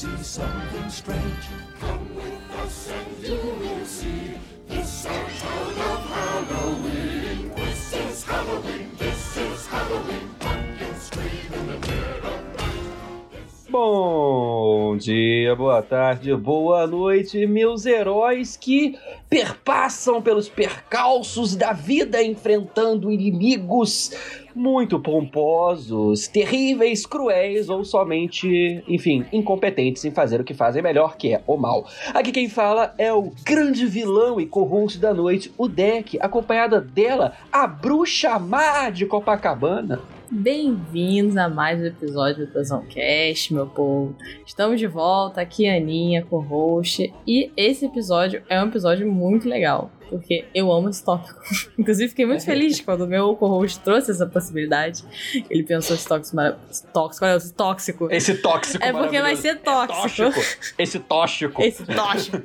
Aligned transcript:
see 0.00 0.22
something 0.22 0.88
strange. 0.88 1.44
Come 1.78 2.14
with 2.16 2.50
us 2.64 2.90
and 2.90 3.22
you 3.22 3.36
will 3.60 3.84
see. 3.84 4.38
This 4.66 5.04
our 5.04 5.28
town 5.42 5.74
of 5.92 6.00
Halloween. 6.16 7.52
This 7.54 7.92
is 7.92 8.24
Halloween. 8.24 8.86
This 8.96 9.36
is 9.36 9.66
Halloween. 9.66 10.26
Pumpkins 10.38 11.02
scream 11.02 11.52
in 11.52 11.66
the 11.66 11.78
dead 11.86 12.24
of 12.24 12.40
night. 12.56 13.70
Bom 13.70 14.96
dia, 14.96 15.39
boa 15.54 15.82
tarde, 15.82 16.34
boa 16.34 16.86
noite, 16.86 17.46
meus 17.46 17.86
heróis 17.86 18.56
que 18.56 18.98
perpassam 19.28 20.20
pelos 20.22 20.48
percalços 20.48 21.56
da 21.56 21.72
vida 21.72 22.22
enfrentando 22.22 23.10
inimigos 23.10 24.12
muito 24.54 24.98
pomposos, 25.00 26.26
terríveis, 26.28 27.06
cruéis 27.06 27.68
ou 27.68 27.84
somente, 27.84 28.82
enfim, 28.88 29.24
incompetentes 29.32 30.04
em 30.04 30.10
fazer 30.10 30.40
o 30.40 30.44
que 30.44 30.54
fazem 30.54 30.82
melhor, 30.82 31.16
que 31.16 31.34
é 31.34 31.42
o 31.46 31.56
mal. 31.56 31.86
Aqui 32.12 32.32
quem 32.32 32.48
fala 32.48 32.94
é 32.98 33.12
o 33.12 33.32
grande 33.44 33.86
vilão 33.86 34.40
e 34.40 34.46
co-host 34.46 34.98
da 34.98 35.14
noite, 35.14 35.52
o 35.56 35.68
Deck, 35.68 36.18
acompanhada 36.20 36.80
dela, 36.80 37.32
a 37.52 37.66
bruxa 37.66 38.38
má 38.38 38.90
de 38.90 39.06
Copacabana. 39.06 40.00
Bem-vindos 40.32 41.36
a 41.36 41.48
mais 41.48 41.80
um 41.80 41.86
episódio 41.86 42.46
do 42.46 42.82
Cast, 42.86 43.52
meu 43.52 43.66
povo. 43.66 44.14
Estamos 44.46 44.78
de 44.78 44.86
volta, 44.86 45.39
aqui 45.40 45.68
a 45.68 45.76
Aninha, 45.76 46.22
co-host, 46.22 47.12
e 47.26 47.50
esse 47.56 47.86
episódio 47.86 48.42
é 48.48 48.62
um 48.62 48.68
episódio 48.68 49.10
muito 49.10 49.48
legal 49.48 49.90
porque 50.10 50.44
eu 50.54 50.70
amo 50.72 50.88
esse 50.90 51.02
tópico. 51.04 51.40
Inclusive, 51.78 52.08
fiquei 52.10 52.26
muito 52.26 52.44
feliz 52.44 52.80
quando 52.80 53.02
o 53.02 53.06
meu 53.06 53.34
co-host 53.36 53.80
trouxe 53.80 54.10
essa 54.10 54.26
possibilidade. 54.26 55.02
Ele 55.48 55.62
pensou 55.62 55.94
esse 55.96 56.06
tóxico 56.06 56.36
maravilhoso. 56.36 56.84
Tóxico, 56.92 57.24
olha, 57.24 57.36
esse 57.36 57.52
tóxico. 57.54 58.08
Esse 58.10 58.34
tóxico 58.34 58.84
É 58.84 58.92
porque 58.92 59.20
vai 59.22 59.36
ser 59.36 59.60
tóxico. 59.60 60.22
É 60.22 60.30
tóxico. 60.30 60.40
Esse 60.78 60.98
tóxico. 60.98 61.62
Esse 61.62 61.84
tóxico. 61.84 62.42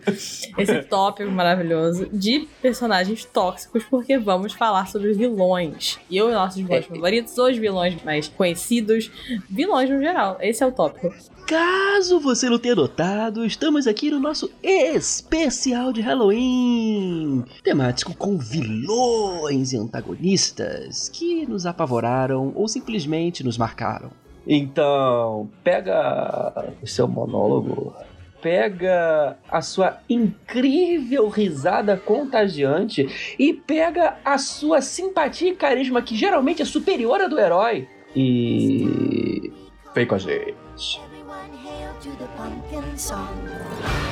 Esse 0.57 0.81
tópico 0.83 1.31
maravilhoso 1.31 2.07
de 2.13 2.47
personagens 2.61 3.25
tóxicos, 3.25 3.83
porque 3.89 4.17
vamos 4.17 4.53
falar 4.53 4.87
sobre 4.87 5.13
vilões. 5.13 5.97
E 6.09 6.17
eu, 6.17 6.31
nossos 6.31 6.61
vilões 6.61 6.85
É. 6.85 6.87
favoritos, 6.87 7.37
os 7.37 7.57
vilões 7.57 8.01
mais 8.03 8.27
conhecidos, 8.27 9.11
vilões 9.49 9.89
no 9.89 9.99
geral. 9.99 10.37
Esse 10.39 10.63
é 10.63 10.67
o 10.67 10.71
tópico. 10.71 11.13
Caso 11.47 12.19
você 12.19 12.49
não 12.49 12.57
tenha 12.57 12.73
notado, 12.75 13.45
estamos 13.45 13.85
aqui 13.85 14.09
no 14.09 14.19
nosso 14.19 14.49
especial 14.63 15.93
de 15.93 16.01
Halloween, 16.01 17.45
temático 17.63 18.15
com 18.15 18.37
vilões 18.37 19.73
e 19.73 19.77
antagonistas 19.77 21.09
que 21.09 21.45
nos 21.45 21.65
apavoraram 21.65 22.51
ou 22.55 22.67
simplesmente 22.67 23.43
nos 23.43 23.57
marcaram. 23.57 24.11
Então, 24.47 25.49
pega 25.63 26.73
o 26.81 26.87
seu 26.87 27.07
monólogo, 27.07 27.93
pega 28.41 29.37
a 29.49 29.61
sua 29.61 29.99
incrível 30.07 31.29
risada 31.29 31.97
contagiante 31.97 33.35
e 33.39 33.53
pega 33.53 34.17
a 34.23 34.37
sua 34.37 34.81
simpatia 34.81 35.49
e 35.49 35.55
carisma 35.55 36.01
que 36.01 36.15
geralmente 36.15 36.61
é 36.61 36.65
superior 36.65 37.21
à 37.21 37.27
do 37.27 37.39
herói 37.39 37.87
e 38.15 39.51
vem 39.95 40.05
com 40.05 40.15
a 40.15 40.19
gente. 40.19 41.01
Everyone 41.05 41.57
hail 41.63 41.93
to 42.01 42.11
the 42.17 42.27
pumpkin 42.37 42.97
song. 42.97 44.04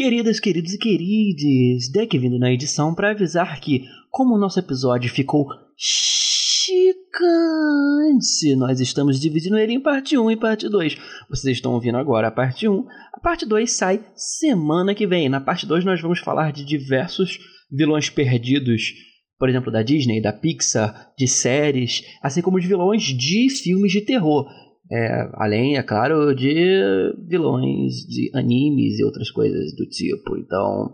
Queridas, 0.00 0.40
queridos 0.40 0.72
e 0.72 0.78
querides, 0.78 1.92
Deck 1.92 2.16
vindo 2.16 2.38
na 2.38 2.50
edição 2.50 2.94
para 2.94 3.10
avisar 3.10 3.60
que, 3.60 3.84
como 4.10 4.34
o 4.34 4.38
nosso 4.38 4.58
episódio 4.58 5.10
ficou 5.10 5.46
chicante, 5.76 6.96
nós 8.56 8.80
estamos 8.80 9.20
dividindo 9.20 9.58
ele 9.58 9.74
em 9.74 9.80
parte 9.80 10.16
1 10.16 10.30
e 10.30 10.36
parte 10.38 10.70
2. 10.70 10.96
Vocês 11.28 11.58
estão 11.58 11.74
ouvindo 11.74 11.98
agora 11.98 12.28
a 12.28 12.30
parte 12.30 12.66
1. 12.66 12.86
A 13.12 13.20
parte 13.20 13.44
2 13.44 13.70
sai 13.70 14.02
semana 14.16 14.94
que 14.94 15.06
vem. 15.06 15.28
Na 15.28 15.38
parte 15.38 15.66
2 15.66 15.84
nós 15.84 16.00
vamos 16.00 16.20
falar 16.20 16.50
de 16.50 16.64
diversos 16.64 17.38
vilões 17.70 18.08
perdidos, 18.08 18.94
por 19.38 19.50
exemplo, 19.50 19.70
da 19.70 19.82
Disney, 19.82 20.22
da 20.22 20.32
Pixar, 20.32 21.12
de 21.14 21.28
séries, 21.28 22.02
assim 22.22 22.40
como 22.40 22.58
de 22.58 22.66
vilões 22.66 23.02
de 23.02 23.50
filmes 23.50 23.92
de 23.92 24.00
terror. 24.00 24.48
É, 24.92 25.30
além, 25.34 25.76
é 25.76 25.82
claro, 25.82 26.34
de 26.34 26.52
vilões 27.28 27.94
de 28.08 28.30
animes 28.34 28.98
e 28.98 29.04
outras 29.04 29.30
coisas 29.30 29.74
do 29.76 29.86
tipo. 29.86 30.36
Então, 30.36 30.92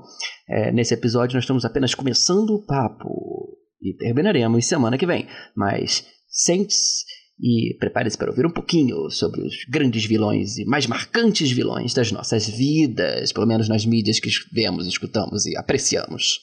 é, 0.49 0.71
nesse 0.71 0.93
episódio 0.93 1.34
nós 1.34 1.45
estamos 1.45 1.65
apenas 1.65 1.95
começando 1.95 2.51
o 2.51 2.67
papo 2.67 3.56
e 3.81 3.95
terminaremos 3.97 4.67
semana 4.67 4.99
que 4.99 5.06
vem. 5.06 5.27
Mas 5.56 6.06
sente-se 6.29 7.06
e 7.41 7.75
prepare-se 7.79 8.17
para 8.17 8.31
ouvir 8.31 8.47
um 8.47 8.51
pouquinho 8.51 9.11
sobre 9.11 9.41
os 9.41 9.65
grandes 9.69 10.05
vilões 10.05 10.59
e 10.59 10.65
mais 10.65 10.87
marcantes 10.87 11.51
vilões 11.51 11.95
das 11.95 12.11
nossas 12.12 12.49
vidas, 12.49 13.33
pelo 13.33 13.47
menos 13.47 13.69
nas 13.69 13.85
mídias 13.85 14.21
que 14.21 14.31
vemos, 14.53 14.87
escutamos 14.87 15.47
e 15.47 15.56
apreciamos. 15.56 16.41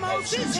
Moses 0.00 0.56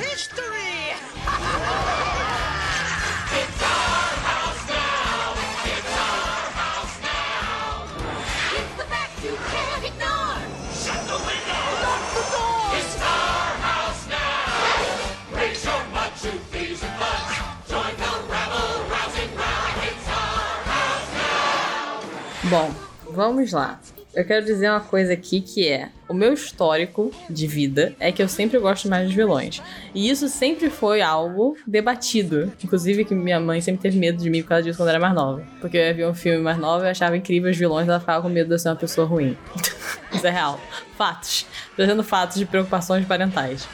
Bom, 22.48 22.70
vamos 23.12 23.50
lá. 23.50 23.80
Eu 24.16 24.24
quero 24.24 24.46
dizer 24.46 24.70
uma 24.70 24.80
coisa 24.80 25.12
aqui 25.12 25.42
que 25.42 25.68
é: 25.68 25.90
o 26.08 26.14
meu 26.14 26.32
histórico 26.32 27.12
de 27.28 27.46
vida 27.46 27.94
é 28.00 28.10
que 28.10 28.22
eu 28.22 28.28
sempre 28.28 28.58
gosto 28.58 28.88
mais 28.88 29.04
dos 29.06 29.14
vilões. 29.14 29.60
E 29.94 30.08
isso 30.08 30.26
sempre 30.30 30.70
foi 30.70 31.02
algo 31.02 31.54
debatido. 31.66 32.50
Inclusive, 32.64 33.04
que 33.04 33.14
minha 33.14 33.38
mãe 33.38 33.60
sempre 33.60 33.82
teve 33.82 33.98
medo 33.98 34.16
de 34.22 34.30
mim 34.30 34.40
por 34.40 34.48
causa 34.48 34.62
disso 34.64 34.78
quando 34.78 34.88
eu 34.88 34.94
era 34.94 35.00
mais 35.00 35.14
nova. 35.14 35.42
Porque 35.60 35.76
eu 35.76 35.82
ia 35.82 35.92
ver 35.92 36.08
um 36.08 36.14
filme 36.14 36.38
mais 36.42 36.56
novo 36.56 36.82
e 36.82 36.86
eu 36.86 36.90
achava 36.92 37.14
incrível 37.14 37.50
os 37.50 37.56
vilões, 37.58 37.86
ela 37.86 38.00
ficava 38.00 38.22
com 38.22 38.30
medo 38.30 38.48
de 38.48 38.54
eu 38.54 38.58
ser 38.58 38.70
uma 38.70 38.76
pessoa 38.76 39.06
ruim. 39.06 39.36
isso 40.10 40.26
é 40.26 40.30
real. 40.30 40.58
Fatos. 40.96 41.44
Trazendo 41.76 42.02
fatos 42.02 42.38
de 42.38 42.46
preocupações 42.46 43.04
parentais. 43.04 43.68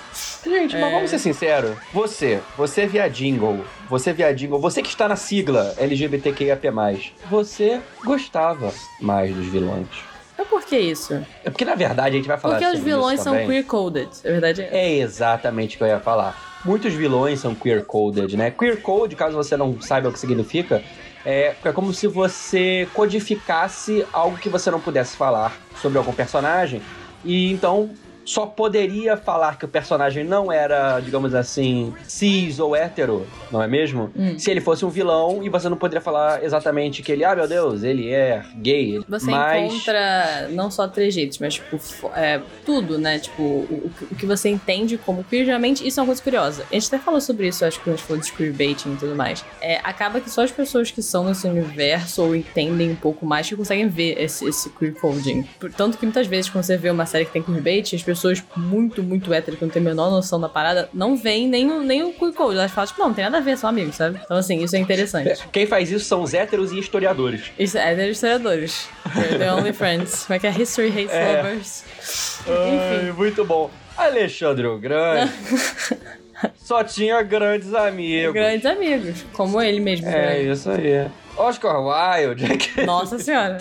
Gente, 0.44 0.74
mas 0.76 0.82
É. 0.82 0.90
vamos 0.92 1.08
ser 1.10 1.20
sinceros. 1.20 1.76
Você, 1.92 2.40
você 2.56 2.84
via 2.84 3.06
jingle, 3.08 3.64
você 3.88 4.12
via 4.12 4.34
jingle, 4.34 4.58
você 4.60 4.82
que 4.82 4.88
está 4.88 5.06
na 5.08 5.14
sigla 5.14 5.72
LGBTQIAP+, 5.78 6.68
você 7.30 7.80
gostava 8.04 8.74
mais 9.00 9.32
dos 9.32 9.46
vilões. 9.46 9.86
Mas 10.36 10.48
por 10.48 10.64
que 10.64 10.78
isso? 10.78 11.14
É 11.44 11.50
porque, 11.50 11.64
na 11.64 11.74
verdade, 11.74 12.16
a 12.16 12.18
gente 12.18 12.28
vai 12.28 12.38
falar 12.38 12.58
Porque 12.58 12.76
os 12.76 12.82
vilões 12.82 13.20
são 13.20 13.34
queer-coded. 13.34 14.08
A 14.24 14.28
verdade 14.28 14.62
é. 14.62 14.68
É 14.72 14.98
exatamente 14.98 15.76
o 15.76 15.78
que 15.78 15.84
eu 15.84 15.88
ia 15.88 16.00
falar. 16.00 16.60
Muitos 16.64 16.94
vilões 16.94 17.40
são 17.40 17.54
queer-coded, 17.54 18.36
né? 18.36 18.50
Queer-code, 18.50 19.16
caso 19.16 19.36
você 19.36 19.56
não 19.56 19.80
saiba 19.80 20.08
o 20.08 20.12
que 20.12 20.18
significa, 20.18 20.82
é, 21.24 21.54
é 21.64 21.72
como 21.72 21.92
se 21.92 22.06
você 22.06 22.88
codificasse 22.94 24.06
algo 24.12 24.36
que 24.38 24.48
você 24.48 24.70
não 24.70 24.80
pudesse 24.80 25.16
falar 25.16 25.56
sobre 25.80 25.98
algum 25.98 26.12
personagem. 26.12 26.80
E 27.24 27.52
então 27.52 27.90
só 28.24 28.46
poderia 28.46 29.16
falar 29.16 29.58
que 29.58 29.64
o 29.64 29.68
personagem 29.68 30.24
não 30.24 30.50
era, 30.50 31.00
digamos 31.00 31.34
assim, 31.34 31.92
cis 32.06 32.58
ou 32.58 32.74
hétero, 32.74 33.26
não 33.50 33.62
é 33.62 33.66
mesmo? 33.66 34.10
Hum. 34.16 34.38
Se 34.38 34.50
ele 34.50 34.60
fosse 34.60 34.84
um 34.84 34.88
vilão 34.88 35.42
e 35.42 35.48
você 35.48 35.68
não 35.68 35.76
poderia 35.76 36.00
falar 36.00 36.42
exatamente 36.42 37.02
que 37.02 37.12
ele, 37.12 37.24
ah, 37.24 37.34
meu 37.34 37.48
Deus, 37.48 37.82
ele 37.82 38.10
é 38.10 38.42
gay. 38.56 39.00
Você 39.08 39.30
mas... 39.30 39.72
encontra 39.72 40.48
não 40.50 40.70
só 40.70 40.86
trejeitos, 40.86 41.38
mas 41.38 41.54
tipo, 41.54 41.78
é, 42.14 42.40
tudo, 42.64 42.98
né? 42.98 43.18
Tipo, 43.18 43.42
o, 43.42 43.90
o 44.10 44.14
que 44.14 44.26
você 44.26 44.48
entende 44.48 44.96
como 44.96 45.24
queer, 45.24 45.44
geralmente, 45.44 45.86
isso 45.86 45.98
é 45.98 46.02
uma 46.02 46.06
coisa 46.06 46.22
curiosa. 46.22 46.64
A 46.70 46.74
gente 46.74 46.86
até 46.86 46.98
falou 46.98 47.20
sobre 47.20 47.48
isso, 47.48 47.64
acho 47.64 47.78
que 47.78 47.84
quando 47.84 47.94
a 47.94 47.96
gente 47.96 48.06
falou 48.06 48.22
de 48.22 48.32
queerbaiting 48.32 48.94
e 48.94 48.96
tudo 48.96 49.16
mais. 49.16 49.44
É, 49.60 49.80
acaba 49.82 50.20
que 50.20 50.30
só 50.30 50.42
as 50.42 50.50
pessoas 50.50 50.90
que 50.90 51.02
são 51.02 51.24
nesse 51.24 51.46
universo 51.46 52.22
ou 52.22 52.36
entendem 52.36 52.90
um 52.90 52.96
pouco 52.96 53.26
mais 53.26 53.48
que 53.48 53.56
conseguem 53.56 53.88
ver 53.88 54.20
esse, 54.20 54.48
esse 54.48 54.70
queer 54.70 54.94
coding. 54.94 55.46
Tanto 55.76 55.98
que 55.98 56.04
muitas 56.04 56.26
vezes, 56.26 56.50
quando 56.50 56.64
você 56.64 56.76
vê 56.76 56.90
uma 56.90 57.06
série 57.06 57.24
que 57.24 57.32
tem 57.32 57.42
queerbait, 57.42 57.94
as 57.94 58.02
pessoas 58.02 58.11
muito, 58.56 59.02
muito 59.02 59.32
héteras, 59.32 59.58
que 59.58 59.64
não 59.64 59.70
tem 59.72 59.80
a 59.80 59.84
menor 59.84 60.10
noção 60.10 60.40
da 60.40 60.48
parada, 60.48 60.88
não 60.92 61.16
veem 61.16 61.48
nem 61.48 61.70
o, 61.70 61.80
nem 61.80 62.02
o 62.02 62.12
queer 62.12 62.32
code. 62.32 62.56
Elas 62.58 62.70
falam, 62.72 62.86
tipo, 62.86 63.00
não, 63.00 63.08
não 63.08 63.14
tem 63.14 63.24
nada 63.24 63.38
a 63.38 63.40
ver, 63.40 63.56
são 63.56 63.68
amigos, 63.70 63.96
sabe? 63.96 64.20
Então, 64.24 64.36
assim, 64.36 64.62
isso 64.62 64.74
é 64.76 64.78
interessante. 64.78 65.46
Quem 65.52 65.66
faz 65.66 65.90
isso 65.90 66.04
são 66.04 66.22
os 66.22 66.34
héteros 66.34 66.72
e 66.72 66.78
historiadores. 66.78 67.50
Isso 67.58 67.76
é 67.78 67.94
de 67.94 68.10
historiadores. 68.10 68.88
They're 69.14 69.38
the 69.38 69.52
only 69.52 69.72
friends. 69.72 70.24
Como 70.26 70.36
é 70.36 70.38
que 70.38 70.46
é? 70.46 70.50
History 70.50 70.88
hates 70.88 71.12
É. 71.12 71.36
lovers. 71.42 71.84
Ai, 72.48 73.12
muito 73.12 73.44
bom. 73.44 73.70
Alexandre 73.96 74.66
o 74.66 74.78
Grande 74.78 75.30
só 76.56 76.82
tinha 76.82 77.20
grandes 77.22 77.74
amigos. 77.74 78.32
Grandes 78.32 78.64
amigos. 78.66 79.24
Como 79.32 79.60
ele 79.60 79.80
mesmo. 79.80 80.08
É 80.08 80.10
grande. 80.12 80.50
isso 80.50 80.70
aí. 80.70 81.06
Oscar 81.36 81.80
Wilde. 81.80 82.44
Nossa 82.86 83.18
senhora. 83.18 83.58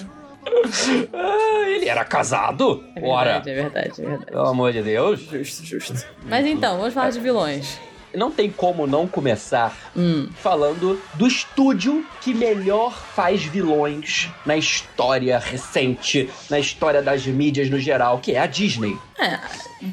Ah, 1.14 1.70
ele 1.70 1.88
era 1.88 2.04
casado? 2.04 2.84
É 2.96 3.06
Ora, 3.08 3.40
verdade, 3.40 3.50
é 3.50 3.54
verdade, 3.54 4.02
é 4.02 4.06
verdade. 4.06 4.32
pelo 4.32 4.48
amor 4.48 4.72
de 4.74 4.82
Deus. 4.82 5.20
Justo, 5.22 5.66
justo. 5.66 6.06
Mas 6.26 6.46
então, 6.46 6.78
vamos 6.78 6.94
falar 6.94 7.10
de 7.12 7.20
vilões. 7.20 7.80
Não 8.14 8.30
tem 8.30 8.50
como 8.52 8.86
não 8.86 9.08
começar 9.08 9.74
Hum. 9.96 10.28
falando 10.36 11.02
do 11.14 11.26
estúdio 11.26 12.06
que 12.20 12.34
melhor 12.34 12.92
faz 12.94 13.42
vilões 13.44 14.30
na 14.46 14.58
história 14.58 15.40
recente, 15.40 16.30
na 16.50 16.60
história 16.60 17.02
das 17.02 17.26
mídias 17.26 17.70
no 17.70 17.80
geral, 17.80 18.20
que 18.20 18.34
é 18.34 18.40
a 18.40 18.46
Disney. 18.46 18.98
É, 19.18 19.40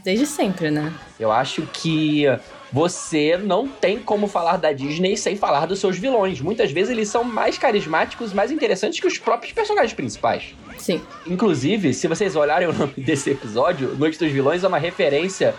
desde 0.03 0.27
sempre, 0.27 0.69
né? 0.69 0.93
Eu 1.21 1.31
acho 1.31 1.63
que 1.73 2.25
você 2.73 3.37
não 3.37 3.69
tem 3.69 3.99
como 3.99 4.27
falar 4.27 4.57
da 4.57 4.73
Disney 4.73 5.17
sem 5.17 5.37
falar 5.37 5.67
dos 5.67 5.79
seus 5.79 5.99
vilões. 5.99 6.41
Muitas 6.41 6.71
vezes 6.71 6.91
eles 6.91 7.09
são 7.09 7.25
mais 7.25 7.59
carismáticos, 7.59 8.33
mais 8.33 8.51
interessantes 8.51 9.01
que 9.01 9.07
os 9.07 9.19
próprios 9.19 9.53
personagens 9.53 9.93
principais. 9.93 10.55
Sim. 10.79 11.01
Inclusive, 11.27 11.93
se 11.93 12.07
vocês 12.07 12.37
olharem 12.37 12.69
o 12.69 12.73
nome 12.73 12.95
desse 12.97 13.31
episódio, 13.31 13.95
Noite 13.97 14.19
dos 14.19 14.31
Vilões 14.31 14.63
é 14.63 14.69
uma 14.69 14.79
referência. 14.79 15.55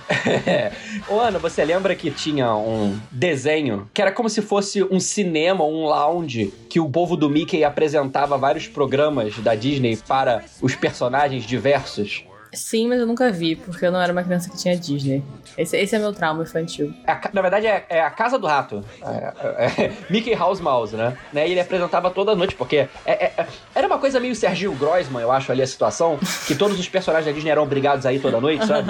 Ô, 1.08 1.20
Ana, 1.20 1.38
você 1.38 1.64
lembra 1.66 1.94
que 1.96 2.10
tinha 2.10 2.56
um 2.56 2.98
desenho 3.12 3.90
que 3.94 4.02
era 4.02 4.12
como 4.12 4.30
se 4.30 4.42
fosse 4.42 4.84
um 4.84 5.00
cinema, 5.00 5.64
um 5.64 5.86
lounge, 5.86 6.54
que 6.70 6.80
o 6.80 6.90
povo 6.90 7.16
do 7.16 7.30
Mickey 7.30 7.64
apresentava 7.64 8.38
vários 8.38 8.68
programas 8.68 9.38
da 9.40 9.56
Disney 9.56 9.98
para 10.08 10.46
os 10.62 10.76
personagens 10.76 11.44
diversos? 11.44 12.24
Sim, 12.54 12.88
mas 12.88 13.00
eu 13.00 13.06
nunca 13.06 13.32
vi, 13.32 13.56
porque 13.56 13.86
eu 13.86 13.92
não 13.92 14.02
era 14.02 14.12
uma 14.12 14.24
criança 14.24 14.50
que 14.50 14.58
tinha 14.58 14.76
Disney. 14.76 15.24
Esse, 15.58 15.78
esse 15.78 15.96
é 15.96 16.00
meu 16.00 16.12
trauma 16.14 16.44
infantil. 16.44 16.94
É 17.06 17.12
a 17.12 17.22
na 17.34 17.42
verdade, 17.42 17.68
é, 17.68 17.86
é 17.90 18.02
a 18.02 18.10
Casa 18.10 18.40
do 18.40 18.48
Rato. 18.48 18.84
É- 19.02 19.34
é- 19.68 19.84
é 19.86 19.92
Mickey 20.10 20.34
House 20.34 20.60
Mouse, 20.60 20.96
né? 20.96 21.16
né? 21.32 21.48
E 21.48 21.52
ele 21.52 21.60
apresentava 21.60 22.10
toda 22.10 22.36
noite, 22.36 22.56
porque 22.56 22.88
é- 23.06 23.46
era 23.76 23.88
uma 23.88 23.98
coisa 24.00 24.20
meio 24.20 24.36
Serginho 24.36 24.74
Groisman, 24.74 25.22
eu 25.22 25.32
acho, 25.32 25.52
ali 25.52 25.62
a 25.62 25.68
situação, 25.68 26.18
que 26.48 26.56
todos 26.56 26.80
os 26.80 26.90
personagens 26.90 27.26
da 27.28 27.32
Disney 27.32 27.52
eram 27.52 27.64
obrigados 27.64 28.06
a 28.06 28.14
ir 28.14 28.20
toda 28.20 28.40
noite, 28.42 28.66
sabe? 28.66 28.90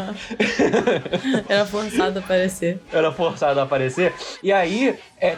Era 1.50 1.66
forçado 1.66 2.20
a 2.20 2.22
aparecer. 2.22 2.80
era 2.92 3.12
forçado 3.12 3.60
a 3.60 3.64
aparecer. 3.64 4.14
E 4.42 4.52
aí, 4.52 4.98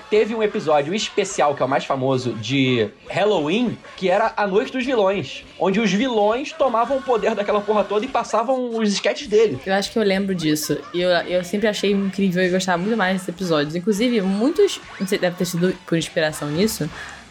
teve 0.10 0.36
um 0.36 0.44
episódio 0.44 0.94
especial, 0.94 1.56
que 1.56 1.62
é 1.62 1.66
o 1.66 1.70
mais 1.70 1.86
famoso, 1.86 2.34
de 2.34 2.90
Halloween, 3.10 3.78
que 3.98 4.10
era 4.10 4.34
a 4.36 4.46
Noite 4.48 4.72
dos 4.72 4.86
Vilões, 4.86 5.44
onde 5.60 5.80
os 5.80 5.92
vilões 5.92 6.52
tomavam 6.52 6.98
o 6.98 7.02
poder 7.02 7.36
daquela 7.36 7.62
porra 7.62 7.84
toda 7.84 8.06
e 8.06 8.08
passavam 8.12 8.78
os 8.78 8.92
sketches 8.94 9.28
dele. 9.28 9.60
Eu 9.66 9.74
acho 9.74 9.92
que 9.92 9.98
eu 9.98 10.04
lembro 10.04 10.36
disso. 10.36 10.78
E 10.94 11.02
eu, 11.02 11.10
eu 11.10 11.44
sempre 11.44 11.68
achei 11.68 11.92
incrível 11.92 12.44
e 12.44 12.50
gostava 12.50 12.78
muito 12.78 12.96
mais 12.98 13.14
desses 13.14 13.30
episódios. 13.30 13.76
Inclusive, 13.76 14.22
muitos. 14.22 14.80
Não 15.00 15.08
sei, 15.08 15.18
deve 15.18 15.36
ter 15.36 15.46
sido 15.46 15.76
por 15.86 15.98
inspiração 15.98 16.50
nisso. 16.50 16.90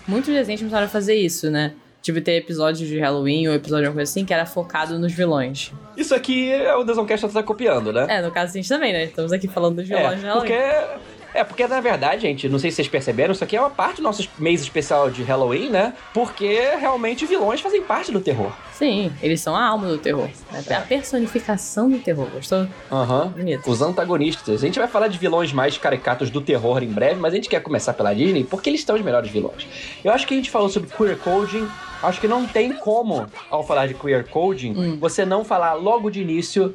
Muitos 0.08 0.32
desenhos 0.34 0.60
começaram 0.60 0.86
a 0.86 0.88
fazer 0.88 1.14
isso, 1.14 1.50
né? 1.50 1.72
Tipo, 2.02 2.20
ter 2.22 2.32
episódios 2.36 2.88
de 2.88 2.98
Halloween 2.98 3.46
ou 3.48 3.54
episódio 3.54 3.82
de 3.82 3.86
alguma 3.88 4.00
coisa 4.00 4.10
assim 4.10 4.24
que 4.24 4.32
era 4.32 4.46
focado 4.46 4.98
nos 4.98 5.12
vilões. 5.12 5.70
Isso 5.96 6.14
aqui 6.14 6.50
é 6.50 6.74
o 6.74 6.82
Desoncast 6.82 7.28
tá 7.28 7.42
copiando, 7.42 7.92
né? 7.92 8.06
É, 8.08 8.22
no 8.22 8.30
caso 8.30 8.52
a 8.52 8.56
gente 8.56 8.68
também, 8.68 8.92
né? 8.92 9.04
Estamos 9.04 9.32
aqui 9.32 9.46
falando 9.46 9.76
dos 9.76 9.86
vilões 9.86 10.18
de 10.18 10.24
É, 10.24 10.28
Halloween. 10.28 10.48
porque... 10.50 11.10
É, 11.32 11.44
porque 11.44 11.64
na 11.68 11.80
verdade, 11.80 12.22
gente, 12.22 12.48
não 12.48 12.58
sei 12.58 12.70
se 12.72 12.76
vocês 12.76 12.88
perceberam, 12.88 13.30
isso 13.32 13.44
aqui 13.44 13.54
é 13.56 13.60
uma 13.60 13.70
parte 13.70 13.98
do 13.98 14.02
nosso 14.02 14.28
mês 14.36 14.62
especial 14.62 15.10
de 15.10 15.22
Halloween, 15.22 15.68
né? 15.70 15.92
Porque 16.12 16.58
realmente 16.80 17.24
vilões 17.24 17.60
fazem 17.60 17.82
parte 17.82 18.10
do 18.10 18.20
terror. 18.20 18.50
Sim, 18.80 19.12
eles 19.22 19.42
são 19.42 19.54
a 19.54 19.62
alma 19.62 19.86
do 19.88 19.98
terror. 19.98 20.26
Né? 20.50 20.64
A 20.74 20.80
personificação 20.80 21.90
do 21.90 21.98
terror. 21.98 22.26
Gostou? 22.32 22.66
Aham. 22.90 23.28
Bonito. 23.36 23.70
Os 23.70 23.82
antagonistas. 23.82 24.62
A 24.62 24.66
gente 24.66 24.78
vai 24.78 24.88
falar 24.88 25.08
de 25.08 25.18
vilões 25.18 25.52
mais 25.52 25.76
caricatos 25.76 26.30
do 26.30 26.40
terror 26.40 26.82
em 26.82 26.88
breve, 26.88 27.20
mas 27.20 27.34
a 27.34 27.36
gente 27.36 27.46
quer 27.50 27.60
começar 27.62 27.92
pela 27.92 28.14
Disney 28.14 28.42
porque 28.42 28.70
eles 28.70 28.82
são 28.82 28.96
os 28.96 29.02
melhores 29.02 29.30
vilões. 29.30 29.66
Eu 30.02 30.10
acho 30.10 30.26
que 30.26 30.32
a 30.32 30.36
gente 30.38 30.50
falou 30.50 30.70
sobre 30.70 30.88
queer 30.88 31.18
coding. 31.18 31.68
Acho 32.02 32.18
que 32.22 32.26
não 32.26 32.46
tem 32.46 32.72
como, 32.72 33.26
ao 33.50 33.62
falar 33.62 33.86
de 33.86 33.92
queer 33.92 34.26
coding, 34.30 34.72
Hum. 34.74 34.98
você 34.98 35.26
não 35.26 35.44
falar 35.44 35.74
logo 35.74 36.08
de 36.10 36.22
início 36.22 36.74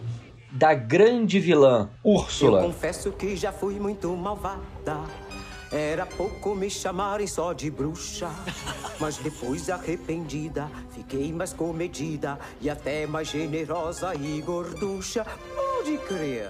da 0.52 0.76
grande 0.76 1.40
vilã, 1.40 1.90
Eu 2.06 2.12
Úrsula. 2.12 2.62
confesso 2.62 3.12
que 3.14 3.36
já 3.36 3.52
fui 3.52 3.80
muito 3.80 4.16
malvada. 4.16 4.62
Era 5.76 6.06
pouco 6.06 6.56
me 6.56 6.70
chamarem 6.70 7.28
só 7.28 7.52
de 7.52 7.70
bruxa. 7.70 8.30
Mas 8.98 9.18
depois 9.18 9.70
arrependida, 9.70 10.72
fiquei 10.96 11.34
mais 11.34 11.52
comedida 11.52 12.40
e 12.62 12.70
até 12.70 13.06
mais 13.06 13.28
generosa 13.28 14.16
e 14.16 14.40
gorducha. 14.40 15.26
Pode 15.54 15.98
crer. 16.08 16.50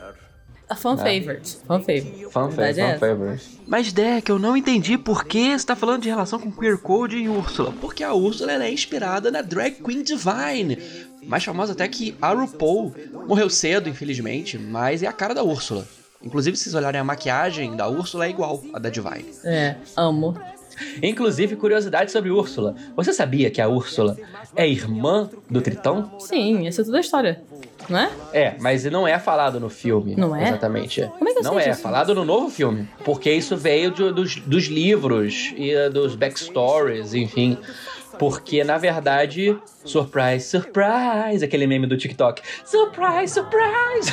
A 0.69 0.75
fan 0.75 0.95
favorite. 0.95 1.57
Fan 1.65 1.79
favorite. 1.79 2.27
Fan, 2.31 2.49
verdade 2.49 2.81
é 2.81 2.83
essa. 2.83 2.99
favorite. 2.99 3.61
Mas, 3.65 3.91
Deck, 3.91 4.29
eu 4.29 4.37
não 4.37 4.55
entendi 4.55 4.95
por 4.95 5.25
que 5.25 5.57
você 5.57 5.65
tá 5.65 5.75
falando 5.75 6.03
de 6.03 6.09
relação 6.09 6.37
com 6.37 6.51
Queer 6.51 6.77
Code 6.77 7.17
e 7.17 7.27
Úrsula. 7.27 7.73
Porque 7.81 8.03
a 8.03 8.13
Úrsula 8.13 8.51
ela 8.51 8.65
é 8.65 8.71
inspirada 8.71 9.31
na 9.31 9.41
drag 9.41 9.81
queen 9.83 10.03
Divine. 10.03 10.77
Mais 11.23 11.43
famosa 11.43 11.73
até 11.73 11.87
que 11.87 12.15
a 12.21 12.31
RuPaul. 12.31 12.93
Morreu 13.27 13.49
cedo, 13.49 13.89
infelizmente, 13.89 14.59
mas 14.59 15.01
é 15.01 15.07
a 15.07 15.13
cara 15.13 15.33
da 15.33 15.41
Úrsula. 15.43 15.87
Inclusive, 16.25 16.57
se 16.57 16.63
vocês 16.63 16.75
olharem 16.75 16.99
a 16.99 17.03
maquiagem 17.03 17.75
da 17.75 17.87
Úrsula 17.87 18.25
é 18.25 18.29
igual 18.29 18.61
a 18.73 18.79
da 18.79 18.89
Divine. 18.89 19.25
É, 19.43 19.75
amo. 19.95 20.35
Inclusive, 21.01 21.55
curiosidade 21.55 22.11
sobre 22.11 22.29
Úrsula. 22.31 22.75
Você 22.97 23.13
sabia 23.13 23.49
que 23.49 23.61
a 23.61 23.67
Úrsula 23.67 24.17
é 24.55 24.67
irmã 24.67 25.29
do 25.49 25.61
Tritão? 25.61 26.11
Sim, 26.19 26.67
essa 26.67 26.81
é 26.81 26.85
toda 26.85 26.97
a 26.97 26.99
história. 27.01 27.41
Não 27.87 27.99
é? 27.99 28.09
É, 28.33 28.55
mas 28.59 28.83
não 28.85 29.07
é 29.07 29.17
falado 29.19 29.59
no 29.59 29.69
filme. 29.69 30.15
Não 30.15 30.35
é? 30.35 30.49
Exatamente. 30.49 31.01
Como 31.17 31.29
é 31.29 31.33
que 31.33 31.39
eu 31.39 31.43
Não 31.43 31.53
sei 31.53 31.63
é, 31.63 31.69
disso? 31.69 31.81
falado 31.81 32.13
no 32.15 32.25
novo 32.25 32.49
filme. 32.49 32.89
Porque 33.05 33.31
isso 33.31 33.55
veio 33.55 33.91
de- 33.91 34.11
dos, 34.11 34.35
dos 34.37 34.65
livros 34.65 35.53
e 35.55 35.71
eh, 35.71 35.89
dos 35.89 36.15
backstories, 36.15 37.13
enfim. 37.13 37.57
Porque, 38.17 38.63
na 38.63 38.77
verdade, 38.77 39.57
surprise, 39.83 40.45
surprise, 40.45 41.43
aquele 41.43 41.67
meme 41.67 41.87
do 41.87 41.97
TikTok. 41.97 42.41
Surprise, 42.63 43.33
surprise! 43.33 44.11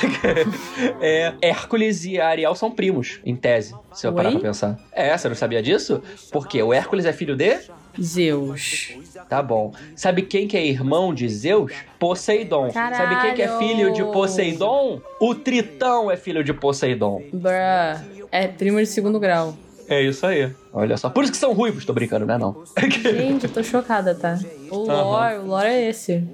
é, 1.01 1.35
Hércules 1.41 2.05
e 2.05 2.21
Ariel 2.21 2.55
são 2.55 2.71
primos, 2.71 3.21
em 3.25 3.37
tese, 3.37 3.75
se 3.93 4.07
eu 4.07 4.13
parar 4.13 4.29
Oi? 4.29 4.35
pra 4.35 4.49
pensar. 4.49 4.79
É, 4.93 5.17
você 5.17 5.29
não 5.29 5.37
sabia 5.37 5.63
disso? 5.63 6.03
Porque 6.31 6.63
o 6.63 6.73
Hércules 6.73 7.05
é 7.05 7.13
filho 7.13 7.37
de 7.37 7.59
Zeus. 8.01 8.95
Tá 9.29 9.43
bom. 9.43 9.73
Sabe 9.95 10.23
quem 10.23 10.49
que 10.49 10.57
é 10.57 10.67
irmão 10.67 11.15
de 11.15 11.29
Zeus? 11.29 11.73
Poseidon. 11.99 12.71
Sabe 12.71 13.21
quem 13.21 13.35
que 13.35 13.43
é 13.43 13.59
filho 13.59 13.93
de 13.93 14.03
Poseidon? 14.05 15.01
O 15.21 15.35
Tritão 15.35 16.11
é 16.11 16.17
filho 16.17 16.43
de 16.43 16.53
Poseidon. 16.53 17.23
Bruh. 17.33 18.23
É 18.31 18.49
primo 18.49 18.79
de 18.79 18.87
segundo 18.87 19.21
grau. 19.21 19.55
É 19.89 20.01
isso 20.03 20.27
aí. 20.27 20.51
Olha 20.73 20.97
só. 20.97 21.11
Por 21.11 21.25
isso 21.25 21.33
que 21.33 21.39
são 21.39 21.53
ruivos, 21.53 21.85
tô 21.85 21.93
brincando, 21.93 22.25
né 22.25 22.39
não? 22.39 22.65
Gente, 23.03 23.45
eu 23.45 23.51
tô 23.51 23.63
chocada, 23.63 24.15
tá? 24.15 24.39
O 24.71 24.79
lore, 24.79 25.39
o 25.39 25.47
lore 25.47 25.69
é 25.69 25.89
esse. 25.89 26.25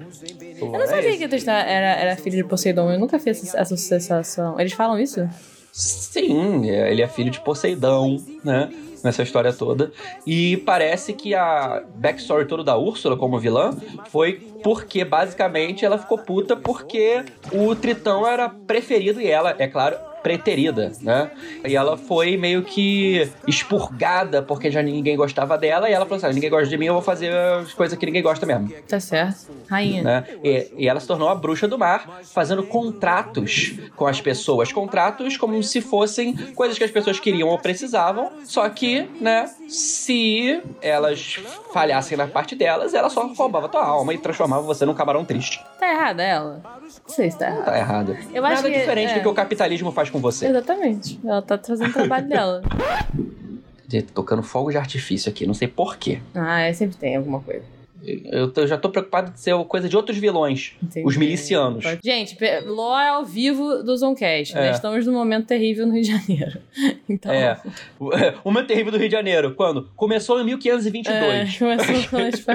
Eu 0.59 0.71
não 0.71 0.87
sabia 0.87 1.17
que 1.17 1.25
o 1.25 1.29
Tristan 1.29 1.51
era, 1.51 1.99
era 1.99 2.15
filho 2.15 2.37
de 2.37 2.43
Poseidon. 2.43 2.91
Eu 2.91 2.99
nunca 2.99 3.19
fiz 3.19 3.43
essa 3.43 3.57
essa 3.57 3.73
associação. 3.73 4.59
Eles 4.59 4.73
falam 4.73 4.99
isso? 4.99 5.27
Sim, 5.71 6.69
é, 6.69 6.91
ele 6.91 7.01
é 7.01 7.07
filho 7.07 7.31
de 7.31 7.39
Poseidon, 7.39 8.21
né? 8.43 8.69
Nessa 9.03 9.23
história 9.23 9.53
toda. 9.53 9.93
E 10.27 10.57
parece 10.57 11.13
que 11.13 11.33
a 11.33 11.83
backstory 11.95 12.45
toda 12.45 12.65
da 12.65 12.77
Úrsula 12.77 13.15
como 13.15 13.39
vilã 13.39 13.77
foi 14.09 14.33
porque, 14.61 15.05
basicamente, 15.05 15.85
ela 15.85 15.97
ficou 15.97 16.17
puta 16.17 16.57
porque 16.57 17.23
o 17.53 17.73
Tritão 17.75 18.27
era 18.27 18.49
preferido 18.49 19.21
e 19.21 19.27
ela, 19.27 19.55
é 19.57 19.67
claro, 19.67 19.95
preterida, 20.23 20.91
né? 21.01 21.31
E 21.65 21.75
ela 21.75 21.97
foi 21.97 22.37
meio 22.37 22.63
que 22.63 23.29
expurgada 23.47 24.41
porque 24.41 24.69
já 24.71 24.81
ninguém 24.81 25.15
gostava 25.15 25.57
dela 25.57 25.89
e 25.89 25.93
ela 25.93 26.05
falou 26.05 26.17
assim: 26.17 26.27
"Ah, 26.27 26.33
ninguém 26.33 26.49
gosta 26.49 26.67
de 26.67 26.77
mim, 26.77 26.85
eu 26.85 26.93
vou 26.93 27.01
fazer 27.01 27.33
as 27.33 27.73
coisas 27.73 27.97
que 27.97 28.05
ninguém 28.05 28.21
gosta 28.21 28.45
mesmo 28.45 28.69
Tá 28.87 28.99
certo. 28.99 29.47
Rainha. 29.69 30.03
né? 30.03 30.23
E, 30.43 30.71
e 30.77 30.87
ela 30.87 30.99
se 30.99 31.07
tornou 31.07 31.29
a 31.29 31.35
bruxa 31.35 31.67
do 31.67 31.77
mar, 31.77 32.19
fazendo 32.23 32.63
contratos 32.63 33.73
com 33.95 34.05
as 34.07 34.19
pessoas. 34.21 34.71
Contratos 34.71 35.37
como 35.37 35.61
se 35.63 35.81
fossem 35.81 36.33
coisas 36.55 36.77
que 36.77 36.83
as 36.83 36.91
pessoas 36.91 37.19
queriam 37.19 37.49
ou 37.49 37.57
precisavam, 37.59 38.31
só 38.45 38.67
que, 38.69 39.07
né, 39.21 39.49
se 39.67 40.61
elas 40.81 41.39
falhassem 41.73 42.17
na 42.17 42.27
parte 42.27 42.55
delas, 42.55 42.93
ela 42.93 43.09
só 43.09 43.25
roubava 43.27 43.69
tua 43.69 43.83
alma 43.85 44.13
e 44.13 44.17
transformava 44.17 44.61
você 44.63 44.85
num 44.85 44.93
camarão 44.93 45.23
triste. 45.23 45.63
Tá 45.79 45.91
errada 45.91 46.23
ela? 46.23 46.61
Não 47.07 47.15
sei 47.15 47.29
se 47.31 47.37
tá 47.37 47.47
errada. 47.47 47.63
Tá 47.65 47.77
errado. 47.77 48.17
Eu 48.33 48.45
acho 48.45 48.55
Nada 48.55 48.69
que- 48.71 48.79
diferente 48.79 49.11
é. 49.11 49.15
do 49.15 49.21
que 49.21 49.27
o 49.27 49.33
capitalismo 49.33 49.91
faz 49.91 50.08
com 50.09 50.19
você. 50.19 50.47
Exatamente. 50.47 51.19
Ela 51.23 51.41
tá 51.41 51.57
trazendo 51.57 51.89
o 51.89 51.93
trabalho 51.93 52.27
dela. 52.27 52.61
Tocando 54.13 54.43
fogo 54.43 54.69
de 54.69 54.77
artifício 54.77 55.29
aqui, 55.31 55.47
não 55.47 55.53
sei 55.55 55.67
porquê. 55.67 56.19
Ah, 56.35 56.59
é, 56.61 56.71
sempre 56.73 56.95
tem 56.97 57.15
alguma 57.15 57.39
coisa. 57.39 57.63
Eu, 58.01 58.49
tô- 58.51 58.61
eu 58.61 58.67
já 58.67 58.77
tô 58.77 58.89
preocupado 58.89 59.31
de 59.31 59.39
ser 59.41 59.53
coisa 59.65 59.89
de 59.89 59.95
outros 59.97 60.17
vilões. 60.17 60.73
Entendi. 60.81 61.05
Os 61.05 61.17
milicianos. 61.17 61.83
Gente, 62.03 62.35
pe- 62.35 62.61
lore 62.61 63.07
ao 63.09 63.25
vivo 63.25 63.83
do 63.83 63.97
Zoncast, 63.97 64.53
né? 64.55 64.67
É. 64.69 64.71
Estamos 64.71 65.05
num 65.05 65.13
momento 65.13 65.47
terrível 65.47 65.85
no 65.87 65.93
Rio 65.93 66.03
de 66.03 66.11
Janeiro. 66.11 66.59
Então. 67.09 67.31
É. 67.33 67.59
O 67.99 68.09
o 68.43 68.51
momento 68.51 68.67
terrível 68.67 68.91
do 68.91 68.97
Rio 68.99 69.09
de 69.09 69.13
Janeiro. 69.15 69.53
Quando? 69.55 69.89
Começou 69.95 70.39
em 70.39 70.45
1522. 70.45 71.11
É, 71.23 71.57
começou 71.57 72.09
quando 72.09 72.21
a 72.21 72.31
gente. 72.31 72.45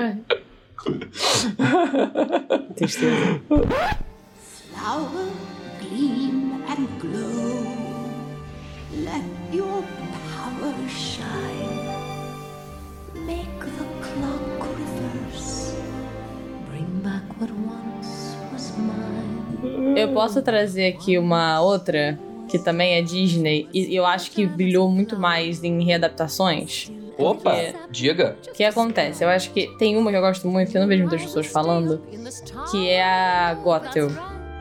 Tristeza. 2.76 3.40
Flower, 4.72 5.26
Let 9.14 9.54
your 9.54 9.84
power 10.34 10.74
shine. 10.88 11.78
Make 13.14 13.60
the 13.60 13.86
clock 14.02 14.66
reverse. 14.76 15.76
Bring 16.68 17.00
back 17.04 17.22
what 17.38 17.52
once 17.52 18.36
was 18.52 18.72
mine. 18.76 19.96
Eu 19.96 20.12
posso 20.12 20.42
trazer 20.42 20.88
aqui 20.88 21.16
uma 21.16 21.60
outra 21.60 22.18
que 22.48 22.58
também 22.58 22.94
é 22.94 23.02
Disney 23.02 23.68
e 23.72 23.94
eu 23.94 24.04
acho 24.04 24.32
que 24.32 24.44
brilhou 24.46 24.90
muito 24.90 25.16
mais 25.16 25.62
em 25.62 25.84
readaptações. 25.84 26.90
Opa, 27.16 27.52
porque, 27.52 27.74
diga. 27.90 28.36
O 28.48 28.52
que 28.52 28.64
acontece? 28.64 29.22
Eu 29.22 29.28
acho 29.28 29.52
que 29.52 29.68
tem 29.78 29.96
uma 29.96 30.10
que 30.10 30.16
eu 30.16 30.20
gosto 30.22 30.48
muito, 30.48 30.72
que 30.72 30.76
eu 30.76 30.80
não 30.80 30.88
vejo 30.88 31.02
muitas 31.02 31.22
pessoas 31.22 31.46
falando, 31.46 32.02
que 32.72 32.88
é 32.88 33.04
a 33.04 33.54
Gothel. 33.54 34.10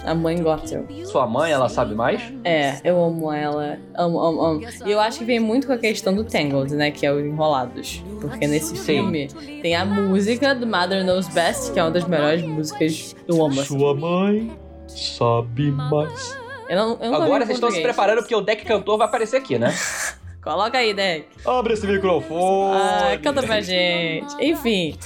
A 0.06 0.14
mãe 0.14 0.42
Gothel. 0.42 0.86
Sua 1.06 1.26
mãe, 1.26 1.52
ela 1.52 1.70
sabe 1.70 1.96
mais? 1.96 2.22
É, 2.44 2.80
eu 2.84 3.04
amo 3.04 3.32
ela. 3.32 3.78
Amo, 3.96 4.20
amo, 4.20 4.42
amo. 4.42 4.62
E 4.86 4.92
eu 4.92 5.00
acho 5.00 5.20
que 5.20 5.26
vem 5.26 5.40
muito 5.40 5.68
com 5.68 5.74
a 5.74 5.78
questão 5.78 6.14
do 6.14 6.24
Tangled, 6.24 6.74
né? 6.76 6.92
Que 6.92 7.06
é 7.06 7.12
o 7.12 7.20
Enrolados. 7.20 8.04
Porque 8.20 8.46
nesse 8.46 8.76
Sim. 8.76 8.84
filme 8.84 9.28
tem 9.62 9.76
a 9.76 9.86
música 9.86 10.54
do 10.54 10.68
Mother 10.68 11.06
Knows 11.06 11.28
Best, 11.30 11.72
que 11.72 11.80
é 11.80 11.84
uma 11.84 11.92
das 11.92 12.06
melhores 12.06 12.42
músicas. 12.44 13.16
Amo. 13.30 13.48
assim. 13.48 13.64
Sua 13.64 13.96
mãe 13.96 14.52
sabe 14.88 15.72
mais. 15.72 16.38
Eu 16.70 16.78
não, 16.78 16.90
eu 17.02 17.10
vi 17.10 17.16
Agora 17.16 17.46
vocês 17.46 17.58
estão 17.58 17.72
se 17.72 17.82
preparando 17.82 18.20
porque 18.20 18.36
o 18.36 18.42
deck 18.42 18.66
cantor 18.66 18.98
vai 18.98 19.08
aparecer 19.08 19.38
aqui, 19.38 19.58
né? 19.58 19.74
Coloca 20.44 20.78
aí, 20.78 20.94
Deck. 20.94 21.28
Abre 21.46 21.74
esse 21.74 21.88
microfone. 21.88 22.78
Ah, 22.82 23.18
canta 23.24 23.42
pra 23.44 23.62
gente. 23.62 24.34
Enfim, 24.42 24.98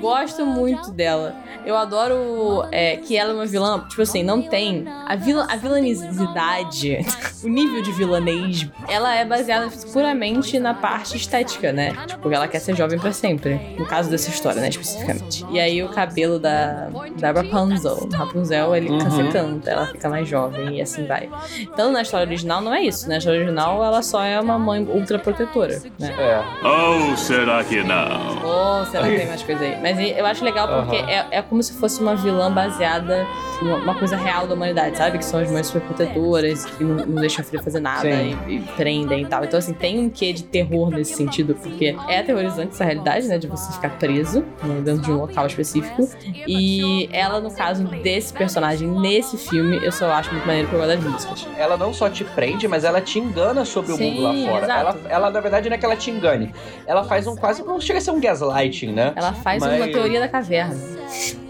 gosto 0.00 0.44
muito 0.44 0.90
dela. 0.90 1.34
Eu 1.64 1.74
adoro 1.76 2.66
é, 2.70 2.96
que 2.98 3.16
ela 3.16 3.30
é 3.30 3.34
uma 3.34 3.46
vilã. 3.46 3.86
Tipo 3.88 4.02
assim, 4.02 4.22
não 4.22 4.42
tem. 4.42 4.84
A, 5.06 5.16
vila, 5.16 5.46
a 5.50 5.56
vilanicidade, 5.56 6.98
o 7.42 7.48
nível 7.48 7.82
de 7.82 7.92
vilanesmo, 7.92 8.70
ela 8.88 9.14
é 9.14 9.24
baseada 9.24 9.68
puramente 9.92 10.58
na 10.58 10.74
parte 10.74 11.16
estética, 11.16 11.72
né? 11.72 11.92
Tipo, 12.06 12.30
ela 12.30 12.46
quer 12.46 12.58
ser 12.58 12.76
jovem 12.76 12.98
pra 12.98 13.12
sempre. 13.12 13.54
No 13.78 13.86
caso 13.86 14.10
dessa 14.10 14.28
história, 14.30 14.60
né? 14.60 14.68
Especificamente. 14.68 15.44
E 15.50 15.58
aí 15.58 15.82
o 15.82 15.88
cabelo 15.88 16.38
da, 16.38 16.88
da 17.18 17.32
Rapunzel. 17.32 18.08
Rapunzel, 18.12 18.76
ele 18.76 18.90
Uhum. 18.94 19.30
canta, 19.30 19.70
ela 19.70 19.86
fica 19.86 20.08
mais 20.08 20.28
jovem 20.28 20.76
e 20.78 20.82
assim 20.82 21.06
vai. 21.06 21.28
Então, 21.58 21.90
na 21.90 22.02
história 22.02 22.26
original, 22.26 22.60
não 22.60 22.72
é 22.74 22.82
isso. 22.82 23.08
Na 23.08 23.16
história 23.18 23.38
original, 23.40 23.82
ela 23.82 24.02
só 24.02 24.22
é 24.22 24.38
uma 24.40 24.58
mãe 24.58 24.73
ultra 24.80 25.18
protetora, 25.18 25.80
né? 25.98 26.14
É. 26.18 26.66
Ou 26.66 27.16
será 27.16 27.62
que 27.64 27.82
não? 27.82 28.44
Ou 28.44 28.86
será 28.86 29.08
que 29.08 29.16
tem 29.16 29.26
mais 29.26 29.42
coisa 29.42 29.64
aí? 29.64 29.78
Mas 29.80 29.98
eu 30.16 30.26
acho 30.26 30.44
legal 30.44 30.68
porque 30.68 30.96
é, 30.96 31.26
é 31.30 31.42
como 31.42 31.62
se 31.62 31.72
fosse 31.74 32.00
uma 32.00 32.14
vilã 32.14 32.52
baseada 32.52 33.26
em 33.62 33.66
uma 33.66 33.94
coisa 33.94 34.16
real 34.16 34.46
da 34.46 34.54
humanidade, 34.54 34.96
sabe? 34.96 35.18
Que 35.18 35.24
são 35.24 35.40
as 35.40 35.50
mães 35.50 35.66
superprotetoras, 35.66 36.64
que 36.64 36.84
não, 36.84 37.06
não 37.06 37.20
deixam 37.20 37.42
a 37.42 37.44
filha 37.44 37.62
fazer 37.62 37.80
nada 37.80 38.08
e, 38.08 38.36
e 38.48 38.60
prendem 38.76 39.22
e 39.22 39.26
tal. 39.26 39.44
Então, 39.44 39.58
assim, 39.58 39.72
tem 39.72 39.98
um 39.98 40.10
quê 40.10 40.32
de 40.32 40.44
terror 40.44 40.90
nesse 40.90 41.14
sentido, 41.14 41.54
porque 41.54 41.96
é 42.08 42.18
aterrorizante 42.20 42.74
essa 42.74 42.84
realidade, 42.84 43.26
né? 43.28 43.38
De 43.38 43.46
você 43.46 43.72
ficar 43.72 43.90
preso 43.98 44.44
né, 44.62 44.80
dentro 44.84 45.02
de 45.02 45.10
um 45.10 45.16
local 45.16 45.46
específico. 45.46 46.08
E 46.46 47.08
ela, 47.12 47.40
no 47.40 47.50
caso 47.50 47.84
desse 47.84 48.32
personagem, 48.32 48.88
nesse 48.88 49.36
filme, 49.36 49.78
eu 49.82 49.92
só 49.92 50.10
acho 50.12 50.30
muito 50.32 50.46
maneiro 50.46 50.68
por 50.68 50.78
causa 50.78 50.96
das 50.96 51.04
músicas. 51.04 51.46
Ela 51.56 51.76
não 51.76 51.92
só 51.92 52.08
te 52.08 52.24
prende, 52.24 52.66
mas 52.68 52.84
ela 52.84 53.00
te 53.00 53.18
engana 53.18 53.64
sobre 53.64 53.92
o 53.92 53.96
Sim, 53.96 54.10
mundo 54.10 54.22
lá 54.22 54.32
fora. 54.32 54.63
Ela, 54.72 54.96
ela, 55.08 55.30
na 55.30 55.40
verdade, 55.40 55.68
não 55.68 55.74
é 55.76 55.78
que 55.78 55.84
ela 55.84 55.96
te 55.96 56.10
engane. 56.10 56.54
Ela 56.86 57.04
faz 57.04 57.26
um 57.26 57.36
quase. 57.36 57.62
Não 57.62 57.80
chega 57.80 57.98
a 57.98 58.02
ser 58.02 58.10
um 58.10 58.20
gaslighting, 58.20 58.92
né? 58.92 59.12
Ela 59.16 59.32
faz 59.32 59.62
Mas- 59.62 59.76
uma 59.80 59.88
teoria 59.88 60.20
da 60.20 60.28
caverna. 60.28 60.74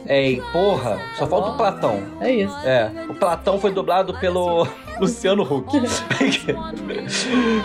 Ei, 0.06 0.42
porra, 0.52 0.98
só 1.16 1.26
falta 1.26 1.50
o 1.50 1.56
Platão. 1.56 2.02
É 2.20 2.30
isso. 2.30 2.54
É, 2.66 2.90
o 3.08 3.14
Platão 3.14 3.58
foi 3.58 3.72
dublado 3.72 4.12
pelo 4.20 4.66
Luciano 5.00 5.42
Huck. 5.42 5.70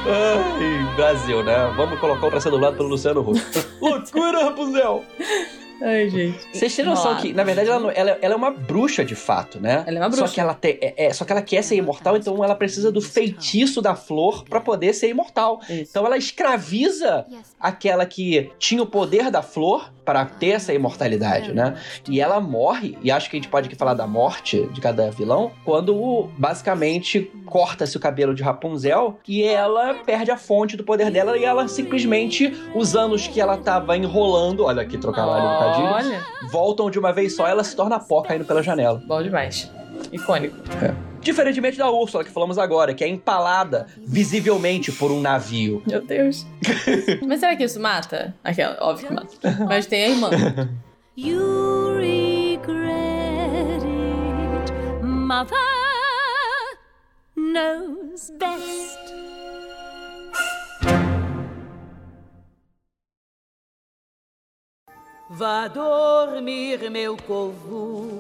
Ai, 0.08 0.96
Brasil, 0.96 1.44
né? 1.44 1.72
Vamos 1.75 2.00
colocar 2.00 2.27
o 2.27 2.29
pra 2.29 2.39
ser 2.39 2.50
dublado 2.51 2.77
pelo 2.77 2.89
Luciano 2.89 3.22
Huck. 3.22 3.41
Loucura, 3.82 4.46
Rapunzel! 4.46 5.03
Ai, 5.82 6.10
gente. 6.10 6.40
Vocês 6.54 6.76
têm 6.76 6.86
noção 6.86 7.16
que, 7.18 7.34
na 7.34 7.44
verdade, 7.44 7.70
ela, 7.70 7.92
ela- 7.94 8.18
ela 8.22 8.34
é 8.34 8.38
uma 8.38 8.52
bruxa 8.52 9.04
de 9.06 9.16
fato, 9.16 9.60
né? 9.60 9.84
Ela 9.88 9.98
é 9.98 10.02
uma 10.02 10.12
Só 10.12 10.18
bruxa. 10.18 10.34
que 10.34 10.40
ela, 10.42 10.54
tem, 10.54 10.78
é, 10.82 11.06
é- 11.08 11.14
só 11.14 11.24
que 11.26 11.32
ela 11.32 11.42
quer 11.42 11.64
ser 11.64 11.76
imortal, 11.76 12.18
então 12.18 12.44
ela 12.44 12.56
precisa 12.56 12.92
do 12.92 13.02
feitiço 13.02 13.82
da 13.82 13.96
flor 13.96 14.44
pra 14.50 14.60
poder 14.60 14.94
ser 14.94 15.10
imortal. 15.10 15.60
Isso. 15.70 15.92
Então 15.92 16.06
ela 16.06 16.18
escraviza 16.18 17.26
aquela 17.60 18.06
que 18.06 18.52
tinha 18.60 18.82
o 18.84 18.86
poder 18.86 19.32
da 19.32 19.42
flor 19.42 19.92
para 20.06 20.26
ter 20.26 20.50
essa 20.50 20.74
imortalidade, 20.74 21.54
né? 21.54 21.78
E 22.10 22.20
ela 22.20 22.40
morre, 22.40 22.98
e 23.04 23.12
acho 23.12 23.30
que 23.30 23.38
a 23.38 23.40
gente 23.40 23.48
pode 23.50 23.68
aqui 23.68 23.76
falar 23.76 23.94
da 23.94 24.08
morte 24.08 24.68
de 24.74 24.82
cada 24.82 25.12
vilão, 25.12 25.52
quando 25.64 26.28
basicamente 26.36 27.32
corta-se 27.46 27.96
o 27.96 28.00
cabelo 28.00 28.34
de 28.34 28.42
Rapunzel 28.42 29.20
e 29.28 29.44
ela 29.44 29.94
perde 30.06 30.32
a 30.32 30.38
fonte 30.38 30.76
do 30.76 30.84
poder 30.84 31.12
dela 31.12 31.38
e 31.38 31.46
ela 31.46 31.68
simplesmente, 31.68 32.52
os 32.74 32.96
anos 32.96 33.28
que 33.28 33.40
ela 33.40 33.58
tava 33.58 33.96
enrolando, 33.96 34.66
olha 34.66 34.82
aqui, 34.82 34.98
trocar 34.98 35.24
ali 35.28 35.46
Olha, 35.72 36.26
voltam 36.52 36.90
de 36.90 36.98
uma 37.00 37.12
vez 37.14 37.36
só, 37.36 37.48
ela 37.48 37.64
se 37.64 37.76
torna 37.76 38.00
pó 38.00 38.22
caindo 38.22 38.46
pela 38.46 38.62
janela. 38.64 39.02
bom 39.06 39.22
demais. 39.22 39.72
Icônico. 40.12 40.56
Diferentemente 41.22 41.78
da 41.78 41.90
Úrsula 41.92 42.24
que 42.24 42.32
falamos 42.32 42.58
agora, 42.58 42.94
que 42.94 43.04
é 43.04 43.08
empalada 43.08 43.88
visivelmente 43.98 44.92
por 44.92 45.12
um 45.12 45.20
navio. 45.20 45.84
Meu 45.86 46.02
Deus. 46.02 46.46
Mas 47.28 47.42
será 47.42 47.56
que 47.56 47.64
isso 47.66 47.80
mata? 47.80 48.34
Aquela, 48.44 48.78
óbvio 48.82 49.08
que 49.08 49.14
mata. 49.14 49.36
Mas 49.68 49.86
tem 49.86 50.04
a 50.06 50.10
irmã. 50.10 50.30
You 51.18 51.98
regret 51.98 53.84
it. 53.84 54.72
Mother 55.04 55.58
knows 57.36 58.32
best. 58.40 59.09
Vá 65.30 65.68
dormir, 65.68 66.90
meu 66.90 67.16
povo, 67.16 68.20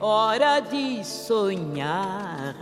hora 0.00 0.58
de 0.60 1.04
sonhar. 1.04 2.56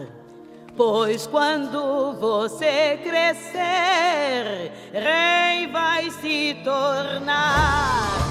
Pois 0.77 1.27
quando 1.27 2.13
você 2.21 2.99
crescer, 3.03 4.71
rei 4.93 5.67
vai 5.69 6.11
se 6.11 6.55
tornar. 6.63 8.29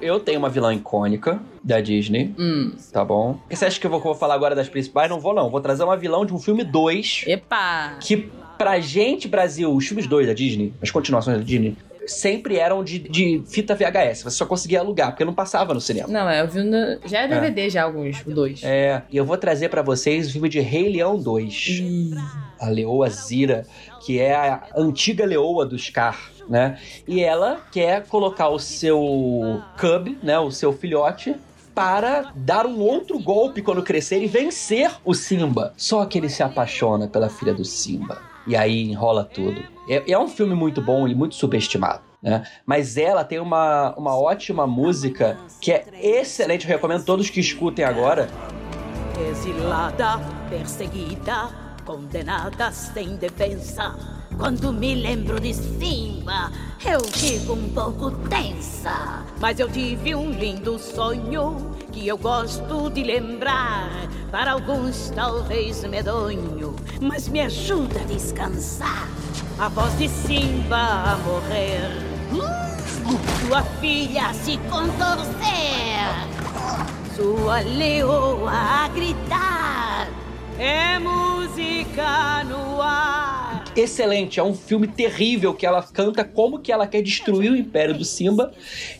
Eu 0.00 0.18
tenho 0.18 0.40
uma 0.40 0.48
vilã 0.48 0.74
icônica 0.74 1.40
da 1.62 1.80
Disney, 1.80 2.34
Hum. 2.36 2.72
tá 2.92 3.04
bom? 3.04 3.38
Você 3.48 3.66
acha 3.66 3.78
que 3.78 3.86
eu 3.86 3.90
vou, 3.90 4.00
vou 4.00 4.14
falar 4.16 4.34
agora 4.34 4.54
das 4.54 4.68
principais? 4.68 5.08
Não 5.08 5.20
vou, 5.20 5.32
não. 5.32 5.48
Vou 5.48 5.60
trazer 5.60 5.84
uma 5.84 5.96
vilão 5.96 6.26
de 6.26 6.34
um 6.34 6.40
filme 6.40 6.64
2, 6.64 7.24
Epa! 7.28 7.98
que 8.00 8.28
pra 8.58 8.80
gente, 8.80 9.28
Brasil, 9.28 9.72
os 9.72 9.86
filmes 9.86 10.08
2 10.08 10.26
da 10.26 10.32
Disney, 10.34 10.74
as 10.82 10.90
continuações 10.90 11.38
da 11.38 11.44
Disney, 11.44 11.76
sempre 12.06 12.56
eram 12.56 12.82
de, 12.82 12.98
de 12.98 13.42
fita 13.46 13.74
VHS. 13.74 14.22
Você 14.22 14.36
só 14.36 14.46
conseguia 14.46 14.80
alugar, 14.80 15.10
porque 15.10 15.24
não 15.24 15.34
passava 15.34 15.74
no 15.74 15.80
cinema. 15.80 16.08
Não, 16.08 16.28
é, 16.28 16.40
eu 16.40 16.48
vi 16.48 16.62
no... 16.62 16.98
Já 17.04 17.20
é 17.22 17.28
DVD 17.28 17.70
já 17.70 17.84
alguns, 17.84 18.22
dois. 18.24 18.62
É, 18.62 19.02
e 19.10 19.16
eu 19.16 19.24
vou 19.24 19.36
trazer 19.36 19.68
pra 19.68 19.82
vocês 19.82 20.28
o 20.28 20.32
filme 20.32 20.48
de 20.48 20.60
Rei 20.60 20.90
Leão 20.90 21.16
2. 21.16 21.68
Ih, 21.68 22.14
a 22.60 22.68
leoa 22.68 23.10
Zira, 23.10 23.66
que 24.04 24.20
é 24.20 24.34
a 24.34 24.62
antiga 24.76 25.24
leoa 25.24 25.66
do 25.66 25.78
Scar, 25.78 26.30
né? 26.48 26.78
E 27.06 27.22
ela 27.22 27.60
quer 27.72 28.06
colocar 28.06 28.48
o 28.48 28.58
seu 28.58 29.60
cub, 29.78 30.18
né, 30.22 30.38
o 30.38 30.50
seu 30.50 30.72
filhote, 30.72 31.34
para 31.74 32.32
dar 32.34 32.66
um 32.66 32.80
outro 32.80 33.18
golpe 33.18 33.62
quando 33.62 33.82
crescer 33.82 34.22
e 34.22 34.26
vencer 34.26 34.90
o 35.04 35.14
Simba. 35.14 35.72
Só 35.76 36.04
que 36.04 36.18
ele 36.18 36.28
se 36.28 36.42
apaixona 36.42 37.08
pela 37.08 37.28
filha 37.28 37.54
do 37.54 37.64
Simba. 37.64 38.20
E 38.46 38.56
aí 38.56 38.90
enrola 38.90 39.24
tudo. 39.24 39.62
É, 39.88 40.12
é 40.12 40.18
um 40.18 40.28
filme 40.28 40.54
muito 40.54 40.82
bom 40.82 41.06
e 41.06 41.14
muito 41.14 41.34
subestimado. 41.34 42.02
Né? 42.22 42.46
Mas 42.64 42.96
ela 42.96 43.24
tem 43.24 43.40
uma, 43.40 43.94
uma 43.96 44.16
ótima 44.16 44.66
música 44.66 45.38
que 45.60 45.72
é 45.72 45.84
excelente. 46.00 46.64
Eu 46.64 46.74
recomendo 46.74 47.04
todos 47.04 47.28
que 47.28 47.40
escutem 47.40 47.84
agora. 47.84 48.28
Exilada, 49.30 50.20
perseguida, 50.48 51.50
condenada 51.84 52.70
sem 52.70 53.16
defesa. 53.16 54.21
Quando 54.38 54.72
me 54.72 54.94
lembro 54.94 55.38
de 55.38 55.54
Simba, 55.54 56.50
eu 56.84 57.00
fico 57.04 57.52
um 57.52 57.68
pouco 57.70 58.10
tensa. 58.28 59.24
Mas 59.40 59.58
eu 59.60 59.68
tive 59.70 60.14
um 60.14 60.30
lindo 60.30 60.78
sonho 60.78 61.70
que 61.92 62.06
eu 62.08 62.18
gosto 62.18 62.90
de 62.90 63.02
lembrar. 63.04 63.90
Para 64.30 64.52
alguns, 64.52 65.10
talvez 65.14 65.84
medonho, 65.84 66.74
mas 67.00 67.28
me 67.28 67.40
ajuda 67.40 68.00
a 68.00 68.04
Descansar. 68.04 69.08
A 69.58 69.68
voz 69.68 69.96
de 69.98 70.08
Simba 70.08 70.76
a 70.76 71.16
morrer. 71.18 72.12
Sua 73.46 73.62
filha 73.80 74.32
Se 74.32 74.56
contorcer, 74.70 76.06
Sua 77.14 77.60
leoa 77.60 78.50
a 78.50 78.88
gritar. 78.88 80.08
é 80.58 80.98
música 80.98 82.44
no 82.44 82.80
ar. 82.80 83.61
Excelente. 83.76 84.38
É 84.38 84.42
um 84.42 84.54
filme 84.54 84.86
terrível 84.86 85.54
que 85.54 85.66
ela 85.66 85.82
canta 85.82 86.24
como 86.24 86.58
que 86.58 86.72
ela 86.72 86.86
quer 86.86 87.02
destruir 87.02 87.50
o 87.50 87.56
império 87.56 87.96
do 87.96 88.04
Simba 88.04 88.52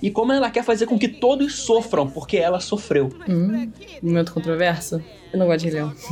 e 0.03 0.11
como 0.11 0.33
ela 0.33 0.51
quer 0.51 0.65
fazer 0.65 0.87
com 0.87 0.99
que 0.99 1.09
todos 1.09 1.55
sofram, 1.57 2.09
porque 2.09 2.37
ela 2.37 2.61
sofreu. 2.61 3.11
hum, 3.29 3.71
momento 4.03 4.33
controverso. 4.33 5.03
Eu 5.33 5.39
não 5.39 5.47
gosto 5.47 5.65
de 5.65 5.71
Leão. 5.71 5.93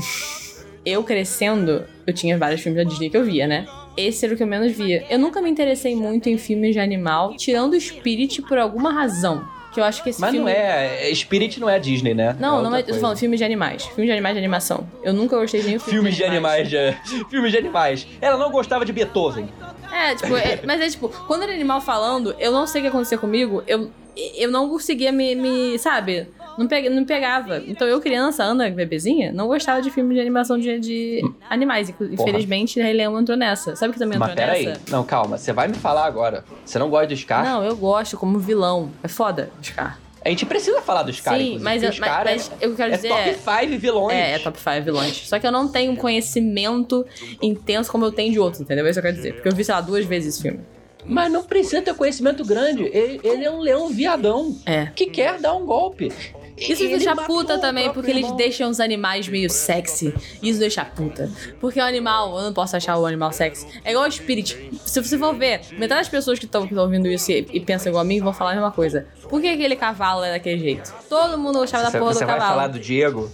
Eu 0.83 1.05
crescendo, 1.05 1.85
eu 2.07 2.14
tinha 2.14 2.38
vários 2.38 2.62
filmes 2.62 2.83
da 2.83 2.88
Disney 2.88 3.11
que 3.11 3.17
eu 3.17 3.23
via, 3.23 3.47
né? 3.47 3.67
Esse 3.99 4.25
era 4.25 4.33
o 4.33 4.37
que 4.37 4.43
eu 4.43 4.47
menos 4.47 4.73
via. 4.73 5.05
Eu 5.11 5.19
nunca 5.19 5.43
me 5.43 5.50
interessei 5.50 5.95
muito 5.95 6.31
em 6.31 6.38
filmes 6.38 6.73
de 6.73 6.81
animal, 6.81 7.37
tirando 7.37 7.75
o 7.75 7.81
Spirit 7.81 8.40
por 8.40 8.57
alguma 8.57 8.90
razão. 8.90 9.47
Que 9.73 9.81
eu 9.81 9.85
acho 9.85 10.03
que 10.03 10.11
esse 10.11 10.21
Mas 10.21 10.31
filme... 10.31 10.50
não 10.50 10.57
é. 10.57 11.15
Spirit 11.15 11.61
não 11.61 11.69
é 11.69 11.79
Disney, 11.79 12.15
né? 12.15 12.37
Não, 12.39 12.57
não 12.62 12.65
outra 12.65 12.79
é. 12.79 12.81
Eu 12.81 12.85
tô 12.85 12.89
coisa. 12.91 13.00
falando 13.00 13.17
filmes 13.19 13.39
de 13.39 13.45
animais. 13.45 13.85
Filmes 13.85 14.07
de 14.07 14.12
animais 14.12 14.35
de 14.35 14.39
animação. 14.39 14.89
Eu 15.03 15.12
nunca 15.12 15.37
gostei 15.37 15.61
de 15.61 15.67
nenhum 15.69 15.81
filme 15.81 15.99
Filmes 16.00 16.17
de 16.17 16.25
animais, 16.25 16.69
de... 16.69 16.77
filmes 17.31 17.53
de 17.53 17.59
animais. 17.59 18.07
Ela 18.21 18.37
não 18.37 18.50
gostava 18.50 18.85
de 18.85 18.93
Beethoven. 18.93 19.49
É, 19.93 20.15
tipo, 20.15 20.37
é- 20.37 20.61
mas 20.67 20.81
é 20.81 20.89
tipo, 20.89 21.09
quando 21.27 21.43
era 21.45 21.53
animal 21.53 21.81
falando, 21.81 22.35
eu 22.39 22.53
não 22.53 22.67
sei 22.67 22.81
o 22.81 22.85
que 22.85 22.89
acontecia 22.89 23.19
comigo, 23.19 23.62
eu, 23.67 23.91
eu 24.37 24.50
não 24.50 24.69
conseguia 24.69 25.12
me, 25.12 25.35
me 25.35 25.79
sabe? 25.79 26.29
Não, 26.61 26.69
pega, 26.69 26.90
não 26.90 27.07
pegava. 27.07 27.57
Então 27.67 27.88
eu, 27.88 27.99
criança, 28.02 28.45
Ana, 28.45 28.69
bebezinha, 28.69 29.33
não 29.33 29.47
gostava 29.47 29.81
de 29.81 29.90
filme 29.90 30.14
de 30.14 30.21
animação 30.21 30.59
de, 30.59 30.79
de 30.79 31.23
animais. 31.49 31.88
Infelizmente, 31.99 32.79
Rei 32.79 32.93
Leão 32.93 33.19
entrou 33.19 33.35
nessa. 33.35 33.75
Sabe 33.75 33.95
que 33.95 33.99
também 33.99 34.19
Mas 34.19 34.33
entrou 34.33 34.47
peraí. 34.47 34.67
nessa? 34.67 34.81
Não, 34.90 35.02
calma. 35.02 35.38
Você 35.38 35.55
vai 35.55 35.69
me 35.69 35.75
falar 35.75 36.05
agora. 36.05 36.45
Você 36.62 36.79
não 36.79 36.90
gosta 36.90 37.07
do 37.07 37.17
Scar? 37.17 37.43
Não, 37.43 37.64
eu 37.64 37.75
gosto 37.75 38.19
como 38.19 38.38
vilão. 38.38 38.90
É 39.02 39.09
foda, 39.09 39.50
Scar. 39.62 39.99
A 40.23 40.29
gente 40.29 40.45
precisa 40.45 40.83
falar 40.83 41.02
do 41.02 41.11
Scar, 41.14 41.38
Sim, 41.38 41.55
inclusive, 41.55 41.64
mas, 41.64 41.81
porque 41.83 41.87
eu, 41.87 41.90
o 41.90 41.95
Scar 41.95 42.25
mas, 42.26 42.49
mas 42.50 42.62
é, 42.62 42.67
eu 42.67 42.75
quero 42.76 42.93
é 42.93 42.97
dizer. 42.97 43.09
top 43.09 43.21
é- 43.31 43.35
5 43.69 43.79
vilões. 43.81 44.14
É, 44.14 44.33
é 44.33 44.38
top 44.38 44.61
5 44.61 44.83
vilões. 44.85 45.29
Só 45.29 45.38
que 45.38 45.47
eu 45.47 45.52
não 45.52 45.67
tenho 45.67 45.93
um 45.93 45.97
conhecimento 45.97 47.07
intenso 47.40 47.90
como 47.90 48.05
eu 48.05 48.12
tenho 48.12 48.31
de 48.31 48.38
outros, 48.38 48.61
entendeu? 48.61 48.85
É 48.87 48.90
isso 48.90 49.00
que 49.00 49.07
eu 49.07 49.11
quero 49.11 49.17
dizer. 49.17 49.33
Porque 49.37 49.49
eu 49.49 49.55
vi, 49.55 49.64
sei 49.64 49.75
lá, 49.75 49.81
duas 49.81 50.05
vezes 50.05 50.35
esse 50.35 50.43
filme. 50.43 50.61
Mas 51.07 51.33
não 51.33 51.43
precisa 51.43 51.81
ter 51.81 51.95
conhecimento 51.95 52.45
grande. 52.45 52.83
Ele, 52.93 53.19
ele 53.25 53.45
é 53.45 53.50
um 53.50 53.61
leão 53.61 53.88
viadão. 53.88 54.55
É. 54.67 54.87
Que 54.95 55.07
quer 55.07 55.38
dar 55.40 55.55
um 55.55 55.64
golpe. 55.64 56.12
Isso 56.61 56.83
me 56.83 56.88
deixa 56.90 57.17
puta 57.17 57.59
também, 57.59 57.90
porque 57.93 58.11
eles 58.11 58.25
irmão. 58.25 58.37
deixam 58.37 58.69
os 58.71 58.81
animais 58.81 59.26
meio 59.29 59.49
sexy. 59.50 60.14
Isso 60.43 60.59
deixa 60.59 60.85
puta. 60.85 61.31
Porque 61.61 61.81
o 61.81 61.85
animal, 61.85 62.37
eu 62.37 62.43
não 62.45 62.52
posso 62.52 62.76
achar 62.76 62.97
o 62.99 63.07
animal 63.07 63.33
sexy. 63.33 63.67
É 63.85 63.90
igual 63.93 64.07
o 64.07 64.11
Spirit. 64.12 64.71
Se 64.85 65.02
você 65.02 65.17
for 65.19 65.35
ver, 65.35 65.61
metade 65.73 66.00
das 66.02 66.09
pessoas 66.09 66.38
que 66.38 66.45
estão 66.45 66.69
ouvindo 66.76 67.09
isso 67.09 67.31
e, 67.33 67.47
e 67.52 67.61
pensam 67.61 67.90
igual 67.90 68.02
a 68.02 68.05
mim 68.05 68.21
vão 68.21 68.33
falar 68.33 68.52
a 68.52 68.55
mesma 68.55 68.71
coisa. 68.73 69.07
Por 69.29 69.40
que 69.40 69.49
aquele 69.49 69.75
cavalo 69.76 70.23
é 70.25 70.33
daquele 70.33 70.59
jeito? 70.59 70.93
Todo 71.09 71.38
mundo 71.38 71.59
gostava 71.61 71.85
da 71.85 71.90
Você, 71.90 71.99
porra 71.99 72.12
você 72.12 72.25
do 72.25 72.26
vai 72.26 72.37
cavalo. 72.38 72.55
falar 72.55 72.67
do 72.69 72.79
Diego? 72.79 73.31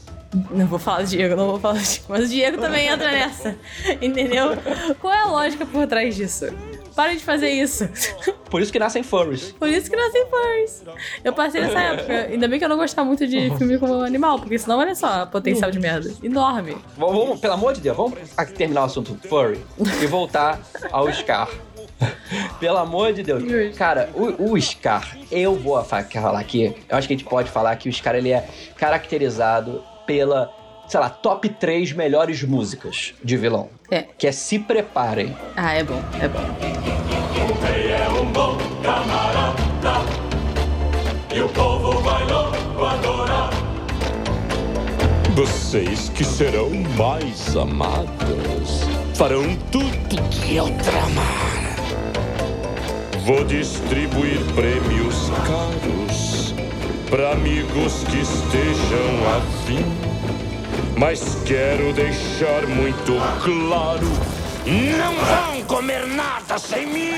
Não 0.50 0.66
vou 0.66 0.78
falar 0.78 1.02
do 1.02 1.08
Diego, 1.08 1.34
não 1.36 1.46
vou 1.46 1.58
falar 1.60 1.74
do 1.78 1.82
Diego. 1.84 2.04
Mas 2.08 2.24
o 2.24 2.28
Diego 2.28 2.58
também 2.60 2.86
entra 2.88 3.10
nessa. 3.10 3.56
Entendeu? 4.02 4.50
Qual 5.00 5.12
é 5.12 5.18
a 5.22 5.26
lógica 5.26 5.64
por 5.64 5.86
trás 5.86 6.14
disso? 6.14 6.46
Para 6.96 7.14
de 7.14 7.22
fazer 7.22 7.50
isso. 7.50 7.86
Por 8.50 8.62
isso 8.62 8.72
que 8.72 8.78
nascem 8.78 9.02
furries. 9.02 9.52
Por 9.52 9.68
isso 9.68 9.90
que 9.90 9.96
nasci 9.96 10.24
fãs. 10.30 10.82
Eu 11.22 11.32
passei 11.34 11.60
nessa 11.60 11.78
época. 11.78 12.12
Ainda 12.30 12.48
bem 12.48 12.58
que 12.58 12.64
eu 12.64 12.68
não 12.68 12.76
gostava 12.78 13.06
muito 13.06 13.26
de 13.26 13.54
filme 13.58 13.76
como 13.78 14.00
animal, 14.00 14.38
porque 14.38 14.58
senão, 14.58 14.78
olha 14.78 14.94
só, 14.94 15.26
potencial 15.26 15.70
de 15.70 15.78
merda. 15.78 16.10
Enorme. 16.22 16.76
Vamos, 16.96 17.14
vamos- 17.16 17.40
pelo 17.40 17.52
amor 17.54 17.74
de 17.74 17.80
Deus, 17.82 17.96
vamos 17.96 18.18
terminar 18.56 18.82
o 18.82 18.84
assunto 18.84 19.14
furry 19.28 19.60
e 20.02 20.06
voltar 20.06 20.58
ao 20.90 21.12
Scar. 21.12 21.48
Pelo 22.60 22.76
amor 22.78 23.12
de 23.14 23.22
Deus. 23.22 23.42
Cara, 23.76 24.10
o, 24.14 24.52
o 24.52 24.60
Scar, 24.60 25.16
eu 25.30 25.54
vou 25.54 25.82
fa- 25.82 26.02
falar 26.04 26.40
aqui. 26.40 26.74
Eu 26.88 26.96
acho 26.98 27.06
que 27.08 27.14
a 27.14 27.16
gente 27.16 27.26
pode 27.28 27.50
falar 27.50 27.74
que 27.76 27.88
o 27.88 27.92
Scar 27.92 28.14
ele 28.14 28.32
é 28.32 28.46
caracterizado 28.76 29.82
pela, 30.06 30.52
sei 30.88 31.00
lá, 31.00 31.10
top 31.10 31.48
3 31.48 31.92
melhores 31.92 32.42
músicas 32.42 33.14
de 33.22 33.36
vilão. 33.36 33.68
É. 33.90 34.02
Que 34.16 34.26
é 34.26 34.32
Se 34.32 34.58
Preparem. 34.58 35.36
Ah, 35.56 35.74
é 35.74 35.82
bom, 35.84 36.02
é 36.20 36.28
bom. 36.28 36.40
é 37.90 38.20
um 38.20 38.26
bom 38.32 38.56
camarada 38.82 39.56
e 41.34 41.40
o 41.40 41.48
povo 41.48 42.00
vai 42.00 42.24
logo 42.24 42.84
adorar. 42.84 43.50
Vocês 45.34 46.08
que 46.08 46.24
serão 46.24 46.70
mais 46.96 47.56
amadas 47.56 48.86
farão 49.14 49.56
tudo 49.70 50.22
que 50.30 50.56
eu 50.56 50.66
tramar. 50.78 51.76
Vou 53.24 53.44
distribuir 53.44 54.38
prêmios 54.54 55.30
caros 55.46 56.54
para 57.10 57.32
amigos 57.32 58.04
que 58.04 58.18
estejam 58.18 59.36
afim. 59.36 60.15
Mas 60.96 61.36
quero 61.44 61.92
deixar 61.92 62.66
muito 62.66 63.12
claro: 63.44 64.06
não 64.66 65.14
vão 65.14 65.62
comer 65.64 66.06
nada 66.06 66.58
sem 66.58 66.86
mim! 66.86 67.10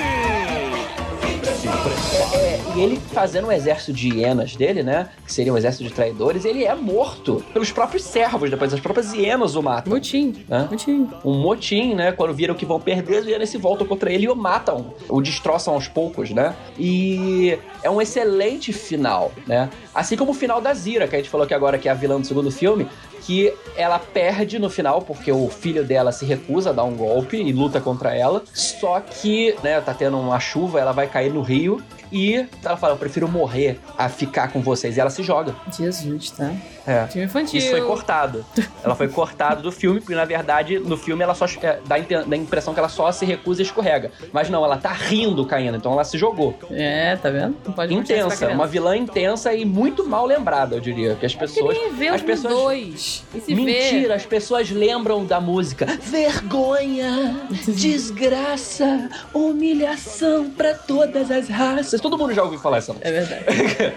É, 2.34 2.60
e 2.76 2.80
ele 2.80 3.00
fazendo 3.12 3.48
um 3.48 3.52
exército 3.52 3.92
de 3.92 4.08
hienas 4.08 4.54
dele, 4.56 4.82
né? 4.82 5.08
Que 5.24 5.32
seria 5.32 5.52
um 5.52 5.56
exército 5.56 5.84
de 5.84 5.90
traidores, 5.90 6.44
ele 6.44 6.64
é 6.64 6.74
morto 6.74 7.44
pelos 7.52 7.70
próprios 7.70 8.04
servos, 8.04 8.50
depois 8.50 8.72
as 8.72 8.80
próprias 8.80 9.12
hienas 9.12 9.54
o 9.54 9.62
matam. 9.62 9.92
Motim. 9.92 10.44
Né? 10.48 10.68
Motim. 10.70 11.08
Um 11.24 11.34
motim, 11.34 11.94
né? 11.94 12.12
Quando 12.12 12.34
viram 12.34 12.54
que 12.54 12.66
vão 12.66 12.80
perder, 12.80 13.18
as 13.18 13.26
hienas 13.26 13.48
se 13.48 13.58
voltam 13.58 13.86
contra 13.86 14.12
ele 14.12 14.24
e 14.24 14.28
o 14.28 14.36
matam. 14.36 14.94
O 15.08 15.20
destroçam 15.20 15.74
aos 15.74 15.88
poucos, 15.88 16.30
né? 16.30 16.54
E 16.78 17.58
é 17.82 17.90
um 17.90 18.00
excelente 18.00 18.72
final, 18.72 19.32
né? 19.46 19.70
Assim 19.98 20.16
como 20.16 20.30
o 20.30 20.34
final 20.34 20.60
da 20.60 20.72
Zira, 20.72 21.08
que 21.08 21.16
a 21.16 21.18
gente 21.18 21.28
falou 21.28 21.44
que 21.44 21.52
agora 21.52 21.76
que 21.76 21.88
é 21.88 21.90
a 21.90 21.94
vilã 21.94 22.20
do 22.20 22.24
segundo 22.24 22.52
filme, 22.52 22.86
que 23.22 23.52
ela 23.76 23.98
perde 23.98 24.56
no 24.56 24.70
final 24.70 25.02
porque 25.02 25.32
o 25.32 25.48
filho 25.48 25.82
dela 25.82 26.12
se 26.12 26.24
recusa 26.24 26.70
a 26.70 26.72
dar 26.72 26.84
um 26.84 26.94
golpe 26.94 27.36
e 27.36 27.52
luta 27.52 27.80
contra 27.80 28.14
ela. 28.14 28.44
Só 28.54 29.00
que, 29.00 29.56
né, 29.60 29.80
tá 29.80 29.92
tendo 29.92 30.16
uma 30.16 30.38
chuva, 30.38 30.78
ela 30.78 30.92
vai 30.92 31.08
cair 31.08 31.32
no 31.32 31.42
rio 31.42 31.82
e 32.12 32.46
ela 32.64 32.76
fala: 32.76 32.94
Eu 32.94 32.98
prefiro 32.98 33.28
morrer 33.28 33.78
a 33.96 34.08
ficar 34.08 34.52
com 34.52 34.60
vocês. 34.60 34.96
E 34.96 35.00
ela 35.00 35.10
se 35.10 35.22
joga. 35.22 35.54
Jesus, 35.76 36.30
tá? 36.30 36.52
É. 36.86 37.06
Filme 37.06 37.26
infantil. 37.26 37.58
Isso 37.58 37.70
foi 37.70 37.82
cortado. 37.82 38.44
Ela 38.82 38.94
foi 38.94 39.08
cortada 39.08 39.60
do 39.60 39.70
filme, 39.70 40.00
porque 40.00 40.14
na 40.14 40.24
verdade, 40.24 40.78
no 40.78 40.96
filme 40.96 41.22
ela 41.22 41.34
só 41.34 41.44
é, 41.62 41.80
dá, 41.86 41.96
a 41.96 42.36
impressão 42.36 42.72
que 42.72 42.80
ela 42.80 42.88
só 42.88 43.12
se 43.12 43.26
recusa 43.26 43.60
e 43.60 43.64
escorrega. 43.64 44.10
Mas 44.32 44.48
não, 44.48 44.64
ela 44.64 44.78
tá 44.78 44.92
rindo 44.92 45.44
caindo, 45.44 45.76
então 45.76 45.92
ela 45.92 46.04
se 46.04 46.16
jogou. 46.16 46.58
É, 46.70 47.16
tá 47.16 47.28
vendo? 47.30 47.56
Não 47.66 47.72
pode 47.72 47.94
Intensa, 47.94 48.48
uma 48.48 48.66
vilã 48.66 48.96
intensa 48.96 49.52
e 49.52 49.64
muito 49.64 49.87
mal 50.06 50.26
lembrada, 50.26 50.76
eu 50.76 50.80
diria. 50.80 51.14
Que 51.16 51.26
as 51.26 51.34
pessoas. 51.34 51.76
Queria 51.76 51.92
ver 51.92 52.08
as 52.08 52.22
pessoas 52.22 52.54
dois. 52.54 53.24
Mentira, 53.48 54.08
vê. 54.08 54.12
as 54.14 54.26
pessoas 54.26 54.70
lembram 54.70 55.24
da 55.24 55.40
música. 55.40 55.86
Vergonha, 56.02 57.48
desgraça, 57.66 59.08
humilhação 59.34 60.50
pra 60.50 60.74
todas 60.74 61.30
as 61.30 61.48
raças. 61.48 62.00
Todo 62.00 62.16
mundo 62.18 62.32
já 62.34 62.42
ouviu 62.42 62.58
falar 62.58 62.78
essa 62.78 62.92
música. 62.92 63.08
É 63.08 63.12
verdade. 63.12 63.94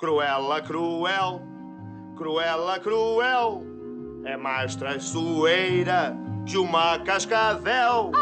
Cruela, 0.04 0.60
cruel, 0.60 1.40
cruela, 2.14 2.78
cruel, 2.78 3.62
é 4.26 4.36
mais 4.36 4.76
traiçoeira 4.76 6.14
que 6.44 6.58
uma 6.58 6.98
cascavel. 6.98 8.12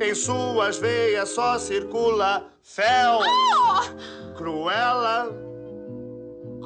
Em 0.00 0.16
suas 0.16 0.78
veias 0.78 1.28
só 1.28 1.60
circula 1.60 2.48
fel. 2.60 3.20
Cruela, 4.36 5.32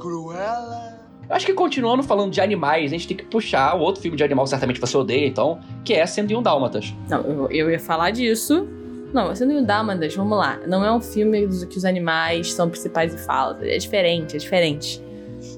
cruela. 0.00 1.00
Eu 1.28 1.36
Acho 1.36 1.44
que 1.44 1.52
continuando 1.52 2.02
falando 2.02 2.32
de 2.32 2.40
animais, 2.40 2.86
a 2.86 2.96
gente 2.96 3.08
tem 3.08 3.16
que 3.18 3.24
puxar 3.24 3.76
o 3.76 3.80
outro 3.80 4.00
filme 4.00 4.16
de 4.16 4.24
animal, 4.24 4.46
certamente 4.46 4.80
você 4.80 4.96
odeia, 4.96 5.26
então, 5.26 5.60
que 5.84 5.92
é 5.92 6.06
101 6.06 6.42
Dálmatas. 6.42 6.94
Não, 7.10 7.20
eu, 7.20 7.50
eu 7.50 7.70
ia 7.70 7.78
falar 7.78 8.10
disso. 8.10 8.66
Não, 9.16 9.34
sendo 9.34 9.54
o 9.56 9.62
Dálmatas, 9.64 10.14
vamos 10.14 10.36
lá. 10.36 10.60
Não 10.66 10.84
é 10.84 10.92
um 10.92 11.00
filme 11.00 11.46
dos 11.46 11.64
que 11.64 11.78
os 11.78 11.84
animais 11.86 12.52
são 12.52 12.68
principais 12.68 13.14
e 13.14 13.18
falam. 13.18 13.56
É 13.62 13.78
diferente, 13.78 14.36
é 14.36 14.38
diferente. 14.38 15.02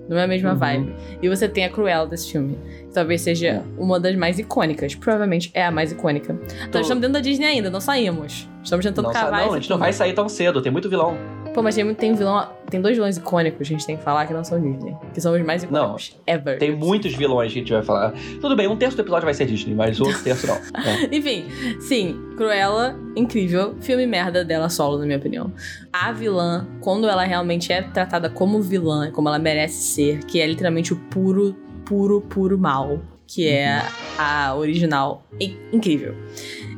Não 0.09 0.16
é 0.16 0.23
a 0.25 0.27
mesma 0.29 0.53
Uhum. 0.53 0.57
vibe. 0.57 0.94
E 1.23 1.29
você 1.29 1.49
tem 1.49 1.64
a 1.64 1.68
Cruella 1.71 2.07
desse 2.07 2.31
filme. 2.31 2.57
Que 2.87 2.94
talvez 2.94 3.21
seja 3.21 3.62
uma 3.77 3.99
das 3.99 4.14
mais 4.16 4.38
icônicas. 4.38 4.94
Provavelmente 4.94 5.51
é 5.55 5.64
a 5.64 5.71
mais 5.71 5.90
icônica. 5.92 6.35
Nós 6.73 6.83
estamos 6.83 7.01
dentro 7.01 7.12
da 7.14 7.21
Disney 7.21 7.47
ainda, 7.47 7.68
não 7.68 7.81
saímos. 7.81 8.49
Estamos 8.62 8.85
tentando 8.87 9.07
Não, 9.07 9.12
cavar 9.12 9.47
não, 9.47 9.55
a 9.55 9.57
gente 9.59 9.71
não 9.71 9.79
vai 9.79 9.92
sair 9.92 10.12
tão 10.14 10.29
cedo, 10.29 10.62
tem 10.62 10.71
muito 10.71 10.88
vilão. 10.88 11.16
Pô, 11.59 11.62
mas 11.62 11.75
tem, 11.75 11.92
tem 11.94 12.14
vilão. 12.14 12.49
Tem 12.71 12.81
dois 12.81 12.94
vilões 12.94 13.16
icônicos 13.16 13.66
que 13.66 13.75
a 13.75 13.77
gente 13.77 13.85
tem 13.85 13.97
que 13.97 14.03
falar 14.05 14.27
que 14.27 14.33
não 14.33 14.44
são 14.44 14.61
Disney. 14.61 14.94
Que 15.12 15.21
são 15.21 15.35
os 15.35 15.42
mais 15.44 15.64
icônicos 15.64 16.16
ever. 16.25 16.57
Tem 16.57 16.71
muitos 16.77 17.12
vilões 17.16 17.53
que 17.53 17.59
a 17.59 17.62
gente 17.62 17.73
vai 17.73 17.83
falar. 17.83 18.14
Tudo 18.40 18.55
bem, 18.55 18.68
um 18.68 18.77
terço 18.77 18.97
do 18.97 19.03
episódio 19.03 19.25
vai 19.25 19.35
ser 19.35 19.47
Disney, 19.47 19.75
mas 19.75 20.01
outro 20.01 20.23
terço 20.23 20.47
não. 20.47 20.55
É. 20.55 21.09
Enfim, 21.11 21.47
sim, 21.81 22.16
Cruella, 22.37 22.97
incrível. 23.16 23.75
Filme 23.81 24.07
merda 24.07 24.44
dela 24.44 24.68
solo, 24.68 24.99
na 24.99 25.05
minha 25.07 25.18
opinião. 25.18 25.53
A 25.92 26.12
vilã, 26.12 26.64
quando 26.81 27.09
ela 27.09 27.25
realmente 27.25 27.73
é 27.73 27.83
tratada 27.83 28.31
como 28.31 28.62
vilã, 28.62 29.11
como 29.11 29.29
ela 29.29 29.38
merece 29.40 29.83
ser, 29.94 30.21
que 30.27 30.40
é 30.40 30.47
literalmente 30.47 30.92
o 30.92 30.97
puro, 30.97 31.57
puro, 31.85 32.21
puro 32.21 32.57
mal, 32.57 33.01
que 33.27 33.49
é 33.49 33.83
a 34.16 34.55
original. 34.55 35.25
In- 35.40 35.57
incrível. 35.73 36.14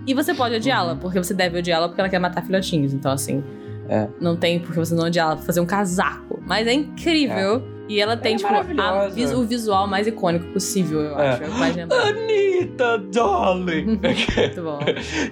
E 0.07 0.15
você 0.15 0.33
pode 0.33 0.55
odiá-la, 0.55 0.97
porque 0.97 1.19
você 1.23 1.35
deve 1.35 1.59
odiá-la 1.59 1.87
porque 1.89 2.01
ela 2.01 2.09
quer 2.09 2.19
matar 2.19 2.43
filhotinhos. 2.43 2.95
Então, 2.95 3.13
assim, 3.13 3.45
É. 3.91 4.07
não 4.21 4.37
tem 4.37 4.61
porque 4.61 4.79
você 4.79 4.95
não 4.95 5.05
odiá-la 5.07 5.35
pra 5.35 5.45
fazer 5.45 5.61
um 5.61 5.67
casaco. 5.67 6.41
Mas 6.47 6.67
é 6.69 6.73
incrível. 6.73 7.61
E 7.91 8.01
ela 8.01 8.17
tem, 8.17 8.35
é 8.35 8.37
tipo, 8.37 8.49
a 8.49 9.09
o 9.37 9.45
visual 9.45 9.87
mais 9.89 10.07
icônico 10.07 10.47
possível, 10.53 11.01
eu 11.01 11.19
É. 11.19 11.29
acho. 11.31 11.43
É 11.43 11.73
lembrado. 11.75 11.93
Anitta, 12.09 12.99
darling. 13.13 13.85
Muito 14.01 14.63
bom. 14.63 14.79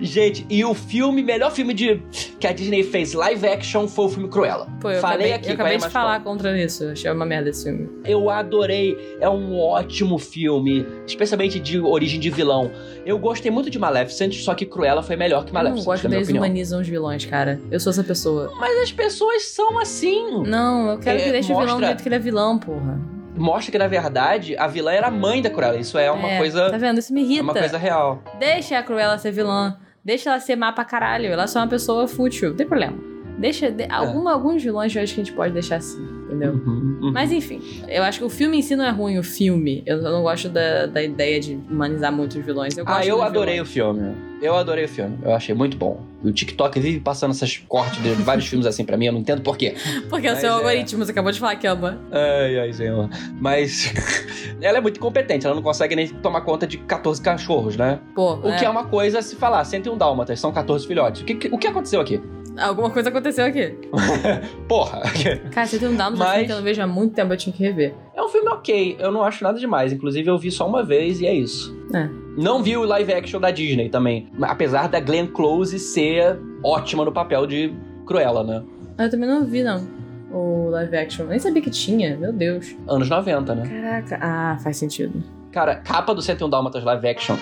Gente, 0.01 0.45
e 0.51 0.65
o 0.65 0.75
filme, 0.75 1.23
melhor 1.23 1.53
filme 1.53 1.73
de 1.73 2.03
que 2.41 2.47
a 2.47 2.53
Disney 2.53 2.83
fez 2.83 3.13
live 3.15 3.47
action 3.47 3.87
foi 3.87 4.05
o 4.07 4.09
filme 4.09 4.29
Cruella. 4.29 4.67
Pô, 4.81 4.91
eu 4.91 5.01
Falei 5.01 5.33
acabei, 5.33 5.33
aqui, 5.35 5.49
eu 5.51 5.55
acabei 5.55 5.79
de 5.79 5.89
falar 5.89 6.21
contra 6.25 6.59
isso. 6.61 6.85
Eu 6.85 6.93
achei 6.93 7.11
uma 7.11 7.25
merda 7.27 7.51
esse 7.51 7.65
filme. 7.65 7.89
Eu 8.05 8.29
adorei, 8.31 9.17
é 9.21 9.29
um 9.29 9.59
ótimo 9.59 10.19
filme, 10.19 10.87
especialmente 11.07 11.61
de 11.61 11.79
origem 11.79 12.19
de 12.21 12.31
vilão. 12.31 12.71
Eu 13.05 13.19
gostei 13.19 13.51
muito 13.51 13.71
de 13.71 13.79
Maleficent, 13.79 14.35
só 14.35 14.55
que 14.55 14.67
Cruella 14.67 15.03
foi 15.03 15.17
melhor 15.17 15.45
que 15.45 15.51
Eu 15.51 15.55
não 15.55 15.63
Maleficent, 15.63 15.85
gosto 15.87 16.09
que 16.09 16.15
eles 16.15 16.29
humanizam 16.29 16.81
os 16.81 16.89
vilões, 16.89 17.25
cara. 17.25 17.61
Eu 17.71 17.81
sou 17.81 17.91
essa 17.91 18.05
pessoa. 18.05 18.53
Mas 18.59 18.83
as 18.83 18.93
pessoas 18.93 19.45
são 19.47 19.79
assim. 19.79 20.43
Não, 20.47 20.91
eu 20.91 20.99
quero 20.99 21.19
É, 21.19 21.23
que 21.25 21.31
deixe 21.31 21.53
o 21.53 21.57
vilão 21.57 21.65
do 21.67 21.71
mostra- 21.73 21.87
jeito 21.89 22.03
que 22.03 22.09
ele 22.09 22.15
é 22.17 22.19
vilão, 22.19 22.48
porra. 22.57 22.99
Mostra 23.37 23.73
que, 23.73 23.79
na 23.79 23.87
verdade, 23.89 24.57
a 24.57 24.67
vilã 24.67 24.93
era 24.93 25.09
a 25.09 25.11
mãe 25.11 25.43
da 25.43 25.51
Cruella. 25.51 25.77
Isso 25.79 25.99
é 25.99 26.11
uma 26.11 26.29
É, 26.29 26.39
coisa. 26.39 26.71
Tá 26.71 26.79
vendo? 26.79 26.99
Isso 26.99 27.13
me 27.13 27.23
irrita. 27.23 27.41
É 27.41 27.43
uma 27.43 27.53
coisa 27.55 27.77
real. 27.79 28.23
Deixa 28.39 28.79
a 28.79 28.83
Cruella 28.83 29.19
ser 29.19 29.33
vilã. 29.33 29.77
Deixa 30.05 30.31
ela 30.31 30.41
ser 30.41 30.57
má 30.57 30.73
pra 30.73 30.85
caralho. 30.85 31.27
Ela 31.27 31.43
é 31.43 31.47
só 31.47 31.59
uma 31.61 31.69
pessoa 31.69 32.09
fútil. 32.09 32.51
Não 32.51 32.57
tem 32.57 32.67
problema. 32.67 32.97
Deixa. 33.39 33.71
de- 33.71 33.87
alguma- 33.91 34.33
Alguns 34.33 34.63
vilões 34.63 34.95
eu 34.97 35.03
acho 35.03 35.15
que 35.15 35.21
a 35.21 35.25
gente 35.25 35.35
pode 35.37 35.53
deixar 35.53 35.77
assim, 35.77 36.03
entendeu? 36.25 36.55
Uhum, 36.55 36.99
uhum. 37.03 37.13
Mas 37.13 37.31
enfim, 37.31 37.61
eu 37.87 38.03
acho 38.03 38.19
que 38.19 38.25
o 38.25 38.29
filme 38.29 38.59
em 38.59 38.63
si 38.63 38.75
não 38.75 38.85
é 38.85 38.91
ruim, 38.91 39.17
o 39.19 39.23
filme. 39.23 39.85
Eu, 39.87 40.03
não 40.03 40.23
gosto 40.23 40.49
da, 40.49 40.87
da 40.87 41.01
ideia 41.01 41.39
de 41.39 41.55
humanizar 41.71 42.11
muito 42.13 42.37
os 42.37 42.45
vilões. 42.45 42.77
Eu 42.77 42.83
Ah, 42.89 43.07
eu 43.07 43.23
adorei 43.23 43.55
vilões. 43.55 43.69
o 43.69 43.73
filme. 43.73 44.17
Eu 44.41 44.55
adorei 44.57 44.85
o 44.85 44.89
filme. 44.89 45.19
Eu 45.23 45.35
achei 45.35 45.55
muito 45.55 45.77
bom. 45.77 46.01
E 46.23 46.29
o 46.29 46.33
TikTok 46.33 46.79
vive 46.79 47.01
passando 47.01 47.33
essas 47.33 47.57
cortes 47.57 48.01
de 48.03 48.11
vários 48.23 48.47
filmes 48.47 48.67
assim 48.67 48.85
pra 48.85 48.97
mim. 48.97 49.07
Eu 49.07 49.13
não 49.13 49.21
entendo 49.21 49.43
por 49.43 49.57
quê. 49.57 49.75
Porque 50.09 50.27
é 50.27 50.31
o 50.31 50.33
Mas 50.35 50.41
seu 50.41 50.51
é. 50.51 50.53
algoritmo, 50.53 51.05
você 51.05 51.11
acabou 51.11 51.33
de 51.33 51.41
falar 51.41 51.57
que 51.57 51.67
ama. 51.67 51.99
Ai, 52.13 52.59
ai, 52.61 52.73
senhor. 52.73 53.09
Mas 53.41 53.93
ela 54.63 54.79
é 54.79 54.81
muito 54.81 55.01
competente. 55.01 55.45
Ela 55.45 55.55
não 55.57 55.63
consegue 55.63 55.97
nem 55.97 56.07
tomar 56.09 56.43
conta 56.43 56.67
de 56.67 56.79
14 56.79 57.21
cachorros, 57.21 57.77
né? 57.77 57.99
Pô, 58.15 58.35
O 58.35 58.57
que 58.57 58.65
é 58.65 58.71
uma 58.71 58.85
coisa 58.85 59.21
se 59.23 59.35
falar. 59.37 59.65
101 59.65 59.97
dálmatas, 59.97 60.39
são 60.39 60.53
14 60.53 60.87
filhotes. 60.87 61.23
O 61.23 61.25
que, 61.25 61.35
que- 61.35 61.49
o 61.49 61.59
que 61.59 61.67
aconteceu 61.67 62.01
aqui? 62.01 62.21
Alguma 62.57 62.91
coisa 62.91 63.09
aconteceu 63.09 63.45
aqui. 63.45 63.77
Porra. 64.69 65.03
Cara, 65.51 65.67
você 65.67 65.79
tem 65.79 65.89
um 65.89 65.97
dado 65.97 66.17
Mas- 66.17 66.47
que 66.47 66.53
eu 66.53 66.57
não 66.57 66.63
vejo 66.63 66.83
há 66.83 66.87
muito 66.87 67.15
tempo, 67.15 67.33
eu 67.33 67.37
tinha 67.37 67.53
que 67.53 67.63
rever. 67.63 67.95
É 68.15 68.23
um 68.23 68.29
filme 68.29 68.49
ok. 68.51 68.97
Eu 68.99 69.11
não 69.13 69.23
acho 69.23 69.43
nada 69.45 69.59
demais. 69.59 69.93
Inclusive, 69.93 70.29
eu 70.29 70.39
vi 70.39 70.51
só 70.51 70.67
uma 70.69 70.83
vez 70.85 71.21
e 71.21 71.27
é 71.27 71.33
isso. 71.35 71.77
É. 71.95 72.09
Não 72.39 72.63
vi 72.63 72.77
o 72.77 72.85
live 72.85 73.13
action 73.13 73.41
da 73.41 73.51
Disney 73.51 73.89
também. 73.89 74.29
Apesar 74.43 74.89
da 74.89 75.01
Glenn 75.01 75.27
Close 75.27 75.77
ser 75.77 76.39
ótima 76.63 77.05
no 77.05 77.11
papel 77.11 77.49
de 77.49 77.75
Cruella, 78.07 78.45
né? 78.45 78.63
Eu 78.97 79.11
também 79.11 79.29
não 79.29 79.45
vi, 79.45 79.65
não. 79.65 79.85
O 80.31 80.69
live 80.71 80.97
action. 80.97 81.27
Nem 81.27 81.41
sabia 81.41 81.61
que 81.61 81.69
tinha, 81.71 82.17
meu 82.17 82.33
Deus. 82.33 82.77
Anos 82.87 83.11
90, 83.11 83.55
né? 83.57 83.69
Caraca. 83.69 84.19
Ah, 84.23 84.57
faz 84.63 84.77
sentido. 84.77 85.21
Cara, 85.51 85.75
capa 85.77 86.15
do 86.15 86.23
101 86.23 86.49
Dálmatas 86.49 86.85
live 86.85 87.09
action 87.09 87.37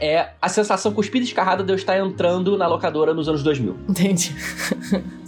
é 0.00 0.30
a 0.42 0.48
sensação 0.48 0.92
cuspida 0.92 1.24
e 1.24 1.28
escarrada 1.28 1.62
de 1.62 1.70
eu 1.70 1.76
estar 1.76 1.96
entrando 1.98 2.58
na 2.58 2.66
locadora 2.66 3.14
nos 3.14 3.28
anos 3.28 3.44
2000. 3.44 3.76
Entendi. 3.88 4.34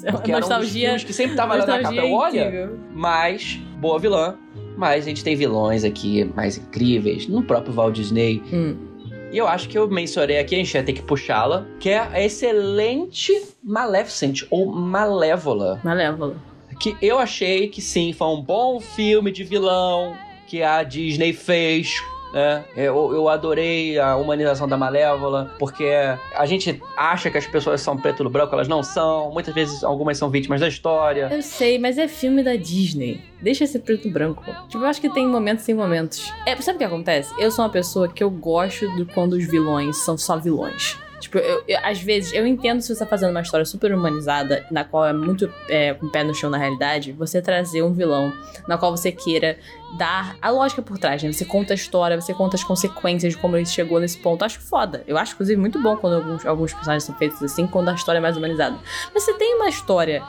É 0.03 0.11
Porque 0.11 0.33
nostalgia. 0.33 0.87
filmes 0.89 1.05
que 1.05 1.13
sempre 1.13 1.37
tava 1.37 1.55
lá 1.55 1.65
na 1.65 1.79
capa. 1.81 2.03
Olha, 2.07 2.73
mas 2.93 3.61
boa 3.79 4.01
vilã. 4.01 4.35
Mas 4.77 5.05
a 5.05 5.09
gente 5.09 5.23
tem 5.23 5.37
vilões 5.37 5.85
aqui 5.85 6.25
mais 6.35 6.57
incríveis, 6.59 7.29
no 7.29 7.43
próprio 7.43 7.73
Walt 7.73 7.95
Disney. 7.95 8.43
Hum. 8.53 8.92
E 9.33 9.39
eu 9.39 9.49
acho 9.49 9.67
que 9.67 9.79
eu 9.79 9.89
mencionei 9.89 10.39
aqui, 10.39 10.55
a 10.55 10.59
gente 10.59 10.73
vai 10.75 10.83
ter 10.83 10.93
que 10.93 11.03
puxá-la, 11.03 11.67
que 11.81 11.89
é 11.89 11.99
a 11.99 12.23
excelente 12.23 13.33
Maleficent, 13.63 14.43
ou 14.51 14.67
Malévola. 14.67 15.81
Malévola. 15.83 16.37
Que 16.79 16.95
eu 17.01 17.19
achei 17.19 17.69
que 17.69 17.81
sim, 17.81 18.13
foi 18.13 18.27
um 18.27 18.43
bom 18.43 18.79
filme 18.79 19.33
de 19.33 19.43
vilão 19.43 20.15
que 20.47 20.63
a 20.63 20.83
Disney 20.83 21.33
fez. 21.33 21.95
Né? 22.33 22.65
Eu, 22.77 23.13
eu 23.13 23.29
adorei 23.29 23.99
a 23.99 24.17
humanização 24.17 24.67
da 24.67 24.77
Malévola, 24.77 25.51
porque 25.59 25.91
a 26.35 26.47
gente 26.47 26.83
acha 26.97 27.31
que 27.31 27.39
as 27.39 27.47
pessoas 27.47 27.81
são 27.81 27.97
preto 27.97 28.25
no 28.25 28.31
branco, 28.31 28.55
elas 28.55 28.69
não 28.69 28.83
são. 28.83 29.31
Muitas 29.31 29.55
vezes 29.55 29.85
algumas 29.85 30.17
são 30.17 30.31
vítimas 30.31 30.61
da 30.61 30.69
história. 30.69 31.29
Eu 31.31 31.43
sei, 31.43 31.79
mas 31.79 31.99
é 31.99 32.09
filme 32.09 32.43
da 32.43 32.57
Disney. 32.57 33.21
Deixa 33.41 33.67
ser 33.67 33.81
preto 33.81 34.09
branco. 34.09 34.45
Tipo, 34.69 34.85
eu 34.85 34.87
acho 34.87 35.01
que 35.01 35.11
tem 35.11 35.27
momentos 35.27 35.65
sem 35.65 35.75
momentos. 35.75 36.33
É, 36.47 36.57
sabe 36.57 36.77
o 36.77 36.79
que 36.79 36.85
acontece? 36.85 37.35
Eu 37.39 37.51
sou 37.51 37.65
uma 37.65 37.71
pessoa 37.71 38.09
que 38.09 38.23
eu 38.23 38.31
gosto 38.31 38.89
de 38.97 39.05
quando 39.05 39.35
os 39.35 39.45
vilões 39.45 39.97
são 39.99 40.17
só 40.17 40.39
vilões. 40.39 40.97
Tipo, 41.23 41.39
eu, 41.39 41.63
eu- 41.69 41.79
às 41.85 42.01
vezes, 42.03 42.33
eu 42.33 42.45
entendo 42.47 42.81
se 42.83 42.93
você 42.95 42.99
tá 42.99 43.07
fazendo 43.07 43.31
uma 43.31 43.41
história 43.41 43.65
super 43.65 43.95
humanizada, 43.95 44.67
na 44.71 44.83
qual 44.85 45.07
é 45.07 45.13
muito 45.13 45.51
é, 45.69 45.95
com 45.95 46.07
o 46.07 46.11
pé 46.11 46.25
no 46.25 46.35
chão 46.35 46.51
na 46.51 46.59
realidade, 46.59 47.13
você 47.13 47.41
trazer 47.41 47.81
um 47.83 47.93
vilão 47.93 48.33
na 48.67 48.77
qual 48.77 48.91
você 48.95 49.13
queira 49.13 49.57
dar 49.97 50.37
a 50.43 50.51
lógica 50.51 50.83
por 50.83 50.99
trás, 50.99 51.23
né? 51.23 51.33
Você 51.33 51.45
conta 51.45 51.73
a 51.73 51.77
história, 51.77 52.21
você 52.21 52.35
conta 52.35 52.57
as 52.57 52.65
consequências 52.65 53.35
de 53.35 53.39
como 53.39 53.57
ele 53.57 53.67
chegou 53.67 54.01
nesse 54.01 54.19
ponto. 54.19 54.45
Acho 54.45 54.59
foda. 54.61 55.05
Eu 55.07 55.17
acho, 55.17 55.35
inclusive, 55.35 55.61
muito 55.61 55.81
bom 55.81 55.97
quando 55.97 56.15
alguns, 56.17 56.45
alguns 56.45 56.73
personagens 56.73 57.05
são 57.05 57.15
feitos 57.15 57.43
assim, 57.43 57.67
quando 57.67 57.89
a 57.89 57.95
história 57.95 58.19
é 58.19 58.21
mais 58.21 58.37
humanizada. 58.37 58.77
Mas 59.15 59.23
você 59.23 59.33
tem 59.35 59.55
uma 59.55 59.69
história 59.69 60.23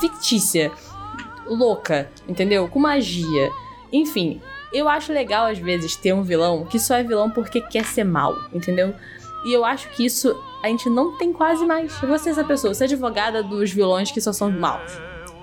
fictícia, 0.00 0.70
louca, 1.46 2.10
entendeu? 2.28 2.68
Com 2.68 2.78
magia. 2.78 3.50
Enfim, 3.92 4.40
eu 4.72 4.88
acho 4.88 5.12
legal 5.12 5.46
às 5.46 5.58
vezes 5.58 5.96
ter 5.96 6.12
um 6.12 6.22
vilão 6.22 6.64
que 6.66 6.78
só 6.78 6.94
é 6.96 7.02
vilão 7.02 7.30
porque 7.30 7.60
quer 7.60 7.84
ser 7.84 8.04
mal, 8.04 8.34
entendeu? 8.52 8.94
E 9.48 9.52
eu 9.54 9.64
acho 9.64 9.88
que 9.92 10.04
isso 10.04 10.38
a 10.62 10.68
gente 10.68 10.90
não 10.90 11.16
tem 11.16 11.32
quase 11.32 11.64
mais. 11.64 11.90
Você 12.00 12.28
essa 12.28 12.44
pessoa, 12.44 12.74
você 12.74 12.84
é 12.84 12.86
advogada 12.86 13.42
dos 13.42 13.72
vilões 13.72 14.10
que 14.10 14.20
só 14.20 14.30
são 14.30 14.50
maus. 14.50 14.92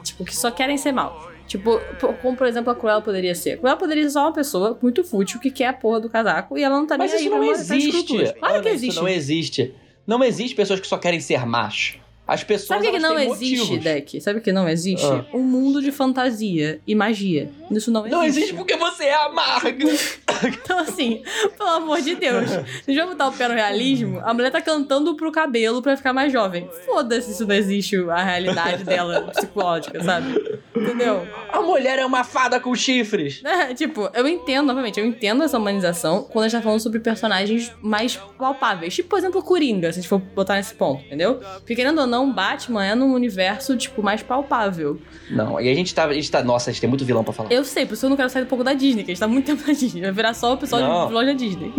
Tipo, 0.04 0.24
que 0.24 0.36
só 0.36 0.52
querem 0.52 0.78
ser 0.78 0.92
mal. 0.92 1.32
Tipo, 1.48 1.82
como 2.22 2.38
por 2.38 2.46
exemplo 2.46 2.72
a 2.72 2.76
Cruella 2.76 3.02
poderia 3.02 3.34
ser. 3.34 3.54
A 3.54 3.58
Cruella 3.58 3.80
poderia 3.80 4.04
ser 4.04 4.12
só 4.12 4.22
uma 4.22 4.32
pessoa 4.34 4.78
muito 4.80 5.04
fútil 5.04 5.40
que 5.40 5.50
quer 5.50 5.70
a 5.70 5.74
porra 5.74 6.00
do 6.00 6.08
casaco 6.08 6.56
e 6.56 6.64
ela 6.64 6.78
não 6.78 6.86
tá 6.86 7.00
Mas 7.00 7.14
nem 7.14 7.20
isso 7.26 7.34
aí 7.34 7.40
não 7.40 7.52
existe. 7.52 7.88
escrúpulos. 7.90 8.32
Claro 8.34 8.62
que 8.62 8.70
existe. 8.70 8.92
Isso 8.92 9.02
não 9.02 9.10
existe. 9.10 9.76
Não 10.06 10.24
existe 10.24 10.56
pessoas 10.56 10.80
que 10.80 10.88
só 10.88 11.00
querem 11.00 11.20
ser 11.20 11.44
más. 11.48 11.96
As 12.28 12.44
pessoas 12.44 12.80
Sabe 12.80 12.88
o 12.88 12.92
que, 12.92 13.00
não 13.00 13.20
existe, 13.20 13.58
motivos. 13.60 13.84
Deck? 13.84 14.22
Sabe 14.22 14.40
o 14.40 14.42
que 14.42 14.52
não 14.52 14.68
existe? 14.68 15.06
Ah. 15.06 15.26
Um 15.34 15.44
mundo 15.44 15.82
de 15.82 15.92
fantasia 15.92 16.80
e 16.88 16.96
magia. 16.96 17.52
Isso 17.72 17.92
não 17.92 18.02
existe. 18.02 18.16
Não 18.16 18.24
existe 18.24 18.54
porque 18.56 18.76
você 18.76 19.06
é 19.06 19.16
amarga. 19.26 19.86
Então, 20.44 20.80
assim, 20.80 21.24
pelo 21.58 21.70
amor 21.70 22.02
de 22.02 22.14
Deus. 22.16 22.50
Se 22.50 22.58
a 22.58 22.92
gente 22.92 22.98
vai 22.98 23.08
botar 23.08 23.28
o 23.28 23.32
pé 23.32 23.48
no 23.48 23.54
realismo, 23.54 24.20
a 24.22 24.34
mulher 24.34 24.52
tá 24.52 24.60
cantando 24.60 25.16
pro 25.16 25.32
cabelo 25.32 25.82
pra 25.82 25.96
ficar 25.96 26.12
mais 26.12 26.32
jovem. 26.32 26.68
Foda-se 26.86 27.34
se 27.34 27.46
não 27.46 27.56
existe 27.56 27.96
a 28.10 28.22
realidade 28.22 28.84
dela 28.84 29.32
psicológica, 29.34 30.04
sabe? 30.04 30.60
Entendeu? 30.76 31.26
A 31.54 31.62
mulher 31.62 32.00
é 32.00 32.06
uma 32.06 32.26
fada 32.26 32.60
com 32.60 32.76
chifres. 32.76 33.42
É, 33.56 33.74
tipo, 33.74 34.10
eu 34.14 34.28
entendo, 34.28 34.68
novamente, 34.68 35.00
eu 35.00 35.06
entendo 35.06 35.42
essa 35.42 35.58
humanização 35.58 36.24
quando 36.24 36.46
a 36.46 36.48
gente 36.50 36.60
tá 36.60 36.64
falando 36.64 36.82
sobre 36.82 37.00
personagens 37.00 37.72
mais 37.82 38.18
palpáveis. 38.38 38.94
Tipo, 38.94 39.10
por 39.10 39.18
exemplo, 39.20 39.40
o 39.40 39.44
Coringa, 39.44 39.94
se 39.94 40.00
a 40.00 40.02
gente 40.02 40.10
for 40.10 40.20
botar 40.20 40.56
nesse 40.56 40.74
ponto, 40.74 41.02
entendeu? 41.06 41.40
Porque 41.60 41.74
querendo 41.74 42.02
ou 42.02 42.08
não, 42.08 42.15
Batman 42.32 42.86
é 42.86 42.96
num 42.96 43.14
universo, 43.14 43.76
tipo, 43.76 44.02
mais 44.04 44.22
palpável. 44.24 45.00
Não, 45.30 45.60
e 45.60 45.70
a 45.70 45.74
gente 45.74 45.94
tá, 45.94 46.06
a 46.06 46.14
gente 46.14 46.30
tá. 46.32 46.44
Nossa, 46.44 46.70
a 46.70 46.74
gente 46.74 46.82
tem 46.82 46.90
muito 46.90 47.04
vilão 47.04 47.24
pra 47.24 47.34
falar. 47.34 47.52
Eu 47.52 47.64
sei, 47.64 47.86
por 47.86 47.94
isso 47.96 48.06
eu 48.06 48.10
não 48.10 48.18
quero 48.18 48.30
sair 48.30 48.44
um 48.44 48.48
pouco 48.48 48.64
da 48.64 48.74
Disney, 48.74 49.04
que 49.04 49.12
a 49.12 49.14
gente 49.14 49.20
tá 49.20 49.28
muito 49.28 49.46
tempo 49.46 49.64
na 49.68 49.74
Disney. 49.74 50.02
Vai 50.02 50.12
virar 50.12 50.34
só 50.34 50.54
o 50.54 50.58
pessoal 50.58 50.82
Não. 50.82 51.08
de 51.20 51.26
da 51.26 51.34
Disney. 51.34 51.74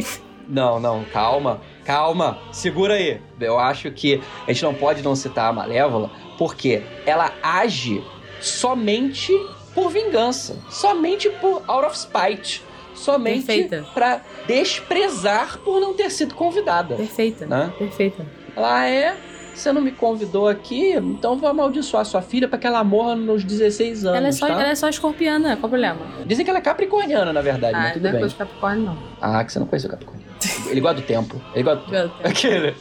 Não, 0.48 0.78
não, 0.78 1.04
calma, 1.12 1.60
calma, 1.84 2.38
segura 2.52 2.94
aí. 2.94 3.20
Eu 3.40 3.58
acho 3.58 3.90
que 3.90 4.20
a 4.46 4.52
gente 4.52 4.62
não 4.62 4.74
pode 4.74 5.02
não 5.02 5.16
citar 5.16 5.50
a 5.50 5.52
Malévola, 5.52 6.10
porque 6.38 6.82
ela 7.04 7.32
age 7.42 8.02
somente 8.40 9.32
por 9.74 9.90
vingança, 9.90 10.56
somente 10.70 11.28
por 11.28 11.62
out 11.66 11.86
of 11.86 11.98
spite, 11.98 12.62
somente 12.94 13.68
pra 13.92 14.22
desprezar 14.46 15.58
por 15.58 15.80
não 15.80 15.94
ter 15.94 16.10
sido 16.10 16.34
convidada. 16.34 16.94
Perfeita. 16.96 17.46
Né? 17.46 17.72
Perfeita. 17.78 18.26
Ela 18.56 18.88
é. 18.88 19.16
Você 19.56 19.72
não 19.72 19.80
me 19.80 19.90
convidou 19.90 20.46
aqui, 20.48 20.92
então 20.92 21.34
vou 21.36 21.48
amaldiçoar 21.48 22.04
sua 22.04 22.20
filha 22.20 22.46
pra 22.46 22.58
que 22.58 22.66
ela 22.66 22.84
morra 22.84 23.16
nos 23.16 23.42
16 23.42 24.04
anos. 24.04 24.18
Ela 24.18 24.28
é, 24.28 24.32
só, 24.32 24.46
tá? 24.46 24.52
ela 24.52 24.68
é 24.68 24.74
só 24.74 24.86
escorpiana, 24.86 25.56
qual 25.56 25.66
o 25.66 25.70
problema? 25.70 25.98
Dizem 26.26 26.44
que 26.44 26.50
ela 26.50 26.58
é 26.58 26.62
capricorniana, 26.62 27.32
na 27.32 27.40
verdade, 27.40 27.74
Ah, 27.74 27.80
mas 27.80 27.92
tudo 27.94 28.02
não 28.02 28.08
é 28.10 28.12
bem. 28.12 28.20
coisa 28.20 28.34
de 28.34 28.38
Capricórnio, 28.38 28.84
não. 28.84 28.98
Ah, 29.20 29.42
que 29.42 29.52
você 29.52 29.58
não 29.58 29.66
conheceu 29.66 29.88
o 29.88 29.90
Capricórnio. 29.92 30.26
Ele 30.68 30.80
gosta 30.80 31.00
do 31.00 31.06
tempo. 31.06 31.40
Ele 31.54 31.62
gosta 31.62 31.84
do 31.84 31.90
tempo. 31.90 32.14
Aquele. 32.22 32.74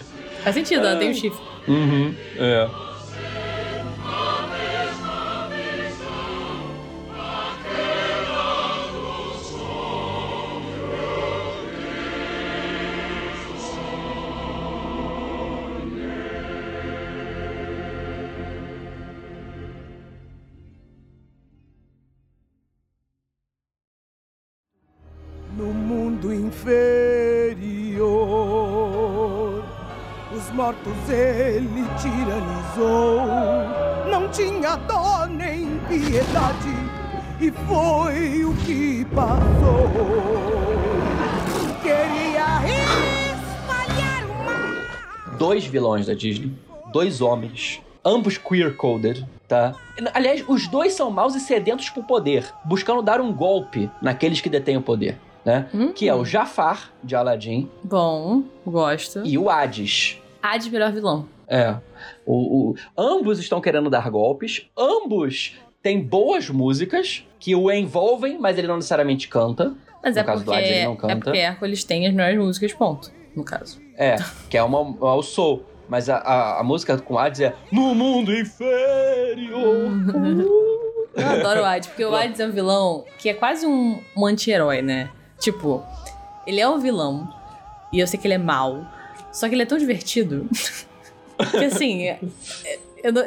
Faz 0.43 0.53
sentido, 0.53 0.85
ela 0.85 0.99
tem 0.99 1.11
um 1.11 1.13
chifre. 1.13 1.41
Uhum, 1.67 2.13
é. 2.37 2.69
Vilões 45.75 46.05
da 46.07 46.13
Disney, 46.13 46.51
dois 46.93 47.19
homens, 47.21 47.81
ambos 48.03 48.37
queer-coded, 48.37 49.25
tá? 49.47 49.75
Aliás, 50.13 50.41
os 50.47 50.67
dois 50.69 50.93
são 50.93 51.11
maus 51.11 51.35
e 51.35 51.39
sedentos 51.41 51.89
por 51.89 52.03
poder, 52.05 52.45
buscando 52.63 53.01
dar 53.01 53.19
um 53.19 53.33
golpe 53.33 53.89
naqueles 54.01 54.39
que 54.39 54.49
detêm 54.49 54.77
o 54.77 54.81
poder, 54.81 55.17
né? 55.43 55.67
Que 55.93 56.07
é 56.07 56.15
o 56.15 56.23
Jafar, 56.23 56.91
de 57.03 57.13
Aladdin, 57.15 57.69
Bom, 57.83 58.43
gosto. 58.65 59.21
e 59.25 59.37
o 59.37 59.49
Hades. 59.49 60.17
Hades, 60.41 60.67
melhor 60.69 60.91
vilão. 60.93 61.27
É. 61.47 61.75
O, 62.25 62.69
o- 62.71 62.75
ambos 62.97 63.37
estão 63.39 63.59
querendo 63.59 63.89
dar 63.89 64.09
golpes, 64.09 64.67
ambos 64.77 65.55
têm 65.83 66.01
boas 66.01 66.49
músicas 66.49 67.23
que 67.39 67.53
o 67.53 67.69
envolvem, 67.71 68.39
mas 68.39 68.57
ele 68.57 68.67
não 68.67 68.77
necessariamente 68.77 69.27
canta. 69.27 69.73
Mas 70.01 70.15
no 70.15 70.21
é 70.21 70.23
caso 70.23 70.43
porque, 70.45 70.57
do 70.59 70.63
Hades, 70.63 70.75
ele 70.77 70.85
não 70.85 70.93
é 70.93 70.95
canta. 70.97 71.15
porque 71.17 71.37
Hércules 71.39 71.83
tem 71.83 72.07
as 72.07 72.13
melhores 72.13 72.37
músicas, 72.39 72.73
ponto. 72.73 73.11
No 73.35 73.43
caso. 73.43 73.79
É, 73.97 74.15
que 74.49 74.57
é 74.57 74.63
uma, 74.63 74.79
é 74.79 75.13
o 75.15 75.21
Soul. 75.21 75.63
Mas 75.87 76.09
a, 76.09 76.17
a, 76.17 76.59
a 76.61 76.63
música 76.63 76.97
com 76.97 77.17
Hades 77.17 77.41
é 77.41 77.53
No 77.71 77.93
Mundo 77.93 78.33
Inferior. 78.35 79.91
Eu 81.15 81.27
adoro 81.29 81.61
o 81.61 81.65
Hades, 81.65 81.87
porque 81.87 82.03
o 82.03 82.13
Hades 82.13 82.39
é 82.41 82.47
um 82.47 82.51
vilão 82.51 83.05
que 83.19 83.29
é 83.29 83.33
quase 83.33 83.65
um, 83.65 84.01
um 84.17 84.25
anti-herói, 84.25 84.81
né? 84.81 85.09
Tipo, 85.39 85.81
ele 86.45 86.59
é 86.59 86.67
um 86.67 86.77
vilão, 86.77 87.33
e 87.93 87.99
eu 87.99 88.07
sei 88.07 88.19
que 88.19 88.27
ele 88.27 88.33
é 88.33 88.37
mau, 88.37 88.85
só 89.31 89.47
que 89.47 89.55
ele 89.55 89.61
é 89.61 89.65
tão 89.65 89.77
divertido. 89.77 90.45
que 91.51 91.57
assim, 91.65 92.03
é, 92.03 92.19
é- 92.65 92.79
eu 93.01 93.13
eu- 93.13 93.21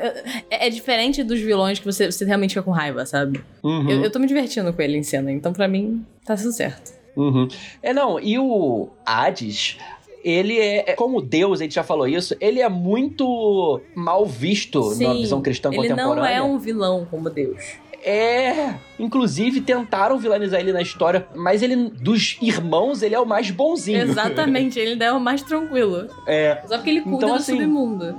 é- 0.50 0.66
é 0.66 0.70
diferente 0.70 1.22
dos 1.24 1.40
vilões 1.40 1.78
que 1.78 1.86
você, 1.86 2.10
você 2.12 2.26
realmente 2.26 2.50
fica 2.50 2.62
com 2.62 2.70
raiva, 2.72 3.06
sabe? 3.06 3.42
Uhum. 3.62 3.88
Eu, 3.88 4.02
eu 4.04 4.10
tô 4.10 4.18
me 4.18 4.26
divertindo 4.26 4.70
com 4.72 4.82
ele 4.82 4.98
em 4.98 5.02
cena, 5.02 5.32
então 5.32 5.52
pra 5.54 5.66
mim 5.66 6.04
tá 6.26 6.36
tudo 6.36 6.52
certo. 6.52 6.92
Uhum. 7.16 7.48
É, 7.82 7.94
não, 7.94 8.20
e 8.20 8.38
o 8.38 8.90
Hades, 9.06 9.78
ele 10.24 10.58
é, 10.58 10.90
é- 10.90 10.94
como 10.94 11.20
Deus, 11.22 11.60
a 11.60 11.64
gente 11.64 11.74
já 11.74 11.82
falou 11.82 12.06
isso, 12.06 12.36
ele 12.40 12.60
é 12.60 12.68
muito 12.68 13.80
mal 13.94 14.24
visto 14.26 14.94
na 15.00 15.12
visão 15.14 15.40
cristã 15.40 15.68
ele 15.72 15.88
não 15.90 15.96
contemporânea. 15.96 16.36
é 16.36 16.42
um 16.42 16.58
vilão 16.58 17.06
como 17.10 17.28
Deus. 17.30 17.62
É, 18.04 18.74
inclusive 18.98 19.60
tentaram 19.60 20.18
vilanizar 20.18 20.60
ele 20.60 20.72
na 20.72 20.80
história, 20.80 21.26
mas 21.34 21.62
ele, 21.62 21.74
dos 21.90 22.38
irmãos, 22.40 23.02
ele 23.02 23.14
é 23.14 23.20
o 23.20 23.26
mais 23.26 23.50
bonzinho. 23.50 24.00
Exatamente, 24.00 24.78
ele 24.78 25.02
é 25.02 25.12
o 25.12 25.20
mais 25.20 25.42
tranquilo. 25.42 26.06
É. 26.26 26.62
Só 26.66 26.76
porque 26.76 26.90
ele 26.90 27.00
cuida 27.00 27.16
Então, 27.16 27.28
do 27.30 27.34
assim, 27.34 27.52
submundo. 27.58 28.14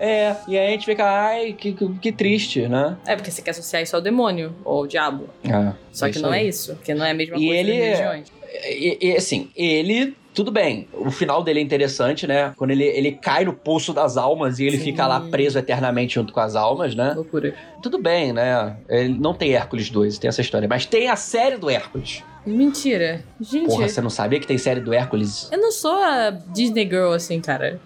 É, 0.00 0.36
e 0.46 0.56
aí 0.58 0.68
a 0.68 0.70
gente 0.70 0.84
fica, 0.84 1.04
ai, 1.04 1.52
que, 1.52 1.72
que, 1.72 1.88
que 1.94 2.12
triste, 2.12 2.68
né? 2.68 2.96
É, 3.06 3.16
porque 3.16 3.30
você 3.30 3.40
quer 3.42 3.50
associar 3.52 3.82
isso 3.82 3.96
ao 3.96 4.02
demônio, 4.02 4.54
ou 4.64 4.78
ao 4.78 4.86
diabo. 4.86 5.28
É, 5.44 5.72
Só 5.92 6.08
que 6.10 6.18
não 6.20 6.30
aí. 6.30 6.44
é 6.46 6.48
isso, 6.48 6.74
porque 6.76 6.94
não 6.94 7.04
é 7.04 7.10
a 7.10 7.14
mesma 7.14 7.36
E 7.36 7.46
coisa 7.46 7.54
ele 7.60 7.72
é- 7.72 7.84
religiões. 7.94 8.28
E, 8.64 8.98
e, 9.08 9.16
assim, 9.16 9.50
ele. 9.56 10.16
Tudo 10.38 10.52
bem, 10.52 10.86
o 10.92 11.10
final 11.10 11.42
dele 11.42 11.58
é 11.58 11.62
interessante, 11.64 12.24
né? 12.24 12.52
Quando 12.56 12.70
ele, 12.70 12.84
ele 12.84 13.10
cai 13.10 13.44
no 13.44 13.52
poço 13.52 13.92
das 13.92 14.16
almas 14.16 14.60
e 14.60 14.66
ele 14.66 14.78
Sim. 14.78 14.84
fica 14.84 15.04
lá 15.04 15.20
preso 15.20 15.58
eternamente 15.58 16.14
junto 16.14 16.32
com 16.32 16.38
as 16.38 16.54
almas, 16.54 16.94
né? 16.94 17.12
Loucura. 17.12 17.52
Tudo 17.82 18.00
bem, 18.00 18.32
né? 18.32 18.76
Ele 18.88 19.18
não 19.18 19.34
tem 19.34 19.52
Hércules 19.52 19.90
2, 19.90 20.16
tem 20.16 20.28
essa 20.28 20.40
história. 20.40 20.68
Mas 20.68 20.86
tem 20.86 21.10
a 21.10 21.16
série 21.16 21.56
do 21.56 21.68
Hércules. 21.68 22.22
Mentira. 22.46 23.24
Gente, 23.40 23.66
Porra, 23.66 23.88
você 23.88 24.00
não 24.00 24.10
sabia 24.10 24.38
que 24.38 24.46
tem 24.46 24.56
série 24.56 24.80
do 24.80 24.92
Hércules? 24.92 25.48
eu 25.50 25.58
não 25.58 25.72
sou 25.72 26.00
a 26.00 26.30
Disney 26.30 26.88
Girl 26.88 27.14
assim, 27.14 27.40
cara. 27.40 27.80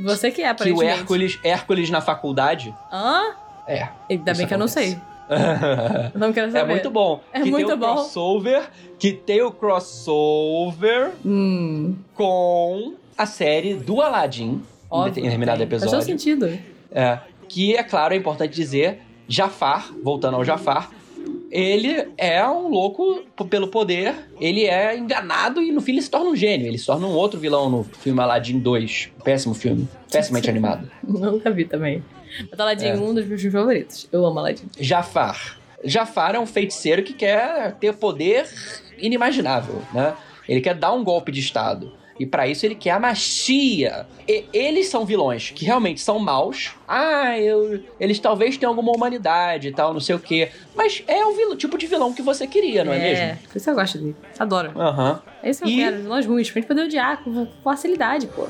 Você 0.00 0.30
que 0.30 0.40
é, 0.40 0.44
Que 0.44 0.48
o 0.48 0.52
aparentemente. 0.52 0.98
Hércules, 0.98 1.38
Hércules 1.44 1.90
na 1.90 2.00
faculdade. 2.00 2.74
Hã? 2.90 3.34
É. 3.68 3.86
Ainda 4.08 4.32
bem 4.32 4.46
que 4.46 4.54
eu 4.54 4.58
não 4.58 4.66
sei. 4.66 4.96
Não 6.14 6.32
quero 6.32 6.48
É 6.48 6.52
saber. 6.52 6.72
muito 6.74 6.90
bom. 6.90 7.20
É 7.32 7.38
que 7.38 7.42
tem 7.44 7.52
muito 7.52 7.72
o 7.72 7.76
bom. 7.76 7.94
crossover, 7.94 8.70
que 8.98 9.12
tem 9.12 9.42
o 9.42 9.50
crossover 9.50 11.12
Hum. 11.24 11.94
com 12.14 12.94
a 13.16 13.26
série 13.26 13.74
do 13.74 14.00
Aladdin 14.00 14.60
Óbvio 14.90 15.20
em 15.20 15.24
determinado 15.24 15.58
tem. 15.58 15.66
Faz 15.68 15.82
episódio. 15.82 15.90
todo 15.98 16.04
sentido. 16.06 16.58
É, 16.90 17.18
que 17.48 17.74
é 17.76 17.82
claro, 17.82 18.14
é 18.14 18.16
importante 18.16 18.54
dizer, 18.54 19.00
Jafar, 19.28 19.90
voltando 20.02 20.36
ao 20.36 20.44
Jafar, 20.44 20.90
ele 21.50 22.08
é 22.16 22.46
um 22.48 22.68
louco 22.68 23.22
pelo 23.48 23.68
poder, 23.68 24.14
ele 24.40 24.64
é 24.64 24.96
enganado 24.96 25.60
e 25.62 25.70
no 25.70 25.80
fim 25.80 25.92
ele 25.92 26.02
se 26.02 26.10
torna 26.10 26.30
um 26.30 26.36
gênio. 26.36 26.66
Ele 26.66 26.78
se 26.78 26.86
torna 26.86 27.06
um 27.06 27.12
outro 27.14 27.38
vilão 27.38 27.68
no 27.70 27.84
filme 27.84 28.20
Aladdin 28.20 28.58
2. 28.58 29.10
Péssimo 29.22 29.54
filme, 29.54 29.86
pessimamente 30.10 30.48
animado. 30.50 30.90
Nunca 31.06 31.50
vi 31.50 31.64
também. 31.66 32.02
Mas 32.50 32.58
Aladdin 32.60 32.86
É. 32.86 32.90
é 32.90 32.94
um 32.94 33.14
dos 33.14 33.26
meus 33.26 33.40
filmes 33.40 33.52
favoritos. 33.60 34.08
Eu 34.12 34.24
amo 34.26 34.38
Aladdin. 34.38 34.64
Jafar. 34.78 35.58
Jafar 35.84 36.34
é 36.34 36.38
um 36.38 36.46
feiticeiro 36.46 37.02
que 37.02 37.12
quer 37.12 37.72
ter 37.80 37.92
poder 37.94 38.46
inimaginável, 38.98 39.82
né? 39.92 40.14
Ele 40.48 40.60
quer 40.60 40.74
dar 40.74 40.92
um 40.92 41.02
golpe 41.04 41.30
de 41.32 41.40
estado. 41.40 41.92
E 42.20 42.26
pra 42.26 42.46
isso 42.46 42.64
ele 42.66 42.74
quer 42.74 42.90
a 42.92 43.00
machia. 43.00 44.06
E 44.28 44.44
eles 44.52 44.86
são 44.88 45.04
vilões 45.04 45.50
que 45.50 45.64
realmente 45.64 46.00
são 46.00 46.18
maus. 46.18 46.72
Ah, 46.86 47.36
eu, 47.38 47.82
eles 47.98 48.18
talvez 48.20 48.56
tenham 48.56 48.70
alguma 48.70 48.92
humanidade 48.92 49.68
e 49.68 49.72
tal, 49.72 49.92
não 49.92 49.98
sei 50.00 50.14
o 50.14 50.20
quê. 50.20 50.50
Mas 50.76 51.02
é 51.08 51.24
o 51.24 51.32
vil- 51.34 51.56
tipo 51.56 51.76
de 51.78 51.86
vilão 51.86 52.12
que 52.12 52.22
você 52.22 52.46
queria, 52.46 52.84
não 52.84 52.92
é, 52.92 52.98
mesmo? 52.98 53.38
Por 53.48 53.56
isso 53.56 53.70
eu 53.70 53.74
gosto 53.74 53.98
dele. 53.98 54.14
Adoro. 54.38 54.78
Aham. 54.78 55.22
É 55.42 55.50
isso 55.50 55.64
que 55.64 55.70
E- 55.70 55.80
eu 55.82 55.90
quero, 55.90 56.02
vilões 56.02 56.26
ruins, 56.26 56.50
pra 56.50 56.60
gente 56.60 56.68
poder 56.68 56.82
odiar 56.82 57.24
com 57.24 57.46
facilidade, 57.64 58.26
pô. 58.28 58.46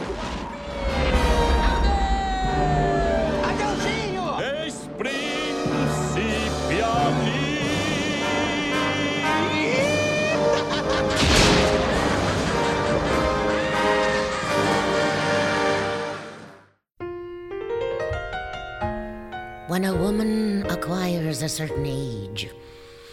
Certain 21.53 21.85
age, 21.85 22.49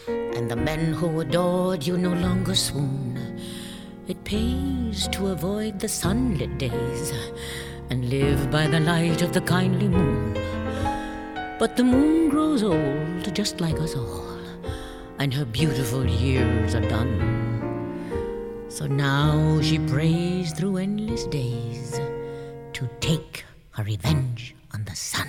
and 0.07 0.49
the 0.49 0.55
men 0.55 0.93
who 0.93 1.19
adored 1.19 1.85
you 1.85 1.97
no 1.97 2.13
longer 2.13 2.55
swoon, 2.55 3.37
it 4.07 4.23
pays 4.23 5.09
to 5.09 5.27
avoid 5.27 5.79
the 5.79 5.89
sunlit 5.89 6.57
days 6.57 7.11
and 7.89 8.09
live 8.09 8.49
by 8.49 8.65
the 8.65 8.79
light 8.79 9.21
of 9.21 9.33
the 9.33 9.41
kindly 9.41 9.89
moon. 9.89 10.33
But 11.59 11.75
the 11.75 11.83
moon 11.83 12.29
grows 12.29 12.63
old 12.63 13.35
just 13.35 13.59
like 13.59 13.77
us 13.81 13.93
all, 13.95 14.39
and 15.19 15.33
her 15.33 15.45
beautiful 15.45 16.07
years 16.07 16.75
are 16.75 16.87
done. 16.87 17.11
So 18.69 18.87
now 18.87 19.59
she 19.61 19.79
prays 19.79 20.53
through 20.53 20.77
endless 20.77 21.25
days 21.25 21.99
to 22.71 22.87
take 23.01 23.43
her 23.71 23.83
revenge 23.83 24.55
on 24.73 24.85
the 24.85 24.95
sun. 24.95 25.27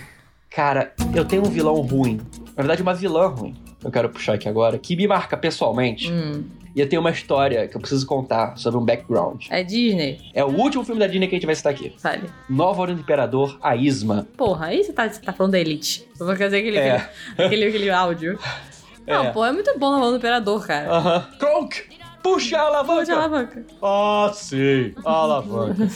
Cara, 0.51 0.93
eu 1.15 1.25
tenho 1.25 1.47
um 1.47 1.51
vilão 1.51 1.81
ruim. 1.81 2.21
Na 2.61 2.67
verdade, 2.67 2.83
uma 2.83 2.93
vilã 2.95 3.27
ruim. 3.29 3.57
Eu 3.83 3.91
quero 3.91 4.11
puxar 4.11 4.35
aqui 4.35 4.47
agora, 4.49 4.79
que 4.79 4.95
me 4.95 5.07
marca 5.07 5.35
pessoalmente. 5.37 6.13
Hum. 6.13 6.45
E 6.77 6.81
eu 6.81 6.89
tenho 6.89 7.01
uma 7.01 7.11
história 7.11 7.67
que 7.67 7.75
eu 7.77 7.81
preciso 7.81 8.07
contar 8.07 8.57
sobre 8.57 8.79
um 8.79 8.85
background. 8.85 9.47
É 9.51 9.65
Disney? 9.65 10.21
É 10.35 10.45
o 10.45 10.49
último 10.49 10.85
filme 10.85 11.01
da 11.01 11.07
Disney 11.07 11.27
que 11.27 11.35
a 11.35 11.39
gente 11.39 11.47
vai 11.47 11.55
citar 11.55 11.73
aqui. 11.73 11.93
Fale. 11.99 12.29
Nova 12.49 12.83
Ordem 12.83 12.97
do 12.97 13.01
Imperador, 13.03 13.59
a 13.63 13.75
Isma. 13.75 14.29
Porra, 14.37 14.67
aí 14.67 14.85
você 14.85 14.93
tá, 14.93 15.09
você 15.09 15.21
tá 15.21 15.33
falando 15.33 15.53
da 15.53 15.59
Elite. 15.59 16.07
Eu 16.21 16.27
vou 16.27 16.37
fazer 16.37 16.59
aquele, 16.59 16.77
É. 16.77 17.11
aquele, 17.37 17.65
aquele 17.65 17.91
áudio. 17.91 18.39
Não, 19.07 19.25
É. 19.25 19.31
pô, 19.33 19.45
é 19.45 19.51
muito 19.51 19.77
bom 19.79 19.91
na 19.91 19.99
mão 19.99 20.11
do 20.11 20.19
Imperador, 20.19 20.65
cara. 20.67 20.91
Aham. 20.93 21.27
Kronk! 21.39 21.83
Puxa 22.23 22.59
a 22.59 22.63
alavanca! 22.67 23.01
Puxa 23.01 23.13
a 23.15 23.17
alavanca. 23.19 23.67
Ah, 23.83 24.31
sim, 24.35 24.93
a 25.05 25.11
alavanca. 25.11 25.89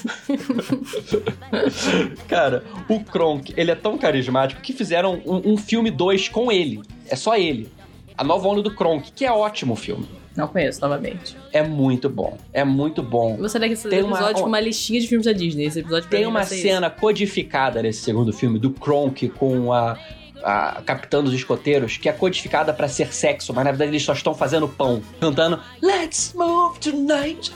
Cara, 2.28 2.64
o 2.88 3.00
Kronk, 3.00 3.52
ele 3.56 3.70
é 3.70 3.74
tão 3.74 3.98
carismático 3.98 4.60
que 4.60 4.72
fizeram 4.72 5.20
um, 5.26 5.52
um 5.52 5.56
filme 5.56 5.90
2 5.90 6.28
com 6.28 6.50
ele. 6.50 6.80
É 7.08 7.16
só 7.16 7.37
ele. 7.37 7.68
A 8.16 8.24
nova 8.24 8.46
onda 8.48 8.62
do 8.62 8.74
Kronk, 8.74 9.10
que 9.12 9.24
é 9.24 9.32
ótimo 9.32 9.74
o 9.74 9.76
filme. 9.76 10.06
Não 10.37 10.48
conheço, 10.48 10.80
novamente. 10.80 11.37
É 11.52 11.62
muito 11.62 12.08
bom. 12.08 12.37
É 12.52 12.64
muito 12.64 13.02
bom. 13.02 13.37
Gostaria 13.37 13.68
que 13.68 13.74
esse 13.74 13.88
Tem 13.88 14.02
uma- 14.02 14.16
episódio 14.16 14.42
com 14.42 14.48
uma 14.48 14.60
listinha 14.60 15.00
de 15.00 15.06
filmes 15.06 15.26
da 15.26 15.32
Disney. 15.32 15.64
Esse 15.66 15.80
episódio 15.80 16.08
Tem 16.08 16.26
uma 16.26 16.42
cena 16.44 16.90
codificada 16.90 17.80
nesse 17.82 18.00
segundo 18.02 18.32
filme 18.32 18.58
do 18.58 18.70
Kronk 18.70 19.28
com 19.28 19.72
a, 19.72 19.96
a 20.44 20.83
capitã 20.85 21.22
dos 21.22 21.33
escoteiros, 21.33 21.96
que 21.96 22.09
é 22.09 22.12
codificada 22.12 22.72
pra 22.72 22.87
ser 22.87 23.12
sexo, 23.12 23.52
mas 23.54 23.64
na 23.64 23.70
verdade 23.70 23.90
eles 23.90 24.02
só 24.02 24.12
estão 24.12 24.35
fazendo 24.35 24.68
pão, 24.68 25.02
cantando 25.18 25.59
Let's 25.83 26.35
move 26.35 26.78
tonight. 26.78 27.52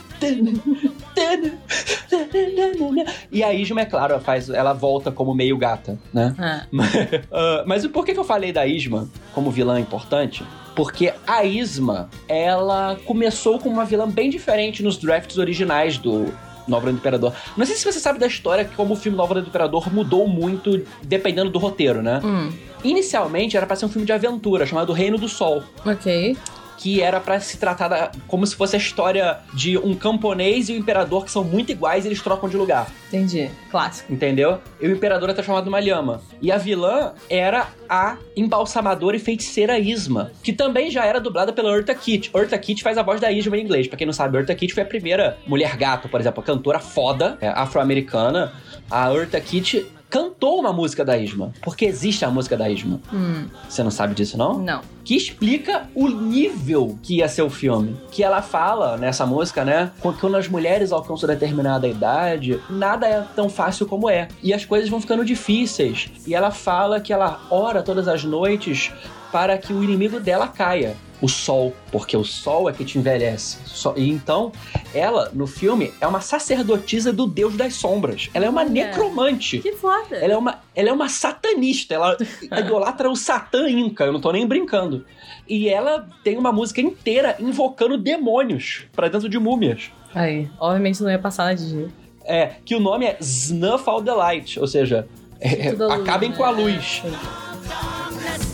E 3.31 3.43
a 3.43 3.53
Isma, 3.53 3.81
é 3.81 3.85
claro, 3.85 4.13
ela 4.13 4.21
faz, 4.21 4.49
ela 4.49 4.73
volta 4.73 5.11
como 5.11 5.33
meio 5.33 5.57
gata, 5.57 5.97
né? 6.13 6.35
Ah. 6.37 6.65
Ah, 7.31 7.63
mas 7.65 7.85
o 7.85 7.89
porquê 7.89 8.13
que 8.13 8.19
eu 8.19 8.23
falei 8.23 8.51
da 8.51 8.65
Isma 8.65 9.07
como 9.33 9.51
vilã 9.51 9.79
importante? 9.79 10.43
Porque 10.75 11.13
a 11.27 11.43
Isma, 11.43 12.09
ela 12.27 12.97
começou 13.05 13.59
com 13.59 13.69
uma 13.69 13.85
vilã 13.85 14.09
bem 14.09 14.29
diferente 14.29 14.81
nos 14.81 14.97
drafts 14.97 15.37
originais 15.37 15.97
do 15.97 16.33
Nova 16.67 16.85
Ordem 16.85 16.95
do 16.95 16.99
Imperador. 16.99 17.33
Não 17.57 17.65
sei 17.65 17.75
se 17.75 17.83
você 17.83 17.99
sabe 17.99 18.19
da 18.19 18.27
história 18.27 18.63
que 18.63 18.75
como 18.75 18.93
o 18.93 18.97
filme 18.97 19.17
Nova 19.17 19.33
Ordem 19.33 19.43
do 19.43 19.49
Imperador 19.49 19.91
mudou 19.93 20.27
muito 20.27 20.85
dependendo 21.03 21.49
do 21.49 21.59
roteiro, 21.59 22.01
né? 22.01 22.21
Hum. 22.23 22.51
Inicialmente 22.83 23.55
era 23.57 23.65
pra 23.65 23.75
ser 23.75 23.85
um 23.85 23.89
filme 23.89 24.05
de 24.05 24.13
aventura 24.13 24.65
chamado 24.65 24.93
Reino 24.93 25.17
do 25.17 25.27
Sol. 25.27 25.63
Ok. 25.85 26.37
Que 26.77 27.01
era 27.01 27.19
pra 27.19 27.41
se 27.41 27.57
tratar 27.57 27.89
da- 27.89 28.09
como 28.25 28.47
se 28.47 28.55
fosse 28.55 28.73
a 28.77 28.79
história 28.79 29.39
de 29.53 29.77
um 29.77 29.93
camponês 29.93 30.69
e 30.69 30.73
o 30.73 30.77
imperador 30.77 31.25
que 31.25 31.31
são 31.31 31.43
muito 31.43 31.73
iguais 31.73 32.05
e 32.05 32.07
eles 32.07 32.21
trocam 32.21 32.47
de 32.47 32.55
lugar. 32.55 32.87
Entendi. 33.09 33.49
Clássico. 33.69 34.13
Entendeu? 34.13 34.59
E 34.79 34.87
o 34.87 34.91
imperador 34.93 35.29
é 35.29 35.33
transformado 35.33 35.65
numa 35.65 35.81
lhama. 35.81 36.21
E 36.41 36.49
a 36.53 36.57
vilã 36.57 37.11
era 37.29 37.67
a 37.89 38.15
embalsamadora 38.33 39.17
e 39.17 39.19
feiticeira 39.19 39.77
Isma, 39.77 40.31
que 40.41 40.53
também 40.53 40.89
já 40.89 41.03
era 41.05 41.19
dublada 41.19 41.51
pela 41.51 41.69
Eartha 41.69 41.93
Kitt. 41.93 42.31
Eartha 42.33 42.57
Kitt 42.57 42.81
faz 42.81 42.97
a 42.97 43.03
voz 43.03 43.19
da 43.19 43.29
Isma 43.29 43.57
em 43.57 43.61
inglês. 43.61 43.85
Pra 43.85 43.97
quem 43.97 44.07
não 44.07 44.13
sabe, 44.13 44.37
Eartha 44.37 44.55
Kitt 44.55 44.73
foi 44.73 44.83
a 44.83 44.85
primeira 44.85 45.37
mulher 45.45 45.75
gato, 45.75 46.07
por 46.07 46.21
exemplo, 46.21 46.39
a 46.41 46.45
cantora 46.45 46.79
foda, 46.79 47.37
é, 47.41 47.49
afro-americana. 47.49 48.53
A 48.89 49.13
Eartha 49.13 49.41
Kitt 49.41 49.85
cantou 50.09 50.59
uma 50.59 50.73
música 50.73 51.05
da 51.05 51.17
Isma, 51.17 51.53
porque 51.61 51.85
existe 51.85 52.25
a 52.25 52.29
música 52.31 52.57
da 52.57 52.69
Isma. 52.69 52.99
Hum, 53.13 53.45
Você 53.67 53.83
não 53.83 53.91
sabe 53.91 54.15
disso, 54.15 54.37
não? 54.37 54.57
não. 54.57 54.81
que 55.05 55.15
explica 55.15 55.87
o 55.95 56.07
nível 56.07 56.97
que 57.01 57.17
ia 57.17 57.27
ser 57.27 57.41
o 57.41 57.49
filme. 57.49 57.95
Que 58.11 58.23
ela 58.23 58.41
fala 58.41 58.97
nessa 58.97 59.25
música, 59.25 59.63
né? 59.65 59.91
Quando 60.01 60.35
as 60.37 60.47
mulheres 60.47 60.91
alcançam 60.91 61.27
determinada 61.27 61.87
idade, 61.87 62.59
nada 62.69 63.07
é 63.07 63.23
tão 63.35 63.49
fácil 63.49 63.85
como 63.85 64.09
é. 64.09 64.27
E 64.43 64.53
as 64.53 64.65
coisas 64.65 64.89
vão 64.89 65.01
ficando 65.01 65.23
difíceis. 65.25 66.09
E 66.27 66.33
ela 66.35 66.51
fala 66.51 66.99
que 66.99 67.11
ela 67.13 67.41
ora 67.49 67.81
todas 67.81 68.07
as 68.07 68.23
noites 68.23 68.91
para 69.31 69.57
que 69.57 69.73
o 69.73 69.83
inimigo 69.83 70.19
dela 70.19 70.47
caia. 70.47 70.95
O 71.21 71.27
sol, 71.27 71.75
porque 71.91 72.15
o 72.15 72.23
sol 72.23 72.69
é 72.69 72.73
que 72.73 72.85
te 72.85 72.97
envelhece. 72.97 73.57
E 73.97 74.09
então, 74.09 74.51
ela, 74.93 75.29
no 75.33 75.45
filme, 75.45 75.93
é 75.99 76.07
uma 76.07 76.21
sacerdotisa 76.21 77.11
do 77.11 77.27
deus 77.27 77.55
das 77.55 77.73
sombras. 77.73 78.29
Ela 78.33 78.45
é 78.45 78.49
uma 78.49 78.61
Olha. 78.61 78.69
necromante. 78.69 79.59
Que 79.59 79.73
foda. 79.73 80.15
Ela 80.15 80.33
é 80.33 80.37
uma, 80.37 80.59
ela 80.73 80.89
é 80.89 80.93
uma 80.93 81.09
satanista, 81.09 81.95
ela 81.95 82.15
idolatra 82.57 83.09
o 83.09 83.15
Satã 83.15 83.69
Inca, 83.69 84.05
eu 84.05 84.13
não 84.13 84.21
tô 84.21 84.31
nem 84.31 84.47
brincando. 84.47 85.05
E 85.47 85.67
ela 85.67 86.07
tem 86.23 86.37
uma 86.37 86.51
música 86.51 86.79
inteira 86.79 87.35
invocando 87.39 87.97
demônios 87.97 88.85
pra 88.93 89.09
dentro 89.09 89.27
de 89.27 89.37
múmias. 89.39 89.91
Aí, 90.13 90.49
obviamente 90.59 91.01
não 91.01 91.09
ia 91.09 91.19
passar 91.19 91.45
na 91.45 91.53
Disney. 91.53 91.89
É, 92.23 92.53
que 92.63 92.75
o 92.75 92.79
nome 92.79 93.05
é 93.05 93.17
Snuff 93.19 93.89
Out 93.89 94.05
the 94.05 94.13
Light, 94.13 94.59
ou 94.59 94.67
seja, 94.67 95.07
é, 95.39 95.71
luz, 95.71 95.91
acabem 95.91 96.29
né? 96.29 96.35
com 96.35 96.43
a 96.43 96.49
luz. 96.49 97.01
Sim. 97.03 98.48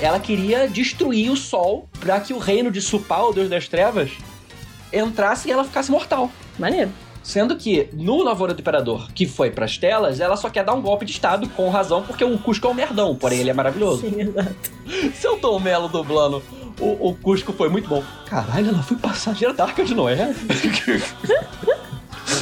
Ela 0.00 0.18
queria 0.18 0.68
destruir 0.68 1.30
o 1.30 1.36
sol 1.36 1.88
pra 1.98 2.20
que 2.20 2.32
o 2.32 2.38
reino 2.38 2.70
de 2.70 2.80
Supal, 2.80 3.30
o 3.30 3.32
deus 3.32 3.48
das 3.48 3.68
trevas, 3.68 4.10
entrasse 4.92 5.48
e 5.48 5.52
ela 5.52 5.64
ficasse 5.64 5.90
mortal. 5.90 6.30
Maneiro. 6.58 6.90
Sendo 7.22 7.54
que 7.54 7.88
no 7.92 8.22
Lavoura 8.22 8.54
do 8.54 8.60
Imperador, 8.60 9.12
que 9.12 9.26
foi 9.26 9.50
pras 9.50 9.76
telas, 9.76 10.20
ela 10.20 10.36
só 10.36 10.48
quer 10.48 10.64
dar 10.64 10.72
um 10.72 10.80
golpe 10.80 11.04
de 11.04 11.12
estado 11.12 11.48
com 11.50 11.68
razão, 11.68 12.02
porque 12.02 12.24
o 12.24 12.38
Cusco 12.38 12.66
é 12.66 12.70
um 12.70 12.74
merdão, 12.74 13.14
porém 13.14 13.40
ele 13.40 13.50
é 13.50 13.52
maravilhoso. 13.52 14.00
Sim, 14.00 14.22
exato. 14.22 14.54
Seu 15.14 15.36
Tom 15.36 15.60
Mello 15.60 15.88
dublando 15.88 16.42
o, 16.80 17.10
o 17.10 17.14
Cusco 17.14 17.52
foi 17.52 17.68
muito 17.68 17.88
bom. 17.88 18.02
Caralho, 18.26 18.70
ela 18.70 18.82
foi 18.82 18.96
passageira 18.96 19.52
da 19.52 19.64
Arca 19.64 19.84
de 19.84 19.94
Noé? 19.94 20.34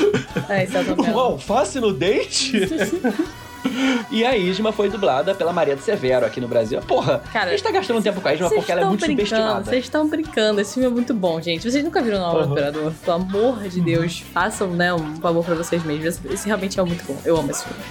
Aí, 0.48 0.66
Celton 0.66 0.92
um 0.92 1.04
Mello. 1.04 1.20
alface 1.20 1.80
no 1.80 1.92
dente? 1.92 2.52
E 4.10 4.24
a 4.24 4.36
Isma 4.36 4.72
foi 4.72 4.88
dublada 4.88 5.34
pela 5.34 5.52
Maria 5.52 5.76
de 5.76 5.82
Severo 5.82 6.24
aqui 6.24 6.40
no 6.40 6.48
Brasil. 6.48 6.80
Porra, 6.80 7.20
Cara, 7.32 7.46
a 7.46 7.50
gente 7.50 7.62
tá 7.62 7.70
gastando 7.70 8.02
tempo 8.02 8.20
com 8.20 8.28
a 8.28 8.34
Isma 8.34 8.48
Vocês 8.48 8.60
porque 8.60 8.72
ela 8.72 8.80
é 8.80 8.84
estão 8.84 8.90
muito 8.90 9.00
brincando, 9.04 9.28
subestimada. 9.28 9.64
vocês 9.64 9.84
estão 9.84 10.08
brincando. 10.08 10.60
Esse 10.60 10.74
filme 10.74 10.88
é 10.88 10.90
muito 10.90 11.14
bom, 11.14 11.40
gente. 11.40 11.70
Vocês 11.70 11.84
nunca 11.84 12.00
viram 12.02 12.18
o 12.18 12.20
Nova 12.20 12.44
Uhum. 12.44 12.52
Imperador? 12.52 12.92
Pelo 13.04 13.16
amor 13.16 13.62
de 13.68 13.80
Deus, 13.80 14.24
façam, 14.32 14.68
né, 14.70 14.92
um 14.94 15.16
favor 15.16 15.44
pra 15.44 15.54
vocês 15.54 15.82
mesmos. 15.84 16.18
Esse, 16.30 16.46
realmente 16.46 16.78
é 16.80 16.82
muito 16.82 17.04
bom. 17.04 17.16
Eu 17.24 17.36
amo 17.36 17.50
esse 17.50 17.64
filme. 17.64 17.82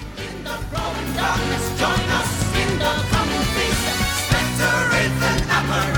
Agora 5.50 5.94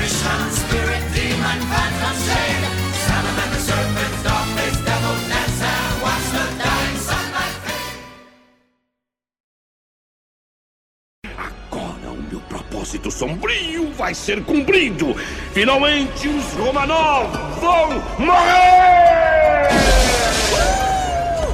propósito 12.90 13.12
sombrio 13.12 13.92
vai 13.94 14.16
ser 14.16 14.44
cumprido. 14.44 15.16
Finalmente 15.54 16.28
os 16.28 16.54
Romanov 16.54 17.30
vão 17.62 17.90
morrer! 18.26 19.70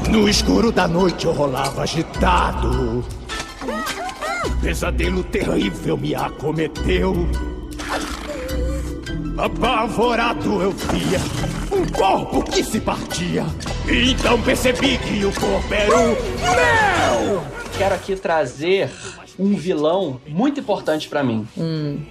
No 0.09 0.29
escuro 0.29 0.71
da 0.71 0.87
noite 0.87 1.25
eu 1.25 1.33
rolava 1.33 1.83
agitado. 1.83 3.03
Pesadelo 4.61 5.23
terrível 5.25 5.97
me 5.97 6.15
acometeu. 6.15 7.27
Apavorado 9.37 10.61
eu 10.61 10.71
via 10.71 11.19
um 11.71 11.85
corpo 11.87 12.43
que 12.43 12.63
se 12.63 12.79
partia. 12.79 13.45
Então 13.87 14.41
percebi 14.41 14.97
que 14.99 15.25
o 15.25 15.33
corpo 15.33 15.73
era 15.73 15.97
um 15.97 16.15
meu! 17.35 17.64
Quero 17.77 17.93
aqui 17.95 18.15
trazer 18.15 18.89
um 19.37 19.55
vilão 19.55 20.19
muito 20.27 20.59
importante 20.59 21.09
pra 21.09 21.23
mim. 21.23 21.47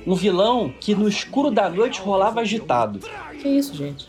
Um 0.07 0.15
vilão 0.15 0.73
que 0.79 0.95
no 0.95 1.09
escuro 1.09 1.51
da 1.51 1.69
noite 1.71 2.01
rolava 2.01 2.41
agitado. 2.41 3.01
Que 3.41 3.49
isso, 3.49 3.75
gente? 3.75 4.07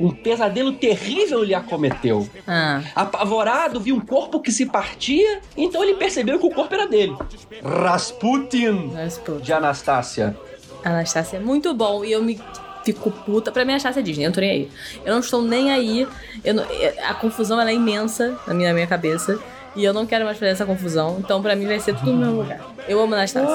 Um 0.00 0.10
pesadelo 0.10 0.72
terrível 0.72 1.44
lhe 1.44 1.54
acometeu. 1.54 2.28
Ah, 2.46 2.82
Apavorado, 2.96 3.78
viu 3.80 3.94
um 3.94 4.00
corpo 4.00 4.40
que 4.40 4.50
se 4.50 4.66
partia, 4.66 5.40
então 5.56 5.84
ele 5.84 5.94
percebeu 5.94 6.38
que 6.38 6.46
o 6.46 6.50
corpo 6.50 6.74
era 6.74 6.86
dele. 6.88 7.14
Rasputin, 7.62 8.90
pô. 9.24 9.34
de 9.36 9.52
Anastácia. 9.52 10.36
Anastácia 10.84 11.36
é 11.36 11.40
muito 11.40 11.72
bom 11.74 12.04
e 12.04 12.10
eu 12.10 12.22
me 12.24 12.40
fico 12.84 13.10
puta. 13.10 13.52
Pra 13.52 13.64
mim, 13.64 13.72
Anastácia 13.72 14.00
é 14.00 14.02
Disney, 14.02 14.24
eu 14.24 14.28
não 14.30 14.34
tô 14.34 14.40
nem 14.40 14.50
aí. 14.50 14.68
Eu 15.04 15.12
não 15.12 15.20
estou 15.20 15.42
nem 15.42 15.70
aí. 15.70 16.08
Não- 16.52 16.64
a 17.08 17.14
confusão 17.14 17.60
é 17.60 17.72
imensa 17.72 18.36
na 18.48 18.54
minha, 18.54 18.70
na 18.70 18.74
minha 18.74 18.86
cabeça. 18.88 19.38
E 19.76 19.84
eu 19.84 19.92
não 19.92 20.06
quero 20.06 20.24
mais 20.24 20.38
fazer 20.38 20.52
essa 20.52 20.64
confusão. 20.66 21.16
Então, 21.18 21.42
pra 21.42 21.56
mim, 21.56 21.66
vai 21.66 21.80
ser 21.80 21.94
tudo 21.96 22.12
no 22.12 22.18
mesmo 22.18 22.36
lugar. 22.42 22.60
Eu 22.86 23.00
amo 23.02 23.14
Anastácia. 23.14 23.48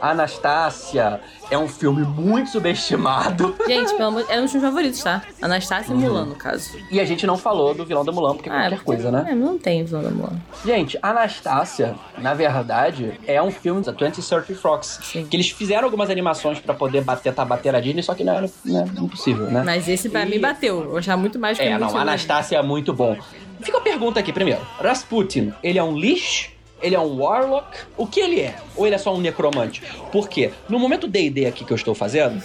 Anastácia 0.00 1.20
é 1.50 1.56
um 1.58 1.66
filme 1.66 2.02
muito 2.02 2.50
subestimado. 2.50 3.56
Gente, 3.66 3.92
pelo 3.94 4.08
amor 4.08 4.26
é 4.28 4.38
um 4.38 4.44
dos 4.44 4.52
meus 4.52 4.64
favoritos, 4.64 5.02
tá? 5.02 5.22
Anastácia 5.40 5.92
e 5.92 5.96
Mulan, 5.96 6.26
no 6.26 6.34
caso. 6.34 6.70
E 6.90 7.00
a 7.00 7.04
gente 7.04 7.26
não 7.26 7.36
falou 7.38 7.74
do 7.74 7.84
vilão 7.86 8.04
da 8.04 8.12
Mulan, 8.12 8.34
porque 8.34 8.48
é 8.48 8.52
qualquer 8.52 8.70
porque- 8.70 8.84
coisa, 8.84 9.10
né? 9.10 9.26
É, 9.30 9.34
não 9.34 9.58
tem 9.58 9.84
vilão 9.84 10.02
da 10.02 10.10
Mulan. 10.10 10.32
Gente, 10.64 10.98
Anastácia, 11.02 11.94
na 12.18 12.34
verdade, 12.34 13.18
é 13.26 13.40
um 13.42 13.50
filme 13.50 13.82
da 13.82 13.92
20th 13.92 14.22
Century 14.22 14.54
Fox. 14.54 15.00
Sim. 15.02 15.24
Que 15.26 15.36
eles 15.36 15.50
fizeram 15.50 15.84
algumas 15.84 16.10
animações 16.10 16.58
pra 16.58 16.74
poder 16.74 17.02
bater, 17.02 17.32
tá, 17.32 17.44
bater 17.44 17.74
a 17.74 17.80
Disney, 17.80 18.02
só 18.02 18.14
que 18.14 18.22
não 18.24 18.34
era 18.34 18.50
não 18.64 18.80
é 18.80 18.84
impossível, 19.02 19.46
né? 19.46 19.62
Mas 19.64 19.88
esse 19.88 20.08
pra 20.08 20.22
E- 20.24 20.30
mim 20.30 20.40
bateu. 20.40 20.82
Eu 20.84 20.96
achava 20.98 21.20
muito 21.20 21.38
mais 21.38 21.58
que 21.58 21.64
É, 21.64 21.78
não. 21.78 21.96
Anastácia 21.96 22.56
é 22.56 22.62
muito 22.62 22.92
bom. 22.92 23.16
Fica 23.62 23.78
a 23.78 23.80
pergunta 23.80 24.20
aqui 24.20 24.32
primeiro. 24.32 24.60
Rasputin, 24.78 25.52
ele 25.62 25.78
é 25.78 25.82
um 25.82 25.96
Lich? 25.96 26.50
Ele 26.82 26.94
é 26.94 27.00
um 27.00 27.18
Warlock? 27.18 27.76
O 27.96 28.06
que 28.06 28.20
ele 28.20 28.40
é? 28.40 28.56
Ou 28.74 28.86
ele 28.86 28.94
é 28.94 28.98
só 28.98 29.14
um 29.14 29.20
necromante? 29.20 29.82
Por 30.10 30.28
quê? 30.28 30.50
No 30.68 30.78
momento 30.78 31.06
D&D 31.06 31.46
aqui 31.46 31.64
que 31.64 31.72
eu 31.72 31.76
estou 31.76 31.94
fazendo, 31.94 32.42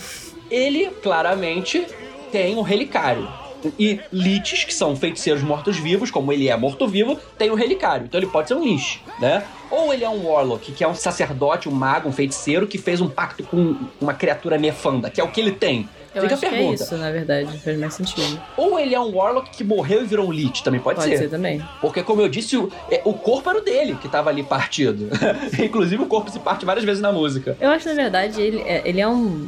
ele 0.51 0.88
claramente 1.01 1.86
tem 2.32 2.56
um 2.56 2.62
relicário. 2.62 3.28
E 3.80 3.99
Liches, 4.12 4.63
que 4.63 4.73
são 4.73 4.95
feiticeiros 4.95 5.41
mortos-vivos, 5.41 6.12
como 6.12 6.32
ele 6.32 6.49
é 6.49 6.58
morto-vivo, 6.58 7.17
tem 7.38 7.49
o 7.49 7.56
relicário. 7.56 8.06
Então 8.06 8.19
ele 8.19 8.28
pode 8.28 8.49
ser 8.49 8.56
um 8.56 8.63
Lich, 8.63 9.01
né? 9.19 9.43
Ou 9.71 9.93
ele 9.93 10.04
é 10.04 10.10
um 10.10 10.28
Warlock, 10.28 10.71
que 10.73 10.84
é 10.84 10.88
um 10.88 10.93
sacerdote, 10.93 11.67
um 11.67 11.71
mago, 11.71 12.08
um 12.08 12.12
feiticeiro, 12.12 12.67
que 12.67 12.78
fez 12.78 13.01
um 13.01 13.10
pacto 13.10 13.43
com 13.43 13.75
uma 13.99 14.13
criatura 14.13 14.58
nefanda, 14.58 15.10
que 15.10 15.19
é 15.19 15.23
o 15.23 15.30
que 15.30 15.41
ele 15.41 15.51
tem. 15.51 15.89
Eu 16.15 16.21
Fica 16.21 16.34
acho 16.36 16.45
a 16.45 16.49
que 16.49 16.56
é 16.56 16.58
pergunta. 16.58 16.84
isso, 16.84 16.97
na 16.97 17.12
verdade. 17.12 17.60
Faz 17.60 17.78
mais 17.78 17.93
sentido. 17.93 18.41
Ou 18.56 18.80
ele 18.80 18.95
é 18.95 18.99
um 18.99 19.13
Warlock 19.15 19.50
que 19.52 19.63
morreu 19.63 20.02
e 20.02 20.06
virou 20.06 20.27
um 20.27 20.31
Lich, 20.31 20.63
também 20.63 20.79
pode, 20.79 21.00
Pode 21.02 21.17
ser 21.17 21.29
também. 21.29 21.62
Porque, 21.81 22.02
como 22.02 22.21
eu 22.21 22.29
disse, 22.29 22.56
o, 22.58 22.71
é, 22.90 23.02
o 23.04 23.13
corpo 23.13 23.50
era 23.50 23.60
o 23.60 23.62
dele 23.62 23.96
que 24.02 24.08
tava 24.08 24.29
ali 24.29 24.42
partido. 24.44 25.10
Inclusive, 25.62 26.02
o 26.02 26.06
corpo 26.08 26.31
se 26.31 26.40
parte 26.40 26.65
várias 26.65 26.85
vezes 26.85 27.02
na 27.02 27.12
música. 27.12 27.58
Eu 27.60 27.69
acho 27.71 27.83
que, 27.83 27.90
na 27.94 28.02
verdade, 28.02 28.42
ele 28.42 28.62
é, 28.62 28.81
ele 28.85 29.02
é 29.02 29.08
um... 29.08 29.48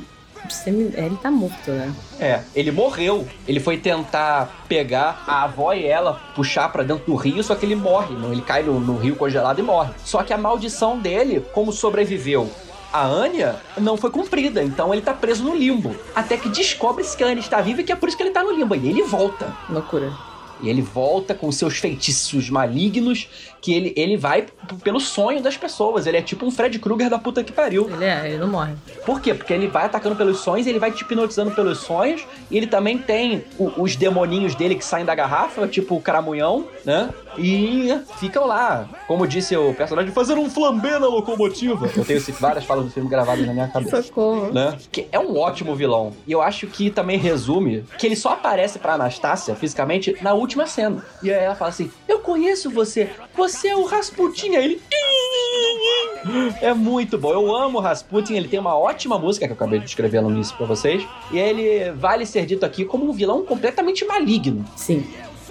semi- 0.49 0.91
Ele 0.95 1.15
tá 1.21 1.31
morto, 1.31 1.71
né? 1.71 1.93
É, 2.19 2.41
ele 2.55 2.71
morreu. 2.71 3.25
Ele 3.47 3.59
foi 3.59 3.77
tentar 3.77 4.65
pegar 4.67 5.23
a 5.27 5.43
avó 5.43 5.73
e 5.73 5.85
ela, 5.85 6.13
puxar 6.35 6.69
pra 6.71 6.83
dentro 6.83 7.05
do 7.05 7.15
rio, 7.15 7.41
só 7.43 7.55
que 7.55 7.65
ele 7.65 7.75
morre. 7.75 8.13
não? 8.15 8.31
Ele 8.31 8.41
cai 8.41 8.63
no, 8.63 8.79
no 8.79 8.97
rio 8.97 9.15
congelado 9.15 9.59
e 9.59 9.63
morre. 9.63 9.91
Só 10.03 10.21
que 10.23 10.33
a 10.33 10.37
maldição 10.37 10.99
dele, 10.99 11.43
como 11.53 11.71
sobreviveu 11.71 12.49
a 12.91 13.05
Anya, 13.05 13.55
não 13.77 13.97
foi 13.97 14.09
cumprida. 14.09 14.63
Então 14.63 14.93
ele 14.93 15.01
tá 15.01 15.13
preso 15.13 15.43
no 15.43 15.55
limbo. 15.55 15.95
Até 16.15 16.38
que 16.38 16.49
descobre-se 16.49 17.15
que 17.15 17.23
a 17.23 17.27
Anya 17.27 17.39
está 17.41 17.61
viva 17.61 17.81
e 17.81 17.83
que 17.83 17.91
é 17.91 17.95
por 17.95 18.07
isso 18.09 18.17
que 18.17 18.23
ele 18.23 18.31
tá 18.31 18.43
no 18.43 18.51
limbo. 18.51 18.75
E 18.75 18.88
ele 18.89 19.01
volta. 19.03 19.53
Loucura. 19.69 20.11
E 20.59 20.69
ele 20.69 20.81
volta 20.81 21.35
com 21.35 21.51
seus 21.51 21.77
feitiços 21.77 22.49
malignos, 22.49 23.29
que 23.61 23.71
ele, 23.75 23.93
ele 23.95 24.17
vai 24.17 24.43
pelo 24.83 24.99
sonho 24.99 25.39
das 25.39 25.55
pessoas. 25.55 26.07
Ele 26.07 26.17
é 26.17 26.21
tipo 26.23 26.47
um 26.47 26.49
Fred 26.49 26.79
Krueger 26.79 27.11
da 27.11 27.19
puta 27.19 27.43
que 27.43 27.51
pariu. 27.51 27.88
Ele 27.93 28.03
é, 28.05 28.27
ele 28.29 28.38
não 28.39 28.47
morre. 28.47 28.73
Por 29.05 29.21
quê? 29.21 29.35
Porque 29.35 29.53
ele 29.53 29.67
vai 29.67 29.85
atacando 29.85 30.15
pelos 30.15 30.39
sonhos, 30.39 30.65
ele 30.65 30.79
vai 30.79 30.91
te 30.91 31.03
hipnotizando 31.03 31.51
pelos 31.51 31.77
sonhos, 31.81 32.25
e 32.49 32.57
ele 32.57 32.65
também 32.65 32.97
tem 32.97 33.43
o- 33.59 33.71
os 33.83 33.95
demoninhos 33.95 34.55
dele 34.55 34.73
que 34.73 34.83
saem 34.83 35.05
da 35.05 35.13
garrafa, 35.13 35.67
tipo 35.67 35.95
o 35.95 36.01
caramunhão, 36.01 36.65
né? 36.83 37.09
E 37.38 37.99
ficam 38.17 38.45
lá, 38.45 38.88
como 39.07 39.27
disse 39.27 39.55
o 39.55 39.73
personagem, 39.73 40.11
fazendo 40.11 40.41
um 40.41 40.49
flambé 40.49 40.99
na 40.99 41.07
locomotiva. 41.07 41.89
Eu 41.95 42.05
tenho 42.05 42.19
várias 42.39 42.65
falas 42.65 42.85
do 42.85 42.91
filme 42.91 43.09
gravadas 43.09 43.45
na 43.45 43.53
minha 43.53 43.67
cabeça. 43.67 44.01
Socorro. 44.01 44.51
Né? 44.51 44.77
Que 44.91 45.07
é 45.11 45.19
um 45.19 45.38
ótimo 45.38 45.75
vilão. 45.75 46.13
E 46.25 46.31
eu 46.31 46.41
acho 46.41 46.67
que 46.67 46.89
também 46.89 47.17
resume 47.17 47.83
que 47.97 48.05
ele 48.05 48.15
só 48.15 48.33
aparece 48.33 48.79
pra 48.79 48.93
Anastácia 48.93 49.55
fisicamente 49.55 50.15
na 50.21 50.33
última 50.33 50.65
cena. 50.65 51.03
E 51.21 51.31
aí 51.31 51.43
ela 51.43 51.55
fala 51.55 51.69
assim: 51.69 51.91
Eu 52.07 52.19
conheço 52.19 52.69
você, 52.69 53.09
você 53.35 53.69
é 53.69 53.75
o 53.75 53.85
Rasputin. 53.85 54.55
Aí 54.55 54.65
ele. 54.65 54.81
É 56.61 56.73
muito 56.73 57.17
bom. 57.17 57.31
Eu 57.31 57.55
amo 57.55 57.77
o 57.77 57.81
Rasputin. 57.81 58.35
Ele 58.35 58.47
tem 58.47 58.59
uma 58.59 58.77
ótima 58.77 59.17
música 59.17 59.45
que 59.45 59.51
eu 59.51 59.55
acabei 59.55 59.79
de 59.79 59.85
escrever 59.85 60.21
no 60.21 60.29
início 60.31 60.55
pra 60.57 60.65
vocês. 60.65 61.05
E 61.31 61.38
ele 61.38 61.91
vale 61.91 62.25
ser 62.25 62.45
dito 62.45 62.65
aqui 62.65 62.83
como 62.83 63.09
um 63.09 63.13
vilão 63.13 63.43
completamente 63.45 64.05
maligno. 64.05 64.65
Sim. 64.75 65.05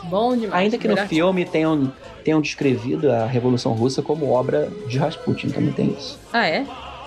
Bom 0.08 0.36
demais. 0.36 0.54
Ainda 0.54 0.78
que 0.78 0.86
no 0.88 0.94
Melhor- 0.94 1.08
filme 1.08 1.44
tenham, 1.44 1.92
tenham 2.24 2.40
descrevido 2.40 3.10
a 3.12 3.26
Revolução 3.26 3.72
Russa 3.72 4.02
como 4.02 4.30
obra 4.30 4.68
de 4.88 4.98
Rasputin. 4.98 5.48
Também 5.48 5.72
tem 5.72 5.90
isso. 5.98 6.18
Ah, 6.32 6.46
é? 6.46 6.64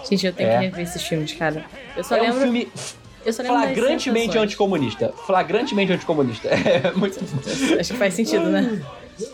Gente, 0.10 0.26
eu 0.26 0.34
tenho 0.34 0.50
É. 0.50 0.58
que 0.58 0.66
rever 0.66 0.82
esses 0.82 1.04
filmes, 1.04 1.34
cara. 1.34 1.66
Eu 1.96 2.04
só 2.04 2.16
é 2.16 2.22
lembro. 2.22 2.38
um 2.38 2.42
filme 2.42 2.68
eu 3.26 3.34
só 3.34 3.44
lembro 3.44 3.58
flagrantemente 3.60 4.38
anticomunista. 4.38 5.14
Flagrantemente 5.26 5.92
anticomunista. 5.94 6.48
É 6.56 6.92
muito. 6.96 7.20
Acho 7.80 7.92
que 7.94 7.98
faz 8.00 8.14
sentido, 8.14 8.46
né? 8.46 8.82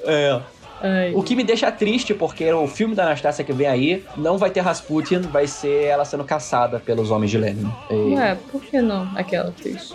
É. 0.05 0.41
Ai. 0.81 1.13
O 1.15 1.23
que 1.23 1.35
me 1.35 1.43
deixa 1.43 1.71
triste, 1.71 2.13
porque 2.13 2.51
o 2.51 2.67
filme 2.67 2.93
da 2.95 3.03
Anastácia 3.03 3.43
que 3.45 3.53
vem 3.53 3.65
aí 3.67 4.03
não 4.17 4.37
vai 4.37 4.49
ter 4.49 4.59
Rasputin, 4.59 5.19
vai 5.21 5.47
ser 5.47 5.85
ela 5.85 6.03
sendo 6.03 6.23
caçada 6.23 6.79
pelos 6.79 7.11
homens 7.11 7.31
de 7.31 7.37
Lenin. 7.37 7.71
E- 7.89 8.15
Ué, 8.15 8.37
por 8.51 8.61
que 8.61 8.81
não? 8.81 9.09
Aquela 9.15 9.49
atriz. 9.49 9.93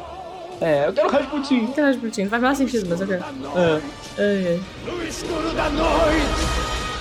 É, 0.61 0.87
eu 0.89 0.93
quero 0.93 1.09
Rasputin. 1.09 1.63
Não 1.63 1.73
quero 1.73 1.87
Rasputin. 1.87 2.23
Não 2.25 2.31
faz 2.31 2.43
mais 2.43 2.59
sentido, 2.59 2.87
mas 2.89 3.01
eu 3.01 3.07
quero. 3.07 3.25
É. 3.57 3.81
Ai, 4.19 4.47
ai. 4.49 4.61
No 4.85 5.03
escuro 5.07 5.51
da 5.55 5.71
noite, 5.71 6.47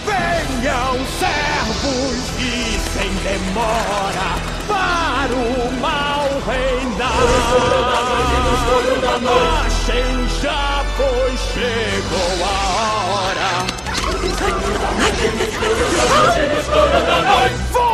venham 0.05 0.95
servos 1.19 2.23
e 2.39 2.79
sem 2.89 3.09
demora 3.23 4.29
para 4.67 5.33
o 5.35 5.71
mal 5.81 6.27
reinar. 6.47 7.19
Marchem 9.21 10.27
já, 10.41 10.85
pois 10.95 11.39
chegou 11.53 12.45
a 12.45 12.47
hora. 13.11 13.49
Vou 16.71 16.87
matar! 17.73 17.88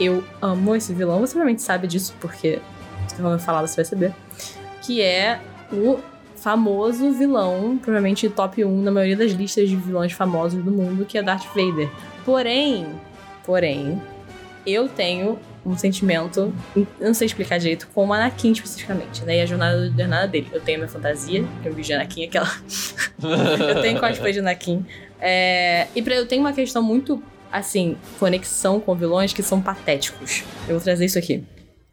Eu 0.00 0.24
amo 0.40 0.74
esse 0.74 0.92
vilão. 0.94 1.20
Você 1.20 1.32
provavelmente 1.32 1.62
sabe 1.62 1.86
disso, 1.86 2.14
porque 2.20 2.58
se 3.06 3.20
eu 3.20 3.38
falar, 3.38 3.66
você 3.66 3.76
vai 3.76 3.84
saber. 3.84 4.14
Que 4.82 5.02
é 5.02 5.40
o 5.70 5.98
famoso 6.36 7.12
vilão, 7.12 7.76
provavelmente 7.76 8.28
top 8.30 8.64
1 8.64 8.82
na 8.82 8.90
maioria 8.90 9.16
das 9.16 9.32
listas 9.32 9.68
de 9.68 9.76
vilões 9.76 10.12
famosos 10.12 10.62
do 10.64 10.70
mundo, 10.70 11.04
que 11.04 11.18
é 11.18 11.22
Darth 11.22 11.44
Vader. 11.54 11.90
Porém, 12.24 12.86
porém, 13.44 14.00
eu 14.66 14.88
tenho 14.88 15.38
um 15.64 15.76
sentimento, 15.76 16.52
não 16.98 17.12
sei 17.12 17.26
explicar 17.26 17.58
direito, 17.58 17.88
com 17.94 18.06
o 18.06 18.12
Anakin 18.12 18.52
especificamente, 18.52 19.22
né? 19.24 19.36
E 19.36 19.40
a 19.42 19.46
jornada, 19.46 19.92
jornada 19.96 20.26
dele. 20.26 20.48
Eu 20.52 20.60
tenho 20.60 20.78
a 20.78 20.80
minha 20.80 20.88
fantasia, 20.88 21.44
eu 21.62 21.72
vi 21.74 21.82
de 21.82 21.92
Anakin, 21.92 22.24
aquela. 22.24 22.48
eu 23.74 23.82
tenho 23.82 24.00
cosplay 24.00 24.32
de 24.32 24.38
Anakin. 24.38 24.84
É, 25.20 25.88
e 25.94 26.00
pra, 26.00 26.14
eu 26.14 26.26
tenho 26.26 26.40
uma 26.40 26.52
questão 26.52 26.82
muito, 26.82 27.22
assim, 27.52 27.96
conexão 28.18 28.80
com 28.80 28.94
vilões 28.94 29.32
que 29.32 29.42
são 29.42 29.60
patéticos. 29.60 30.44
Eu 30.68 30.74
vou 30.74 30.80
trazer 30.80 31.04
isso 31.04 31.18
aqui. 31.18 31.44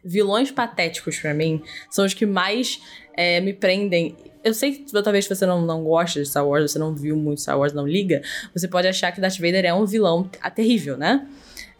Vilões 0.04 0.50
patéticos, 0.50 1.18
pra 1.18 1.34
mim, 1.34 1.62
são 1.90 2.04
os 2.04 2.14
que 2.14 2.24
mais 2.24 2.80
é, 3.16 3.40
me 3.40 3.52
prendem. 3.52 4.16
Eu 4.44 4.54
sei 4.54 4.72
que 4.72 5.02
talvez 5.02 5.26
você 5.26 5.44
não, 5.44 5.60
não 5.60 5.82
gosta 5.82 6.20
de 6.20 6.28
Star 6.28 6.46
Wars, 6.46 6.70
você 6.70 6.78
não 6.78 6.94
viu 6.94 7.16
muito 7.16 7.40
Star 7.40 7.58
Wars, 7.58 7.72
não 7.72 7.86
liga, 7.86 8.22
você 8.54 8.68
pode 8.68 8.86
achar 8.86 9.10
que 9.12 9.20
Darth 9.20 9.38
Vader 9.38 9.64
é 9.64 9.74
um 9.74 9.84
vilão 9.84 10.30
terrível, 10.54 10.96
né? 10.96 11.26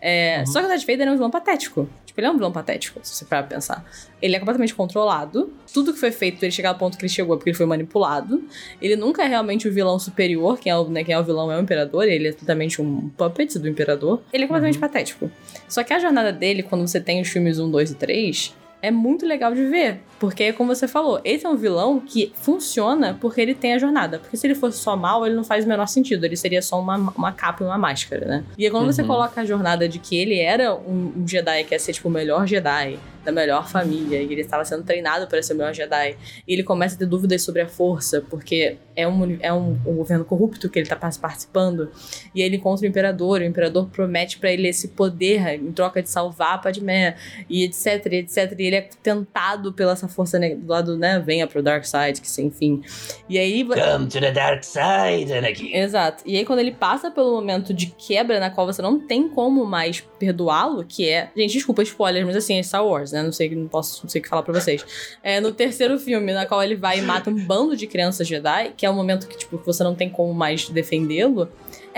É, 0.01 0.45
Só 0.47 0.61
que 0.61 0.67
o 0.67 0.69
Darth 0.69 0.87
Vader 0.87 1.09
é 1.09 1.11
um 1.11 1.15
vilão 1.15 1.31
patético. 1.31 1.89
Tipo, 2.07 2.21
ele 2.21 2.27
é 2.27 2.31
um 2.31 2.35
vilão 2.35 2.53
patético, 2.53 3.01
se 3.03 3.15
você 3.15 3.25
parar 3.25 3.43
pra 3.43 3.57
pensar. 3.57 3.85
Ele 4.23 4.37
é 4.37 4.39
completamente 4.39 4.75
controlado. 4.75 5.53
Tudo 5.73 5.93
que 5.93 5.99
foi 5.99 6.13
feito 6.13 6.39
pra 6.39 6.47
ele 6.47 6.55
chegar 6.55 6.71
ao 6.71 6.75
ponto 6.77 6.97
que 6.97 7.05
ele 7.05 7.13
chegou 7.13 7.35
é 7.35 7.39
porque 7.39 7.51
ele 7.51 7.57
foi 7.57 7.67
manipulado. 7.67 8.43
Ele 8.81 8.97
nunca 8.97 9.25
é 9.25 9.27
realmente 9.27 9.69
o 9.69 9.73
vilão 9.73 9.99
superior. 9.99 10.59
Quem 10.59 10.71
é 10.71 10.77
o, 10.77 10.89
né, 10.89 11.03
quem 11.05 11.15
é 11.15 11.19
o 11.19 11.25
vilão 11.25 11.51
é 11.51 11.57
o 11.57 11.61
imperador. 11.61 12.05
Ele 12.05 12.29
é 12.29 12.33
totalmente 12.33 12.81
um 12.81 13.09
puppet 13.11 13.59
do 13.59 13.69
imperador. 13.69 14.23
Ele 14.33 14.45
é 14.45 14.47
completamente 14.47 14.79
patético. 14.79 15.31
Só 15.69 15.83
que 15.83 15.93
a 15.93 15.99
jornada 15.99 16.33
dele, 16.33 16.63
quando 16.63 16.87
você 16.87 17.01
tem 17.01 17.21
os 17.21 17.29
filmes 17.29 17.59
1, 17.59 17.71
2 17.71 17.91
e 17.91 17.95
3, 17.95 18.55
é 18.83 18.91
muito 18.91 19.27
legal 19.27 19.53
de 19.53 19.65
ver. 19.65 20.01
Porque, 20.19 20.53
como 20.53 20.75
você 20.75 20.89
falou, 20.89 21.21
esse 21.25 21.47
é 21.47 21.49
um 21.49 21.57
vilão 21.57 22.01
que 22.01 22.33
funciona 22.35 23.16
porque 23.21 23.41
ele 23.41 23.55
tem 23.55 23.75
a 23.75 23.79
jornada. 23.79 24.19
Porque 24.19 24.37
se 24.37 24.47
ele 24.47 24.55
fosse 24.55 24.79
só 24.79 24.97
mal, 24.97 25.25
ele 25.25 25.35
não 25.35 25.45
faz 25.45 25.64
o 25.64 25.69
menor 25.69 25.87
sentido. 25.87 26.25
Ele 26.25 26.37
seria 26.37 26.61
só 26.61 26.81
uma, 26.81 26.97
uma 26.97 27.33
capa 27.33 27.62
e 27.62 27.66
uma 27.66 27.79
máscara, 27.79 28.27
né? 28.27 28.45
E 28.57 28.64
aí, 28.64 28.71
quando 28.71 28.87
você 28.87 29.03
Uhum. 29.03 29.09
coloca 29.09 29.41
a 29.41 29.45
jornada 29.45 29.89
de 29.89 29.99
que 29.99 30.16
ele 30.16 30.39
era 30.41 30.75
um, 30.75 31.12
um 31.16 31.27
Jedi 31.29 31.64
que 31.64 31.75
ia 31.75 31.79
ser, 31.79 31.93
tipo, 31.93 32.09
o 32.09 32.11
melhor 32.11 32.47
Jedi, 32.47 32.99
da 33.25 33.33
melhor 33.33 33.69
família, 33.69 34.23
e 34.23 34.33
ele 34.33 34.41
estava 34.41 34.64
sendo 34.64 34.85
treinado 34.85 35.27
para 35.27 35.43
ser 35.43 35.53
o 35.53 35.57
melhor 35.57 35.75
Jedi, 35.75 36.16
e 36.47 36.53
ele 36.53 36.62
começa 36.62 36.95
a 36.95 36.99
ter 36.99 37.05
dúvidas 37.07 37.43
sobre 37.43 37.61
a 37.61 37.69
força, 37.69 38.23
porque 38.31 38.77
é 38.97 39.07
um, 39.07 39.37
é 39.41 39.53
um, 39.53 39.79
um 39.87 39.97
governo 39.97 40.25
corrupto 40.25 40.69
que 40.71 40.79
ele 40.79 40.89
tá 40.89 40.97
participando, 40.97 41.91
e 42.35 42.41
aí 42.41 42.49
ele 42.49 42.57
encontra 42.57 42.87
o 42.87 42.89
Imperador, 42.89 43.43
e 43.43 43.45
o 43.45 43.49
Imperador 43.49 43.87
promete 43.89 44.39
para 44.39 44.51
ele 44.51 44.66
esse 44.66 44.89
poder 44.89 45.47
em 45.55 45.71
troca 45.73 46.03
de 46.03 46.09
salvar 46.09 46.55
a 46.55 46.59
Padmé, 46.59 47.16
e 47.51 47.64
etc, 47.64 48.07
etc, 48.07 48.55
e 48.59 48.62
ele 48.62 48.77
é 48.77 48.89
tentado 49.03 49.73
pela 49.75 49.93
essa 49.93 50.08
força 50.09 50.39
ne- 50.39 50.57
do 50.57 50.69
lado, 50.69 50.97
né, 50.97 51.23
venha 51.25 51.47
pro 51.47 51.63
Dark 51.63 51.85
Side, 51.85 52.21
que 52.21 52.29
sem 52.29 52.49
enfim. 52.49 52.83
E 53.29 53.39
aí... 53.39 53.65
Come 53.65 54.09
to 54.09 54.21
the 54.21 54.33
dark 54.33 54.65
side, 54.65 55.33
Anakin. 55.33 55.73
Exato. 55.75 56.23
E 56.27 56.37
aí, 56.37 56.45
quando 56.45 56.59
ele 56.59 56.73
passa 56.73 57.11
pelo 57.11 57.33
momento 57.33 57.73
de 57.73 57.87
quebra 57.87 58.41
na 58.41 58.51
qual 58.51 58.67
você 58.67 58.83
não 58.83 58.99
tem 58.99 59.29
como 59.29 59.65
mais 59.65 60.01
perdoá-lo, 60.19 60.85
que 60.85 61.09
é. 61.09 61.31
Gente, 61.37 61.53
desculpa 61.53 61.83
spoilers, 61.83 62.27
mas 62.27 62.37
assim, 62.37 62.59
é 62.59 62.63
Star 62.63 62.85
Wars, 62.85 63.13
né? 63.13 63.23
Não 63.23 63.33
sei, 63.33 63.55
não 63.55 63.69
posso, 63.69 64.03
não 64.03 64.11
sei 64.11 64.21
o 64.21 64.23
que 64.23 64.29
falar 64.29 64.43
pra 64.43 64.59
vocês. 64.59 64.85
É 65.23 65.41
no 65.41 65.53
terceiro 65.53 65.99
filme, 65.99 66.33
na 66.33 66.47
qual 66.47 66.63
ele 66.63 66.75
vai 66.75 66.99
e 66.99 67.03
mata 67.03 67.31
um 67.31 67.47
bando 67.47 67.77
de 67.77 67.87
crianças 67.87 68.27
Jedi, 68.27 68.73
que 68.77 68.85
é 68.85 68.91
o 68.91 68.95
momento 68.95 69.29
que, 69.29 69.37
tipo, 69.37 69.61
você 69.65 69.85
não 69.85 69.95
tem 69.95 70.09
como 70.09 70.33
mais 70.33 70.69
defendê-lo. 70.69 71.49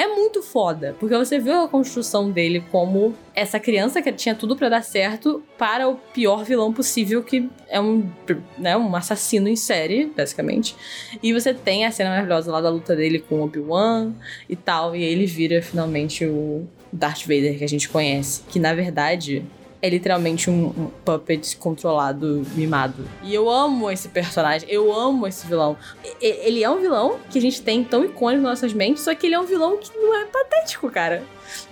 É 0.00 0.06
muito 0.06 0.42
foda, 0.42 0.96
porque 0.98 1.14
você 1.14 1.38
vê 1.38 1.52
a 1.52 1.68
construção 1.68 2.30
dele 2.30 2.64
como 2.70 3.14
essa 3.34 3.60
criança 3.60 4.00
que 4.00 4.10
tinha 4.10 4.34
tudo 4.34 4.56
pra 4.56 4.70
dar 4.70 4.82
certo 4.82 5.42
para 5.58 5.86
o 5.86 5.94
pior 5.94 6.42
vilão 6.42 6.72
possível, 6.72 7.22
que 7.22 7.50
é 7.68 7.78
um, 7.78 8.08
né, 8.56 8.74
um 8.78 8.96
assassino 8.96 9.46
em 9.46 9.56
série, 9.56 10.06
basicamente. 10.06 10.74
E 11.22 11.34
você 11.34 11.52
tem 11.52 11.84
a 11.84 11.90
cena 11.90 12.08
maravilhosa 12.08 12.50
lá 12.50 12.62
da 12.62 12.70
luta 12.70 12.96
dele 12.96 13.18
com 13.18 13.42
Obi-Wan 13.42 14.14
e 14.48 14.56
tal, 14.56 14.96
e 14.96 15.02
ele 15.02 15.26
vira 15.26 15.60
finalmente 15.60 16.24
o 16.24 16.66
Darth 16.90 17.26
Vader 17.26 17.58
que 17.58 17.64
a 17.64 17.68
gente 17.68 17.86
conhece, 17.86 18.42
que 18.48 18.58
na 18.58 18.72
verdade 18.72 19.44
é 19.82 19.88
literalmente 19.88 20.50
um, 20.50 20.66
um 20.66 20.90
puppet 21.04 21.56
controlado, 21.56 22.46
mimado. 22.54 23.04
E 23.22 23.34
eu 23.34 23.48
amo 23.48 23.90
esse 23.90 24.08
personagem, 24.08 24.68
eu 24.70 24.92
amo 24.92 25.26
esse 25.26 25.46
vilão. 25.46 25.76
E- 26.20 26.46
Ele 26.46 26.62
é 26.62 26.70
um 26.70 26.80
vilão 26.80 27.18
que 27.30 27.38
a 27.38 27.40
gente 27.42 27.62
tem 27.62 27.82
tão 27.82 28.04
icônico 28.04 28.42
nas 28.42 28.60
nossas 28.60 28.72
mentes, 28.72 29.02
só 29.04 29.14
que 29.14 29.26
ele 29.26 29.34
é 29.34 29.40
um 29.40 29.46
vilão 29.46 29.76
que 29.78 29.90
não 29.96 30.14
é 30.20 30.24
patético, 30.26 30.90
cara. 30.90 31.22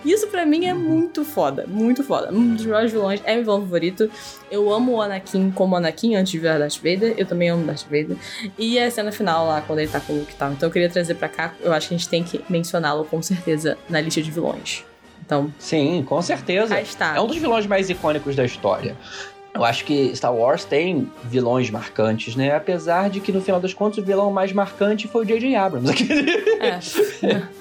Isso 0.04 0.26
pra 0.26 0.44
mim 0.44 0.64
é 0.66 0.74
muito 0.74 1.24
foda, 1.24 1.64
muito 1.68 2.02
foda. 2.02 2.32
Um 2.32 2.54
dos 2.56 2.64
melhores 2.64 2.90
vilões, 2.90 3.20
é 3.24 3.34
meu 3.34 3.44
vilão 3.44 3.60
favorito. 3.60 4.10
Eu 4.50 4.72
amo 4.72 4.92
o 4.94 5.00
Anakin 5.02 5.52
como 5.52 5.76
Anakin 5.76 6.16
antes 6.16 6.32
de 6.32 6.38
virar 6.38 6.58
Darth 6.58 6.78
Vader. 6.78 7.14
Eu 7.16 7.24
também 7.26 7.48
amo 7.50 7.64
Darth 7.64 7.84
Vader. 7.84 8.16
E 8.58 8.76
a 8.78 8.90
cena 8.90 9.12
final 9.12 9.46
lá, 9.46 9.60
quando 9.60 9.78
ele 9.78 9.88
tá 9.90 10.00
com 10.00 10.14
o 10.14 10.18
Luke 10.18 10.32
e 10.32 10.36
tal. 10.36 10.50
Então 10.52 10.68
eu 10.68 10.72
queria 10.72 10.88
trazer 10.90 11.14
pra 11.14 11.28
cá, 11.28 11.54
eu 11.60 11.72
acho 11.72 11.88
que 11.88 11.94
a 11.94 11.98
gente 11.98 12.08
tem 12.08 12.24
que 12.24 12.40
mencioná-lo 12.48 13.04
com 13.04 13.22
certeza 13.22 13.78
na 13.88 14.00
lista 14.00 14.20
de 14.20 14.30
vilões. 14.32 14.84
Então, 15.28 15.52
Sim, 15.58 16.02
com 16.08 16.22
certeza. 16.22 16.74
Aí 16.74 16.82
está. 16.82 17.14
É 17.14 17.20
um 17.20 17.26
dos 17.26 17.36
vilões 17.36 17.66
mais 17.66 17.90
icônicos 17.90 18.34
da 18.34 18.46
história. 18.46 18.96
Eu 19.54 19.62
acho 19.62 19.84
que 19.84 20.14
Star 20.16 20.34
Wars 20.34 20.64
tem 20.64 21.10
vilões 21.24 21.68
marcantes, 21.68 22.34
né? 22.34 22.54
Apesar 22.56 23.10
de 23.10 23.20
que 23.20 23.30
no 23.30 23.42
final 23.42 23.60
das 23.60 23.74
contas 23.74 23.98
o 23.98 24.02
vilão 24.02 24.30
mais 24.32 24.52
marcante 24.54 25.06
foi 25.06 25.24
o 25.24 25.26
J.J. 25.26 25.54
Abrams. 25.54 25.92
É. 26.60 27.42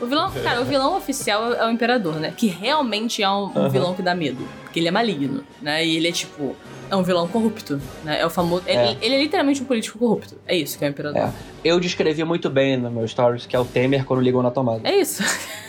O 0.00 0.06
vilão, 0.06 0.30
cara, 0.44 0.60
o 0.60 0.64
vilão 0.64 0.96
oficial 0.96 1.52
é 1.52 1.66
o 1.66 1.70
Imperador, 1.70 2.20
né? 2.20 2.32
Que 2.36 2.46
realmente 2.46 3.20
é 3.20 3.28
um, 3.28 3.46
um 3.46 3.52
Aham. 3.56 3.68
vilão 3.68 3.94
que 3.94 4.02
dá 4.02 4.14
medo. 4.14 4.46
Porque 4.62 4.78
ele 4.78 4.86
é 4.86 4.92
maligno, 4.92 5.42
né? 5.60 5.84
E 5.84 5.96
ele 5.96 6.06
é 6.06 6.12
tipo. 6.12 6.54
É 6.90 6.96
um 6.96 7.02
vilão 7.02 7.26
corrupto, 7.26 7.80
né? 8.04 8.20
É 8.20 8.26
o 8.26 8.30
famoso. 8.30 8.62
É. 8.66 8.90
Ele, 8.90 8.98
ele 9.02 9.14
é 9.14 9.22
literalmente 9.22 9.62
um 9.62 9.64
político 9.64 9.98
corrupto. 9.98 10.36
É 10.46 10.56
isso 10.56 10.78
que 10.78 10.84
é 10.84 10.88
o 10.88 10.90
Imperador. 10.90 11.22
É. 11.22 11.32
Eu 11.64 11.80
descrevi 11.80 12.22
muito 12.24 12.48
bem 12.48 12.76
no 12.76 12.90
meu 12.90 13.06
stories 13.06 13.46
que 13.46 13.56
é 13.56 13.58
o 13.58 13.64
Temer 13.64 14.04
quando 14.04 14.20
ligam 14.20 14.42
na 14.42 14.50
tomada. 14.50 14.80
É 14.88 14.96
isso. 14.96 15.22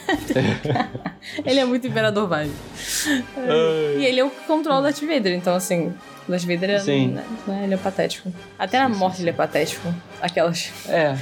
ele 1.46 1.60
é 1.60 1.66
muito 1.66 1.88
Imperador 1.88 2.28
Vibe. 2.28 2.52
E 3.98 4.06
ele 4.06 4.20
é 4.20 4.24
o 4.24 4.30
que 4.30 4.46
controla 4.46 4.80
o 4.80 4.84
Darth 4.84 5.02
Vader, 5.02 5.34
então 5.34 5.56
assim. 5.56 5.94
O 6.28 6.32
Darth 6.32 6.44
Vader 6.44 6.70
é, 6.70 6.80
Sim. 6.80 7.08
né, 7.10 7.24
né, 7.48 7.62
ele 7.64 7.74
é 7.74 7.78
patético. 7.78 8.32
Até 8.60 8.80
na 8.80 8.90
morte 8.90 9.22
ele 9.22 9.30
é 9.30 9.34
patético. 9.34 9.94
Aquelas. 10.22 10.72
É. 10.88 11.18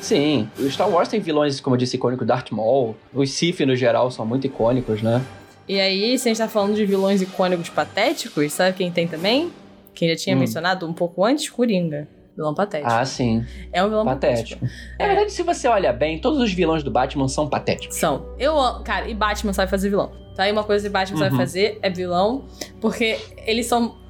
Sim, 0.00 0.48
o 0.58 0.68
Star 0.68 0.90
Wars 0.90 1.08
tem 1.08 1.20
vilões, 1.20 1.60
como 1.60 1.76
eu 1.76 1.78
disse, 1.78 1.96
icônicos, 1.96 2.26
Darth 2.26 2.50
Maul. 2.50 2.96
Os 3.14 3.30
Sith, 3.30 3.60
no 3.60 3.76
geral, 3.76 4.10
são 4.10 4.26
muito 4.26 4.46
icônicos, 4.46 5.00
né? 5.00 5.22
E 5.68 5.80
aí, 5.80 6.18
se 6.18 6.28
a 6.28 6.30
gente 6.30 6.38
tá 6.38 6.48
falando 6.48 6.74
de 6.74 6.84
vilões 6.84 7.22
icônicos 7.22 7.68
patéticos, 7.68 8.52
sabe 8.52 8.76
quem 8.76 8.90
tem 8.90 9.06
também? 9.06 9.50
Quem 9.94 10.08
já 10.08 10.16
tinha 10.16 10.36
Hum. 10.36 10.40
mencionado 10.40 10.86
um 10.88 10.92
pouco 10.92 11.24
antes? 11.24 11.48
Coringa. 11.48 12.08
Vilão 12.34 12.54
patético. 12.54 12.90
Ah, 12.90 13.04
sim. 13.04 13.44
é 13.72 13.84
um 13.84 13.90
vilão 13.90 14.06
Patético. 14.06 14.66
Na 14.98 15.06
verdade, 15.06 15.32
se 15.32 15.42
você 15.42 15.68
olha 15.68 15.92
bem, 15.92 16.18
todos 16.18 16.40
os 16.40 16.50
vilões 16.52 16.82
do 16.82 16.90
Batman 16.90 17.28
são 17.28 17.46
patéticos. 17.48 17.96
São. 17.98 18.26
Eu. 18.38 18.54
Cara, 18.84 19.06
e 19.06 19.12
Batman 19.14 19.52
sabe 19.52 19.70
fazer 19.70 19.90
vilão. 19.90 20.10
Tá 20.34 20.44
aí 20.44 20.52
uma 20.52 20.64
coisa 20.64 20.86
que 20.88 20.90
Batman 20.92 21.18
sabe 21.18 21.32
Uhum. 21.32 21.36
fazer 21.36 21.78
é 21.82 21.90
vilão, 21.90 22.46
porque 22.80 23.18
eles 23.46 23.66
são. 23.66 24.00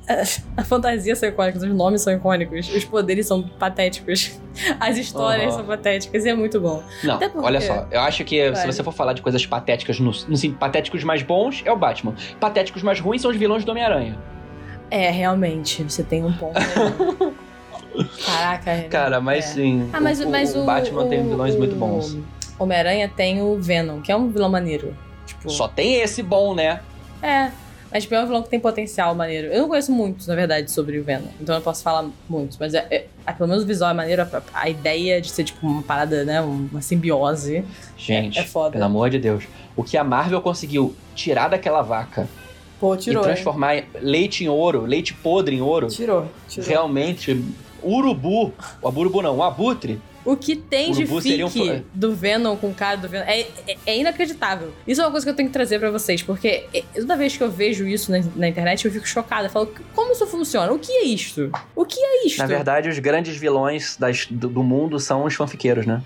A 0.57 0.65
fantasia 0.65 1.15
são 1.15 1.29
icônicas, 1.29 1.63
os 1.63 1.71
nomes 1.71 2.03
são 2.03 2.13
icônicos, 2.13 2.69
os 2.75 2.85
poderes 2.85 3.27
são 3.27 3.41
patéticos, 3.43 4.39
as 4.81 4.97
histórias 4.99 5.49
Aham. 5.51 5.59
são 5.59 5.65
patéticas, 5.65 6.25
e 6.25 6.29
é 6.29 6.35
muito 6.35 6.61
bom. 6.61 6.83
Não, 7.05 7.19
porque- 7.19 7.39
olha 7.39 7.61
só, 7.61 7.87
eu 7.91 8.01
acho 8.01 8.25
que 8.25 8.37
se 8.47 8.51
Vai. 8.51 8.67
você 8.73 8.83
for 8.83 8.93
falar 8.93 9.13
de 9.13 9.23
coisas 9.23 9.47
patéticas, 9.47 10.01
no, 10.01 10.07
no 10.07 10.13
sentido, 10.13 10.57
patéticos 10.59 11.05
mais 11.05 11.23
bons 11.23 11.63
é 11.65 11.71
o 11.71 11.77
Batman. 11.77 12.15
Patéticos 12.41 12.83
mais 12.83 12.99
ruins 12.99 13.23
são 13.23 13.31
os 13.31 13.37
vilões 13.37 13.65
do 13.65 13.71
Homem-Aranha. 13.71 14.19
É, 14.91 15.09
realmente, 15.11 15.83
você 15.85 16.03
tem 16.03 16.25
um 16.25 16.33
ponto. 16.33 16.59
Caraca, 18.27 18.71
é. 18.71 18.83
Cara, 18.89 19.21
mas 19.21 19.45
é. 19.45 19.49
sim. 19.49 19.91
Ah, 19.93 20.01
mas 20.01 20.21
o, 20.21 20.27
o, 20.27 20.31
mas 20.31 20.57
o, 20.57 20.65
Batman 20.65 21.07
tem 21.09 21.21
o- 21.21 21.29
vilões 21.31 21.55
o 21.55 21.59
muito 21.59 21.77
bons. 21.77 22.17
Homem-Aranha 22.59 23.09
tem 23.09 23.41
o 23.43 23.57
Venom, 23.61 24.01
que 24.01 24.11
é 24.11 24.17
um 24.17 24.29
vilão 24.31 24.49
maneiro. 24.51 24.97
Tipo, 25.27 25.51
Só 25.51 25.69
tem 25.69 26.01
esse 26.01 26.23
bom, 26.23 26.55
né? 26.55 26.81
É. 27.23 27.51
Mas 27.93 28.05
tipo, 28.05 28.15
é 28.15 28.23
um 28.23 28.27
vilão 28.27 28.43
que 28.43 28.49
tem 28.49 28.59
potencial 28.59 29.15
maneiro. 29.15 29.49
Eu 29.49 29.63
não 29.63 29.69
conheço 29.69 29.93
muitos, 29.93 30.27
na 30.27 30.35
verdade, 30.35 30.71
sobre 30.71 30.99
o 30.99 31.05
Venom. 31.05 31.27
Então 31.41 31.55
eu 31.55 31.59
não 31.59 31.63
posso 31.65 31.83
falar 31.83 32.09
muitos. 32.29 32.57
Mas 32.59 32.73
é, 32.75 32.87
é- 32.91 33.07
é- 33.27 33.33
pelo 33.33 33.49
menos 33.49 33.65
o 33.65 33.67
visual 33.67 33.91
é 33.91 33.95
maneiro. 33.95 34.23
A, 34.23 34.43
a 34.55 34.69
ideia 34.69 35.21
de 35.21 35.31
ser, 35.31 35.45
tipo, 35.45 35.67
uma 35.67 35.83
parada, 35.83 36.25
né? 36.25 36.41
Uma 36.41 36.81
simbiose. 36.81 37.65
Gente, 37.99 38.39
É 38.39 38.45
foda. 38.45 38.71
pelo 38.73 38.85
amor 38.85 39.11
de 39.11 39.19
Deus. 39.19 39.45
O 39.77 39.83
que 39.85 39.97
a 39.99 40.05
Marvel 40.05 40.41
conseguiu 40.41 40.95
tirar 41.15 41.49
daquela 41.49 41.83
vaca 41.83 42.29
Pô, 42.81 42.97
tirou. 42.97 43.23
e 43.23 43.27
hein? 43.29 43.33
transformar 43.35 43.85
leite 44.01 44.45
em 44.45 44.49
ouro, 44.49 44.83
leite 44.87 45.13
podre 45.15 45.55
em 45.57 45.61
ouro, 45.61 45.87
Tirou, 45.89 46.27
tirou. 46.49 46.69
realmente, 46.69 47.45
urubu, 47.83 48.53
o 48.83 48.89
urubu 48.89 49.23
não, 49.23 49.37
o 49.37 49.43
abutre, 49.43 50.01
O 50.25 50.37
que 50.37 50.55
tem 50.55 50.93
de 50.93 51.07
seria 51.31 51.47
um 51.47 51.51
do 51.93 52.15
Venom 52.15 52.57
com 52.57 52.71
o 52.71 52.75
cara 52.75 52.97
do 52.97 53.09
Venom 53.09 53.25
é, 53.27 53.41
é, 53.67 53.77
é 53.87 53.99
inacreditável. 53.99 54.73
Isso 54.87 55.01
é 55.01 55.05
uma 55.05 55.11
coisa 55.11 55.27
que 55.27 55.31
eu 55.31 55.35
tenho 55.35 55.49
que 55.49 55.53
trazer 55.53 55.79
pra 55.81 55.91
vocês, 55.91 56.23
porque 56.23 56.67
é, 56.73 56.83
toda 56.95 57.17
vez 57.17 57.37
que 57.37 57.43
eu 57.43 57.51
vejo 57.51 57.87
isso 57.87 58.11
na, 58.13 58.21
na 58.37 58.49
internet, 58.49 58.85
eu 58.85 58.93
fico 58.93 59.07
chocada. 59.07 59.47
Eu 59.47 59.51
falo, 59.51 59.73
como 59.95 60.13
isso 60.13 60.27
funciona? 60.27 60.73
O 60.73 60.79
que 60.79 60.93
é 60.93 61.05
isto? 61.05 61.51
O 61.75 61.85
que 61.85 61.99
é 62.01 62.27
isto? 62.27 62.39
Na 62.39 62.47
verdade, 62.47 62.89
os 62.89 62.99
grandes 62.99 63.37
vilões 63.37 63.97
das- 63.97 64.27
do, 64.31 64.49
do 64.49 64.63
mundo 64.63 65.01
são 65.01 65.25
os 65.25 65.35
fanfiqueiros, 65.35 65.87
né? 65.87 66.03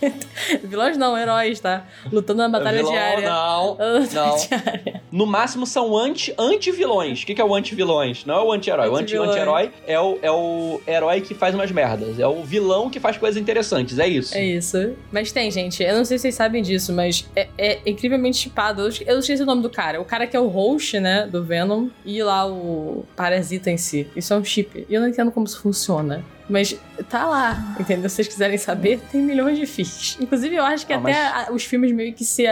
Vilões 0.64 0.96
não, 0.96 1.16
heróis, 1.16 1.58
tá? 1.60 1.86
Lutando 2.12 2.38
na 2.42 2.48
batalha 2.48 2.78
Vilão, 2.78 2.92
diária. 2.92 3.28
Não, 3.28 3.76
não. 4.12 4.36
diária. 4.36 5.02
No 5.10 5.26
máximo 5.26 5.66
são 5.66 5.96
anti- 5.96 6.34
anti-vilões. 6.38 7.22
o 7.22 7.26
que, 7.26 7.34
que 7.34 7.40
é 7.40 7.44
o 7.44 7.54
anti-vilões? 7.54 8.24
Não 8.24 8.34
é 8.36 8.42
o 8.42 8.52
anti-herói. 8.52 8.88
O 8.88 8.92
anti- 8.94 9.02
Anti-vilões. 9.16 9.30
anti-herói 9.30 9.70
é, 9.86 9.98
o, 10.00 10.18
é 10.22 10.30
o 10.30 10.80
herói 10.86 11.20
que 11.20 11.34
faz 11.34 11.54
umas 11.54 11.70
merdas. 11.70 12.18
É 12.18 12.26
o 12.26 12.42
vilão 12.44 12.90
que 12.90 13.00
faz 13.00 13.16
coisas 13.16 13.40
interessantes. 13.40 13.98
É 13.98 14.06
isso. 14.06 14.34
É 14.36 14.44
isso. 14.44 14.94
Mas 15.10 15.32
tem, 15.32 15.50
gente. 15.50 15.82
Eu 15.82 15.96
não 15.96 16.04
sei 16.04 16.18
se 16.18 16.22
vocês 16.22 16.34
sabem 16.34 16.62
disso, 16.62 16.92
mas 16.92 17.28
é, 17.34 17.48
é 17.58 17.78
incrivelmente 17.86 18.36
chipado. 18.36 18.82
Eu, 18.82 18.90
eu 19.06 19.18
esqueci 19.18 19.42
o 19.42 19.46
nome 19.46 19.62
do 19.62 19.70
cara. 19.70 20.00
O 20.00 20.04
cara 20.04 20.26
que 20.26 20.36
é 20.36 20.40
o 20.40 20.46
host, 20.48 20.98
né, 21.00 21.26
do 21.30 21.42
Venom, 21.42 21.88
e 22.04 22.22
lá 22.22 22.46
o 22.46 23.04
parasita 23.16 23.70
em 23.70 23.76
si. 23.76 24.06
Isso 24.14 24.32
é 24.32 24.36
um 24.36 24.44
chip. 24.44 24.86
E 24.88 24.94
eu 24.94 25.00
não 25.00 25.08
entendo 25.08 25.30
como 25.32 25.46
isso 25.46 25.60
funciona. 25.60 26.24
Mas 26.48 26.74
tá 27.10 27.26
lá, 27.26 27.76
entendeu? 27.78 28.08
Se 28.08 28.16
vocês 28.16 28.28
quiserem 28.28 28.56
saber, 28.56 29.00
tem 29.12 29.20
milhões 29.20 29.58
de 29.58 29.66
fics. 29.66 30.16
Inclusive, 30.20 30.54
eu 30.56 30.64
acho 30.64 30.86
que 30.86 30.92
Ah, 30.92 30.96
até 30.96 31.12
mas- 31.12 31.48
a- 31.48 31.52
os 31.52 31.64
filmes 31.64 31.92
meio 31.92 32.12
que 32.14 32.24
se. 32.24 32.44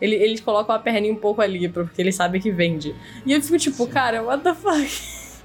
ele- 0.00 0.16
eles 0.16 0.40
colocam 0.40 0.74
a 0.74 0.78
perninha 0.78 1.12
um 1.12 1.16
pouco 1.16 1.40
ali, 1.40 1.68
porque 1.68 2.00
eles 2.02 2.14
sabem 2.14 2.40
que 2.40 2.50
vende. 2.50 2.94
E 3.24 3.32
eu 3.32 3.40
fico 3.40 3.56
tipo, 3.58 3.86
cara, 3.86 4.22
what 4.22 4.42
the 4.42 4.52
fuck? 4.54 4.90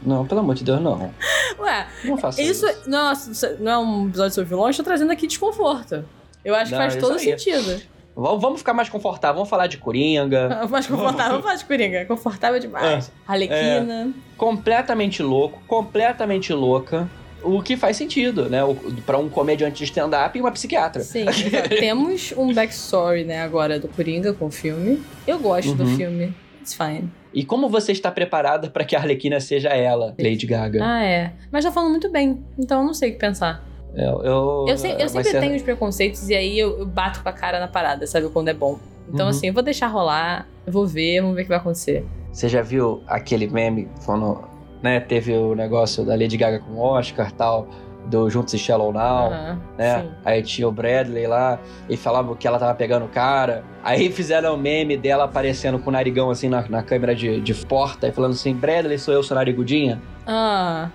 Não, 0.01 0.25
pelo 0.27 0.41
amor 0.41 0.55
de 0.55 0.63
Deus, 0.65 0.81
não. 0.81 1.11
Ué, 1.57 1.87
Não 2.03 2.17
faça 2.17 2.41
isso. 2.41 2.65
isso 2.67 2.89
nossa, 2.89 3.55
não 3.59 3.71
é 3.71 3.77
um 3.77 4.07
episódio 4.09 4.33
sobre 4.35 4.49
vilões, 4.49 4.75
tô 4.75 4.83
trazendo 4.83 5.11
aqui 5.11 5.25
desconforto. 5.25 6.03
Eu 6.43 6.53
acho 6.53 6.71
Não, 6.71 6.77
que 6.77 6.83
faz 6.83 6.95
todo 6.97 7.13
aí. 7.13 7.19
sentido. 7.19 7.81
Vamos 8.15 8.59
ficar 8.59 8.73
mais 8.73 8.87
confortável. 8.87 9.35
Vamos 9.35 9.49
falar 9.49 9.67
de 9.67 9.77
Coringa. 9.77 10.65
Mais 10.69 10.85
confortável, 10.87 11.31
vamos 11.31 11.43
falar 11.43 11.55
de 11.55 11.65
Coringa. 11.65 12.05
Confortável 12.05 12.59
demais. 12.59 13.09
É. 13.09 13.31
Arlequina. 13.31 14.11
completamente 14.37 15.21
louco, 15.23 15.61
completamente 15.67 16.53
louca. 16.53 17.09
O 17.45 17.61
que 17.61 17.77
faz 17.77 17.95
sentido, 17.97 18.49
né? 18.49 18.59
Pra 19.05 19.17
um 19.17 19.29
comediante 19.29 19.77
de 19.77 19.83
stand-up 19.85 20.37
e 20.37 20.41
uma 20.41 20.51
psiquiatra. 20.51 21.01
Sim, 21.03 21.25
temos 21.79 22.33
um 22.35 22.53
backstory, 22.53 23.23
né, 23.23 23.41
agora 23.41 23.79
do 23.79 23.87
Coringa 23.87 24.33
com 24.33 24.47
o 24.47 24.51
filme. 24.51 25.03
Eu 25.27 25.39
gosto 25.39 25.75
do 25.75 25.83
Uhum. 25.83 25.95
filme. 25.95 26.33
It's 26.59 26.73
fine. 26.73 27.09
E 27.33 27.43
como 27.45 27.69
você 27.69 27.91
está 27.91 28.09
preparada 28.09 28.69
para 28.69 28.83
que 28.83 28.95
a 28.95 28.99
Arlequina 28.99 29.39
seja 29.39 29.69
ela, 29.69 30.15
Lady 30.19 30.47
Gaga? 30.47 30.79
Ah, 30.83 31.03
é. 31.03 31.33
Mas 31.51 31.63
tá 31.65 31.71
falando 31.71 31.91
muito 31.91 32.11
bem, 32.11 32.43
então 32.57 32.79
eu 32.79 32.85
não 32.87 32.93
sei 32.93 33.09
o 33.09 33.13
que 33.13 33.19
pensar. 33.19 33.63
Eu, 33.93 34.23
eu, 34.23 34.65
Eu, 34.69 34.77
se- 34.77 34.87
eu 34.89 34.97
vai 34.97 35.07
sempre 35.09 35.29
ser- 35.31 35.39
tenho 35.41 35.55
os 35.55 35.61
preconceitos 35.61 36.27
e 36.29 36.35
aí 36.35 36.57
eu, 36.57 36.79
eu 36.79 36.85
bato 36.85 37.21
com 37.21 37.29
a 37.29 37.33
cara 37.33 37.59
na 37.59 37.67
parada, 37.67 38.07
sabe? 38.07 38.27
Quando 38.29 38.47
é 38.49 38.53
bom. 38.53 38.79
Então, 39.07 39.25
Uhum. 39.25 39.29
assim, 39.29 39.47
eu 39.47 39.53
vou 39.53 39.61
deixar 39.61 39.87
rolar, 39.87 40.47
eu 40.65 40.73
vou 40.73 40.87
ver, 40.87 41.21
vamos 41.21 41.35
ver 41.35 41.41
o 41.41 41.45
que 41.45 41.49
vai 41.49 41.57
acontecer. 41.59 42.03
Você 42.33 42.49
já 42.49 42.61
viu 42.61 43.03
aquele 43.07 43.47
meme 43.47 43.87
quando 44.05 44.43
né, 44.86 44.99
teve 44.99 45.33
o 45.33 45.55
negócio 45.55 46.05
da 46.05 46.13
Lady 46.15 46.38
Gaga 46.38 46.59
com 46.59 46.73
o 46.73 46.79
Oscar 46.79 47.31
tal, 47.31 47.67
do 48.05 48.29
Juntos 48.29 48.53
e 48.53 48.59
Shallow 48.59 48.93
Now, 48.93 49.31
Aham, 49.33 49.61
né? 49.79 50.01
sim. 50.03 50.11
Aí 50.23 50.43
tinha 50.43 50.67
o 50.67 50.71
Bradley 50.71 51.25
lá 51.25 51.59
e 51.89 51.97
falava 51.97 52.36
que 52.36 52.47
ela 52.47 52.59
tava 52.59 52.75
pegando 52.75 53.05
o 53.05 53.07
cara. 53.09 53.63
Aí 53.83 54.11
fizeram 54.11 54.53
o 54.53 54.57
meme 54.59 54.95
dela 54.95 55.23
aparecendo 55.23 55.79
com 55.79 55.89
o 55.89 55.93
narigão 55.93 56.29
assim 56.29 56.47
na, 56.47 56.61
na 56.69 56.83
câmera 56.83 57.15
de, 57.15 57.41
de 57.41 57.53
porta 57.65 58.07
e 58.07 58.11
falando 58.11 58.33
assim: 58.33 58.53
Bradley, 58.53 58.99
sou 58.99 59.11
eu, 59.11 59.23
sou 59.23 59.33
narigudinha. 59.36 59.99
Ah, 60.27 60.89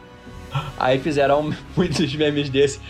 Aí 0.79 0.99
fizeram 1.01 1.51
muitos 1.77 2.15
memes 2.15 2.49
desse. 2.49 2.81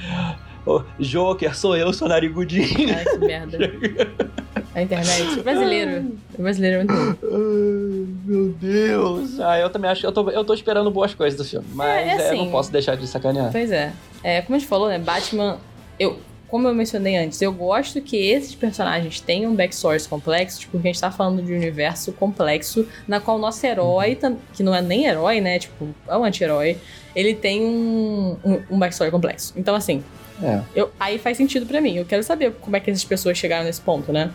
Ô, 0.67 0.83
Joker, 0.99 1.57
sou 1.57 1.75
eu, 1.75 1.91
sou 1.93 2.07
narigudinha. 2.07 2.97
ai, 2.99 3.05
que 3.07 3.19
merda. 3.19 3.59
A 4.75 4.83
internet. 4.83 5.41
Brasileiro. 5.43 6.13
O 6.39 6.43
brasileiro 6.43 6.77
é 6.77 6.85
muito 6.85 6.95
bom. 6.95 7.27
Ai, 7.27 8.07
meu 8.25 8.49
Deus. 8.61 9.41
Ah, 9.41 9.59
eu 9.59 9.69
também 9.71 9.91
acho 9.91 10.01
que 10.01 10.07
eu 10.07 10.13
tô, 10.13 10.31
eu 10.31 10.45
tô 10.45 10.55
esperando 10.55 10.91
boas 10.91 11.13
coisas 11.15 11.37
do 11.37 11.45
filme. 11.45 11.67
Mas 11.75 11.89
É, 11.89 12.03
é 12.03 12.09
é, 12.09 12.27
assim. 12.29 12.39
não 12.39 12.51
posso 12.51 12.71
deixar 12.71 12.97
de 12.97 13.07
sacanear. 13.07 13.51
Pois 13.51 13.71
é. 13.73 13.93
é. 14.23 14.41
Como 14.43 14.57
a 14.57 14.59
gente 14.59 14.69
falou, 14.69 14.89
né? 14.89 14.99
Batman. 14.99 15.59
Eu, 15.99 16.19
como 16.49 16.67
eu 16.67 16.75
mencionei 16.75 17.17
antes, 17.17 17.41
eu 17.43 17.53
gosto 17.53 18.01
que 18.01 18.17
esses 18.17 18.55
personagens 18.55 19.21
tenham 19.21 19.53
um 19.53 19.55
backstory 19.55 20.03
complexo, 20.09 20.67
porque 20.71 20.89
a 20.89 20.93
gente 20.93 21.01
tá 21.01 21.11
falando 21.11 21.43
de 21.43 21.53
um 21.53 21.57
universo 21.57 22.13
complexo, 22.13 22.87
na 23.07 23.21
qual 23.21 23.37
o 23.37 23.41
nosso 23.41 23.65
herói, 23.67 24.19
que 24.53 24.63
não 24.63 24.75
é 24.75 24.81
nem 24.83 25.07
herói, 25.07 25.41
né? 25.41 25.59
Tipo, 25.61 25.89
é 26.09 26.17
um 26.17 26.25
anti-herói, 26.25 26.77
ele 27.15 27.35
tem 27.35 27.63
um, 27.63 28.37
um, 28.45 28.61
um 28.71 28.79
backstory 28.79 29.11
complexo. 29.13 29.53
Então, 29.57 29.75
assim, 29.77 30.03
É. 30.43 30.61
eu, 30.75 30.91
aí 30.99 31.19
faz 31.19 31.37
sentido 31.37 31.67
pra 31.67 31.81
mim. 31.81 31.97
Eu 31.97 32.05
quero 32.05 32.23
saber 32.25 32.53
como 32.61 32.75
é 32.77 32.81
que 32.81 32.91
essas 32.91 33.05
pessoas 33.05 33.37
chegaram 33.39 33.65
nesse 33.65 33.81
ponto, 33.81 34.13
né? 34.13 34.31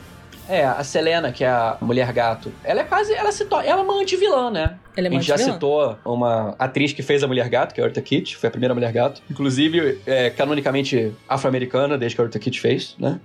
É, 0.48 0.66
a 0.66 0.84
Selena, 0.84 1.32
que 1.32 1.43
é 1.43 1.48
a 1.48 1.78
mulher 1.82 2.12
gato, 2.14 2.52
ela 2.64 2.82
é 2.82 2.84
quase. 2.84 3.14
Ela 3.14 3.32
se 3.32 3.46
to... 3.46 3.56
Ela 3.56 3.82
é 3.82 3.84
uma 3.84 4.00
anti-vilã, 4.00 4.52
né? 4.52 4.78
Ela 4.96 5.08
é 5.08 5.10
a 5.10 5.14
gente 5.14 5.26
já 5.28 5.38
citou 5.38 5.98
uma 6.06 6.56
atriz 6.60 6.93
que 6.93 7.02
fez 7.02 7.24
a 7.24 7.28
Mulher 7.28 7.50
Gato, 7.50 7.74
que 7.74 7.82
é 7.82 7.84
a 7.84 7.88
Eartha 7.88 8.02
Kitt, 8.02 8.38
foi 8.38 8.48
a 8.48 8.52
primeira 8.52 8.74
Mulher 8.74 8.91
Gato. 8.91 9.22
Inclusive, 9.30 10.00
é 10.06 10.30
canonicamente 10.30 11.14
afro-americana, 11.28 11.98
desde 11.98 12.16
que 12.16 12.22
a 12.22 12.26
Eartha 12.26 12.39
Kitt 12.39 12.62
fez, 12.62 12.96
né? 13.00 13.20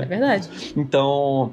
É 0.00 0.04
verdade. 0.04 0.48
Então, 0.76 1.52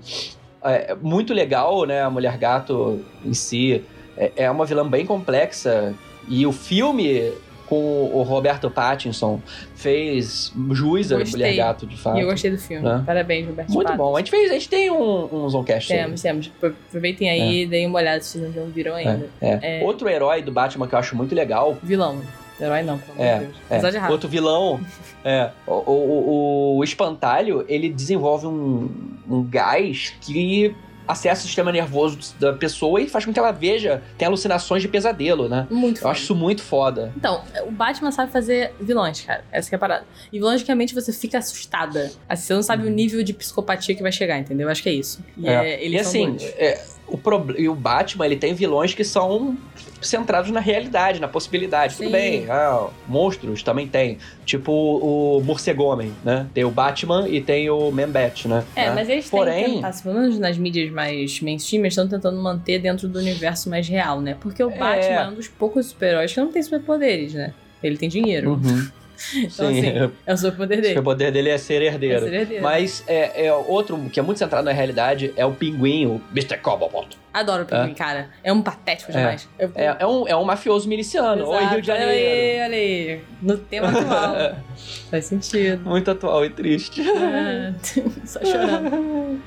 é 0.64 0.96
muito 0.96 1.34
legal, 1.34 1.86
né? 1.86 2.02
A 2.02 2.10
Mulher 2.10 2.38
Gato 2.38 3.04
em 3.26 3.34
si 3.34 3.84
é, 4.16 4.32
é 4.36 4.52
uma 4.52 4.66
vilã 4.66 4.88
bem 4.88 5.06
complexa. 5.06 5.94
E 6.28 6.46
o 6.46 6.52
filme 6.52 7.34
com 7.70 8.10
o 8.12 8.24
Roberto 8.24 8.70
Pattinson, 8.70 9.40
fez 9.76 10.52
Juiz, 10.72 11.12
a. 11.12 11.20
Mulher 11.20 11.56
Gato, 11.56 11.86
de 11.86 11.96
fato. 11.96 12.18
E 12.18 12.22
eu 12.22 12.28
gostei 12.28 12.50
do 12.52 12.58
filme. 12.58 12.84
Né? 12.84 13.04
Parabéns, 13.06 13.48
Roberto 13.48 13.70
Muito 13.70 13.88
Pattinson. 13.88 14.04
bom. 14.04 14.16
A 14.16 14.20
gente, 14.20 14.32
fez, 14.32 14.50
a 14.50 14.54
gente 14.54 14.70
tem 14.70 14.90
um, 14.92 15.30
um 15.46 15.48
Zoncast. 15.50 15.88
Temos, 15.88 16.22
temos. 16.22 16.52
Aproveitem 16.62 17.30
aí 17.30 17.62
e 17.62 17.66
deem 17.68 17.86
uma 17.86 18.00
olhada 18.00 18.22
se 18.22 18.40
vocês 18.40 18.56
não 18.56 18.66
viram 18.66 18.96
ainda. 18.96 19.30
É, 19.40 19.80
é. 19.82 19.86
Outro 19.86 20.10
herói 20.10 20.42
do 20.42 20.52
Batman 20.52 20.88
que 20.88 20.96
eu 20.96 21.00
acho 21.00 21.16
muito 21.16 21.36
legal. 21.36 21.78
Vilão. 21.84 22.20
Herói 22.60 22.82
não, 22.82 22.98
pelo 22.98 23.14
amor 23.14 23.26
É, 23.26 23.38
de 23.38 23.46
Deus. 23.46 23.56
é. 23.56 23.74
Apesar 23.76 23.90
de 23.92 23.96
errado. 23.98 24.12
Outro 24.12 24.28
vilão. 24.28 24.80
É. 25.24 25.50
O, 25.66 25.72
o, 25.74 25.94
o- 25.94 26.78
o 26.80 26.84
espantalho, 26.84 27.64
ele 27.70 27.88
desenvolve 27.90 28.48
um, 28.48 28.90
um 29.30 29.44
gás 29.44 30.14
que 30.20 30.76
acessa 31.10 31.42
o 31.42 31.46
sistema 31.46 31.72
nervoso 31.72 32.18
da 32.40 32.54
pessoa 32.54 33.02
e 33.02 33.10
faz 33.10 33.26
com 33.26 33.34
que 33.34 33.40
ela 33.40 33.52
veja, 33.52 34.02
tenha 34.18 34.30
alucinações 34.30 34.82
de 34.82 34.88
pesadelo, 34.88 35.50
né? 35.50 35.66
Muito 35.70 35.98
Eu 35.98 36.02
foda. 36.04 36.12
acho 36.12 36.24
isso 36.24 36.36
muito 36.36 36.62
foda. 36.62 37.12
Então, 37.18 37.44
o 37.66 37.72
Batman 37.72 38.12
sabe 38.12 38.32
fazer 38.32 38.74
vilões, 38.80 39.22
cara. 39.22 39.44
Essa 39.52 39.68
que 39.70 39.76
é 39.76 39.78
a 39.78 39.80
parada. 39.80 40.06
E 40.32 40.38
vilões 40.38 40.62
que 40.62 40.68
realmente 40.68 40.94
você 40.94 41.12
fica 41.12 41.40
assustada. 41.40 42.12
Assim, 42.30 42.44
você 42.48 42.54
não 42.54 42.64
sabe 42.64 42.86
o 42.88 42.90
nível 42.90 43.24
de 43.24 43.34
psicopatia 43.34 43.96
que 43.96 44.02
vai 44.04 44.12
chegar, 44.12 44.38
entendeu? 44.38 44.68
Eu 44.68 44.72
acho 44.72 44.84
que 44.84 44.90
é 44.90 44.94
isso. 44.94 45.24
E, 45.38 45.42
Uhum. 45.42 45.50
É. 45.50 45.70
é, 45.74 45.88
e 45.88 45.98
assim, 46.00 46.38
é, 46.58 46.80
o, 47.12 47.18
prob- 47.18 47.56
e 47.58 47.68
o 47.68 47.76
Batman, 47.76 48.26
ele 48.26 48.36
tem 48.36 48.54
vilões 48.54 48.94
que 48.94 49.04
são 49.04 49.58
centrados 50.02 50.50
na 50.52 50.60
realidade, 50.60 51.20
na 51.20 51.28
possibilidade. 51.28 51.96
Tudo 51.96 52.06
Sim. 52.06 52.12
bem, 52.12 52.46
ah, 52.50 52.88
monstros 53.08 53.62
também 53.64 53.88
tem. 53.88 54.18
Tipo 54.46 54.72
o 54.72 55.42
Morcegomem, 55.44 56.14
né? 56.24 56.48
Tem 56.54 56.64
o 56.64 56.72
Batman 56.72 57.28
e 57.28 57.42
tem 57.42 57.70
o 57.70 57.92
Man-Bat, 57.92 58.48
né? 58.48 58.64
É, 58.76 58.86
Né? 58.88 58.96
mas 58.96 59.10
eles 59.10 59.30
têm 59.30 59.40
Porém, 59.40 59.64
que 59.66 59.72
tentar, 59.76 59.94
pelo 60.02 60.16
menos 60.20 60.40
nas 60.40 60.58
mídias 60.58 60.92
mais 60.92 61.42
mainstream, 61.42 61.82
eles 61.82 61.94
estão 61.94 62.08
tentando 62.08 62.42
manter 62.42 62.80
dentro 62.80 63.08
do 63.08 63.20
universo 63.20 63.70
mais 63.70 63.88
real, 63.88 64.22
né? 64.22 64.38
Porque 64.40 64.64
o 64.64 64.70
É. 64.72 64.78
Batman 64.78 65.16
é 65.22 65.28
um 65.30 65.34
dos 65.36 65.48
poucos 65.48 65.88
super-heróis 65.88 66.34
que 66.34 66.40
não 66.40 66.52
tem 66.52 66.64
superpoderes, 66.64 67.34
né? 67.34 67.54
Ele 67.84 67.98
tem 67.98 68.08
dinheiro. 68.10 68.52
Uhum. 68.52 68.88
Então, 69.36 69.50
Sim. 69.50 69.80
assim, 69.80 70.12
é 70.26 70.34
o 70.34 70.38
superpoder 70.38 70.82
dele. 70.82 71.00
O 71.00 71.04
poder 71.04 71.32
dele 71.32 71.50
é 71.50 71.58
ser 71.58 71.82
herdeiro. 71.82 72.26
É 72.26 72.30
ser 72.30 72.34
herdeiro. 72.34 72.64
Mas 72.64 73.04
é, 73.08 73.46
é 73.48 73.54
outro 73.54 73.98
que 74.10 74.20
é 74.20 74.24
muito 74.24 74.38
centrado 74.38 74.64
na 74.66 74.72
realidade 74.72 75.34
é 75.36 75.46
o 75.46 75.52
pinguim, 75.54 76.06
o 76.06 76.22
Mr. 76.32 76.58
Cobblepot. 76.58 77.18
Adoro 77.32 77.62
o 77.64 77.66
Pinguim, 77.66 77.94
cara. 77.94 78.30
É 78.44 78.52
um 78.52 78.60
patético 78.62 79.12
demais. 79.12 79.48
Eu- 79.60 79.72
É, 79.76 79.98
é 80.00 80.08
um, 80.08 80.28
é 80.28 80.36
um 80.36 80.44
mafioso 80.44 80.90
miliciano. 80.90 81.46
Oi, 81.48 81.58
Exato. 81.58 81.74
Rio 81.74 81.82
de 81.82 81.88
Janeiro. 81.88 82.10
Olha 82.12 82.20
aí, 82.20 82.62
olha 82.62 82.76
aí. 82.78 83.22
No 83.42 83.58
tema 83.58 83.90
atual. 83.90 84.56
Faz 85.12 85.26
sentido. 85.26 85.88
Muito 85.88 86.10
atual 86.10 86.44
e 86.46 86.50
triste. 86.50 87.02
É, 87.08 87.74
Só 88.26 88.40
chorando. 88.44 89.40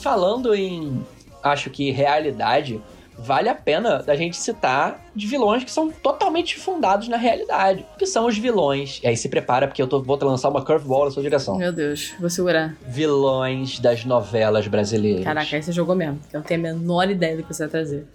Falando 0.08 0.56
em, 0.56 1.06
acho 1.44 1.70
que 1.70 1.92
realidade, 1.92 2.82
vale 3.18 3.50
a 3.50 3.56
pena 3.56 4.02
da 4.02 4.16
gente 4.16 4.38
citar 4.38 5.06
de 5.14 5.28
vilões 5.28 5.64
que 5.64 5.72
são 5.72 5.92
totalmente 5.92 6.58
fundados 6.58 7.08
na 7.08 7.18
realidade. 7.18 7.86
Que 7.98 8.06
são 8.06 8.26
os 8.26 8.38
vilões. 8.38 9.02
E 9.04 9.08
aí 9.08 9.18
se 9.18 9.28
prepara, 9.28 9.68
porque 9.68 9.82
eu 9.82 9.88
tô, 9.88 10.02
vou 10.02 10.18
lançar 10.24 10.50
uma 10.50 10.64
curveball 10.64 11.06
na 11.06 11.12
sua 11.12 11.24
direção. 11.24 11.58
Meu 11.58 11.74
Deus, 11.74 12.14
vou 12.20 12.30
segurar. 12.30 12.74
Vilões 12.88 13.80
das 13.80 14.06
novelas 14.06 14.66
brasileiras. 14.68 15.26
Caraca, 15.26 15.56
aí 15.56 15.62
você 15.62 15.72
jogou 15.74 15.96
mesmo. 15.96 16.20
Eu 16.32 16.40
não 16.40 16.46
tenho 16.46 16.60
a 16.62 16.64
menor 16.64 17.10
ideia 17.10 17.36
do 17.36 17.44
que 17.44 17.54
você 17.54 17.64
vai 17.64 17.72
trazer. 17.72 18.08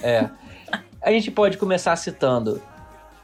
É. 0.00 0.28
A 1.02 1.10
gente 1.10 1.30
pode 1.30 1.56
começar 1.56 1.96
citando 1.96 2.62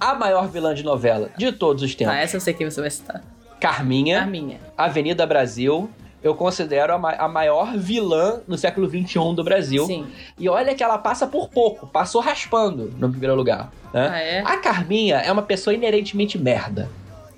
a 0.00 0.12
maior 0.14 0.48
vilã 0.48 0.74
de 0.74 0.82
novela 0.82 1.30
de 1.36 1.53
todos 1.53 1.84
os 1.84 1.94
tempos. 1.94 2.14
Tá, 2.14 2.20
essa 2.20 2.36
eu 2.36 2.40
sei 2.40 2.53
quem 2.53 2.68
você 2.68 2.80
vai 2.80 2.90
citar. 2.90 3.22
Carminha, 3.61 4.18
Carminha. 4.18 4.59
Avenida 4.76 5.24
Brasil. 5.24 5.88
Eu 6.22 6.34
considero 6.36 6.94
a, 6.94 6.98
ma- 6.98 7.14
a 7.18 7.26
maior 7.28 7.76
vilã 7.76 8.40
no 8.46 8.56
século 8.56 8.88
XXI 8.88 9.34
do 9.34 9.42
Brasil. 9.42 9.84
Sim. 9.86 10.06
E 10.38 10.48
olha 10.48 10.74
que 10.74 10.82
ela 10.82 10.96
passa 10.98 11.26
por 11.26 11.48
pouco, 11.48 11.86
passou 11.86 12.20
raspando 12.20 12.92
no 12.96 13.10
primeiro 13.10 13.34
lugar. 13.34 13.72
Né? 13.92 14.08
Ah, 14.12 14.20
é? 14.20 14.38
A 14.40 14.56
Carminha 14.58 15.16
é 15.16 15.32
uma 15.32 15.42
pessoa 15.42 15.74
inerentemente 15.74 16.38
merda. 16.38 16.88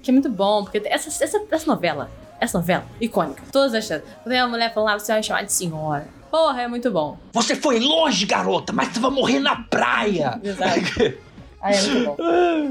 Que 0.03 0.11
é 0.11 0.13
muito 0.13 0.29
bom, 0.29 0.65
porque 0.65 0.83
essa, 0.85 1.09
essa, 1.25 1.43
essa 1.51 1.67
novela, 1.67 2.11
essa 2.39 2.59
novela, 2.59 2.85
icônica. 3.01 3.43
Todas 3.51 3.73
as 3.73 3.87
chances. 3.87 4.07
Quando 4.23 4.33
tem 4.35 4.43
uma 4.43 4.49
mulher 4.51 4.73
falando 4.75 4.91
lá, 4.93 4.99
você 4.99 5.13
vai 5.13 5.21
me 5.21 5.27
chamar 5.27 5.43
de 5.45 5.53
senhora. 5.53 6.07
Porra, 6.31 6.63
é 6.63 6.69
muito 6.69 6.91
bom. 6.91 7.17
Você 7.33 7.55
foi 7.57 7.79
longe, 7.81 8.27
garota, 8.27 8.71
mas 8.73 8.89
você 8.89 9.01
vai 9.01 9.11
morrer 9.11 9.39
na 9.39 9.57
praia. 9.57 10.39
Exato. 10.45 11.15
Ah, 11.63 11.73
é 11.73 11.81
muito 11.83 12.05
bom. 12.07 12.17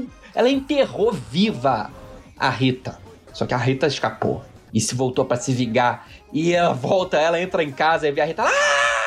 Ela 0.32 0.48
enterrou 0.48 1.10
viva 1.12 1.90
a 2.38 2.50
Rita. 2.50 2.98
Só 3.32 3.46
que 3.46 3.54
a 3.54 3.56
Rita 3.56 3.86
escapou. 3.88 4.44
E 4.74 4.80
se 4.80 4.96
voltou 4.96 5.24
pra 5.24 5.36
se 5.36 5.52
vingar. 5.52 6.08
E 6.32 6.52
ela 6.52 6.74
volta, 6.74 7.16
ela 7.16 7.40
entra 7.40 7.62
em 7.62 7.70
casa 7.70 8.08
e 8.08 8.12
vê 8.12 8.20
a 8.20 8.24
Rita. 8.24 8.42
Ah! 8.42 8.50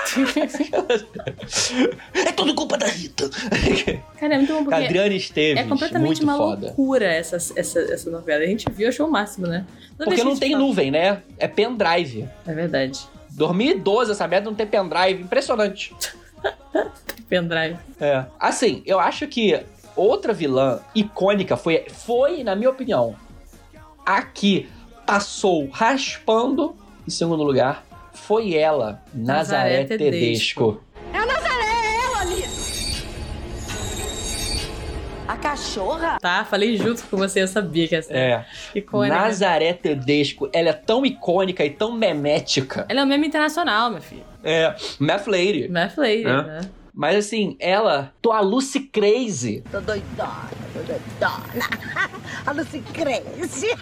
é 2.16 2.32
tudo 2.32 2.56
culpa 2.56 2.78
da 2.78 2.88
Rita. 2.88 3.30
Cara, 4.18 4.36
é 4.36 4.38
muito 4.38 4.54
bom 4.54 4.64
porque 4.64 4.86
Adriana 4.86 5.14
Esteves, 5.14 5.62
é 5.62 5.68
completamente 5.68 6.24
uma 6.24 6.38
foda. 6.38 6.68
loucura 6.68 7.06
essa, 7.06 7.36
essa, 7.36 7.80
essa 7.80 8.10
novela. 8.10 8.44
A 8.44 8.48
gente 8.48 8.66
viu, 8.72 8.88
achou 8.88 9.08
o 9.08 9.12
máximo, 9.12 9.48
né? 9.48 9.66
Toda 9.98 10.10
Porque 10.10 10.24
não 10.24 10.38
tem 10.38 10.52
fala- 10.52 10.64
nuvem, 10.64 10.90
né? 10.90 11.22
É 11.38 11.50
pendrive. 11.50 12.30
É 12.48 12.54
verdade. 12.54 13.02
2012 13.32 14.12
essa 14.12 14.26
merda 14.28 14.50
não 14.50 14.56
tem 14.56 14.66
pendrive. 14.66 15.22
Impressionante. 15.22 15.94
Pendrive. 17.28 17.78
É. 18.00 18.24
Assim, 18.40 18.82
eu 18.86 19.02
acho 19.02 19.28
que 19.28 19.60
outra 19.98 20.32
vilã 20.32 20.80
icônica 20.96 21.58
foi, 21.58 21.86
foi 21.90 22.42
na 22.44 22.56
minha 22.56 22.70
opinião, 22.70 23.18
a 24.06 24.22
que 24.22 24.70
passou 25.08 25.70
raspando 25.72 26.76
em 27.08 27.10
segundo 27.10 27.42
lugar 27.42 27.84
foi 28.14 28.54
ela, 28.56 29.02
Nazaré, 29.14 29.84
Nazaré 29.84 29.98
Tedesco. 29.98 30.84
É 31.14 31.18
a 31.18 31.26
Nazaré, 31.26 31.64
é 31.64 32.04
ela 32.04 32.20
ali. 32.22 32.44
A 35.28 35.38
cachorra? 35.38 36.18
Tá, 36.20 36.44
falei 36.44 36.76
junto 36.78 37.04
com 37.06 37.16
você, 37.16 37.42
eu 37.44 37.48
sabia 37.48 37.88
que 37.88 37.96
essa 37.96 38.14
É. 38.14 38.46
icônica. 38.76 39.16
Nazaré 39.16 39.72
Tedesco, 39.74 40.50
ela 40.52 40.70
é 40.70 40.74
tão 40.74 41.06
icônica 41.06 41.64
e 41.64 41.70
tão 41.70 41.92
memética. 41.94 42.86
Ela 42.90 43.02
é 43.02 43.04
um 43.04 43.08
meme 43.08 43.28
internacional, 43.28 43.92
meu 43.92 44.02
filho. 44.02 44.24
É, 44.44 44.76
Math 45.00 45.28
Lady. 45.28 45.70
Math 45.70 45.98
Lady, 45.98 46.24
É. 46.26 46.42
né? 46.44 46.62
Mas 46.98 47.28
assim, 47.28 47.56
ela, 47.60 48.12
tô 48.20 48.32
a 48.32 48.40
Lucy 48.40 48.80
Crazy. 48.80 49.64
Tô 49.72 49.80
doidona, 49.80 50.50
tô 50.74 50.80
doidona. 50.80 51.44
A 52.44 52.52
Lucy 52.52 52.80
cresce. 52.92 53.68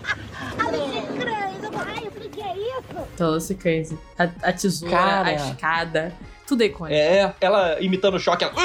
A 0.59 0.70
Lucy 0.70 1.01
cresce. 1.18 1.55
Ai, 1.78 2.07
o 2.07 2.11
que 2.11 2.28
que 2.28 2.41
é 2.41 2.57
isso? 2.57 3.07
Tosse 3.16 3.55
Crazy. 3.55 3.97
A, 4.20 4.24
a 4.24 4.51
tesoura, 4.51 4.97
Cara. 4.97 5.30
a 5.30 5.34
escada. 5.34 6.13
Tudo 6.45 6.63
é 6.63 6.66
icônico. 6.66 6.93
É, 6.93 7.34
ela 7.39 7.82
imitando 7.82 8.16
o 8.16 8.20
choque, 8.20 8.43
ela... 8.43 8.53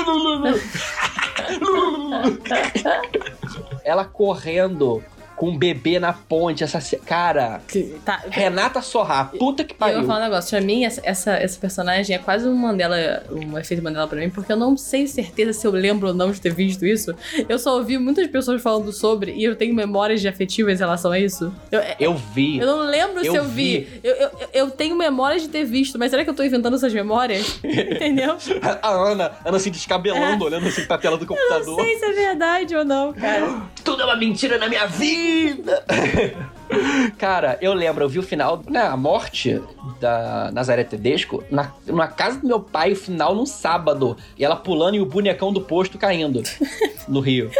ela 3.85 4.05
correndo 4.05 5.01
com 5.41 5.49
um 5.49 5.57
bebê 5.57 5.99
na 5.99 6.13
ponte, 6.13 6.63
essa... 6.63 6.79
Cara, 6.99 7.63
Tá, 8.05 8.23
Renata 8.31 8.83
Sorra, 8.83 9.25
puta 9.39 9.65
que 9.65 9.73
E 9.73 9.75
eu 9.75 9.79
pariu. 9.79 9.99
vou 10.01 10.07
falar 10.07 10.19
um 10.21 10.23
negócio, 10.25 10.51
pra 10.51 10.61
mim, 10.61 10.85
essa, 10.85 11.01
essa, 11.03 11.31
essa 11.33 11.59
personagem 11.59 12.15
é 12.15 12.19
quase 12.19 12.47
um 12.47 12.55
Mandela, 12.55 13.23
um 13.31 13.57
efeito 13.57 13.83
Mandela 13.83 14.07
pra 14.07 14.21
mim, 14.21 14.29
porque 14.29 14.53
eu 14.53 14.57
não 14.59 14.77
sei 14.77 15.07
certeza 15.07 15.55
se 15.55 15.67
eu 15.67 15.71
lembro 15.71 16.09
ou 16.09 16.15
não 16.15 16.31
de 16.31 16.39
ter 16.39 16.53
visto 16.53 16.85
isso. 16.85 17.15
Eu 17.49 17.59
só 17.59 17.75
ouvi 17.79 17.97
muitas 17.97 18.27
pessoas 18.27 18.61
falando 18.61 18.93
sobre 18.93 19.33
e 19.33 19.43
eu 19.43 19.57
tenho 19.57 19.75
memórias 19.75 20.21
de 20.21 20.29
afetivas 20.29 20.79
em 20.79 20.83
relação 20.83 21.11
a 21.11 21.19
isso. 21.19 21.51
Eu, 21.73 21.81
Eu 21.99 22.15
vi. 22.35 22.59
eu 22.59 22.67
não 22.67 22.81
lembro 22.81 23.25
Eu 23.25 23.33
se 23.33 23.39
eu 23.39 23.45
vi. 23.45 23.89
Eu, 24.05 24.15
eu, 24.17 24.31
eu 24.53 24.71
tenho 24.71 24.95
memórias 24.95 25.41
de 25.41 25.49
ter 25.49 25.65
visto, 25.65 25.99
mas 25.99 26.11
será 26.11 26.23
que 26.23 26.29
eu 26.29 26.35
tô 26.35 26.43
inventando 26.43 26.75
essas 26.77 26.93
memórias? 26.93 27.59
Entendeu? 27.65 28.37
A 28.83 28.91
Ana, 28.91 29.33
Ana 29.43 29.59
se 29.59 29.71
descabelando, 29.71 30.45
olhando 30.45 30.69
assim 30.69 30.85
pra 30.85 30.99
tela 30.99 31.17
do 31.17 31.25
É. 31.25 31.29
Não 31.29 31.35
computador. 31.35 31.81
sei 31.83 31.97
se 31.99 32.05
é 32.05 32.13
verdade 32.13 32.77
ou 32.77 32.85
não, 32.85 33.15
cara. 33.15 33.63
Tudo 33.83 34.03
é 34.03 34.05
uma 34.05 34.17
mentira 34.17 34.59
na 34.59 34.69
minha 34.69 34.87
vida! 34.87 35.30
Cara, 37.19 37.59
eu 37.61 37.75
lembro, 37.75 38.05
eu 38.05 38.09
vi 38.09 38.19
o 38.19 38.23
final, 38.23 38.63
né, 38.69 38.81
a 38.81 38.97
morte 38.97 39.61
da 40.01 40.51
Nazaré 40.53 40.85
Tedesco 40.85 41.43
na, 41.51 41.73
na 41.87 42.07
casa 42.07 42.39
do 42.41 42.47
meu 42.47 42.61
pai, 42.61 42.93
o 42.93 42.97
final 42.97 43.35
num 43.35 43.47
sábado. 43.47 44.17
E 44.39 44.45
ela 44.45 44.57
pulando 44.57 44.95
e 44.97 45.01
o 45.01 45.07
bonecão 45.07 45.53
do 45.53 45.61
posto 45.61 45.99
caindo 45.99 46.43
no 47.09 47.21
rio. 47.21 47.51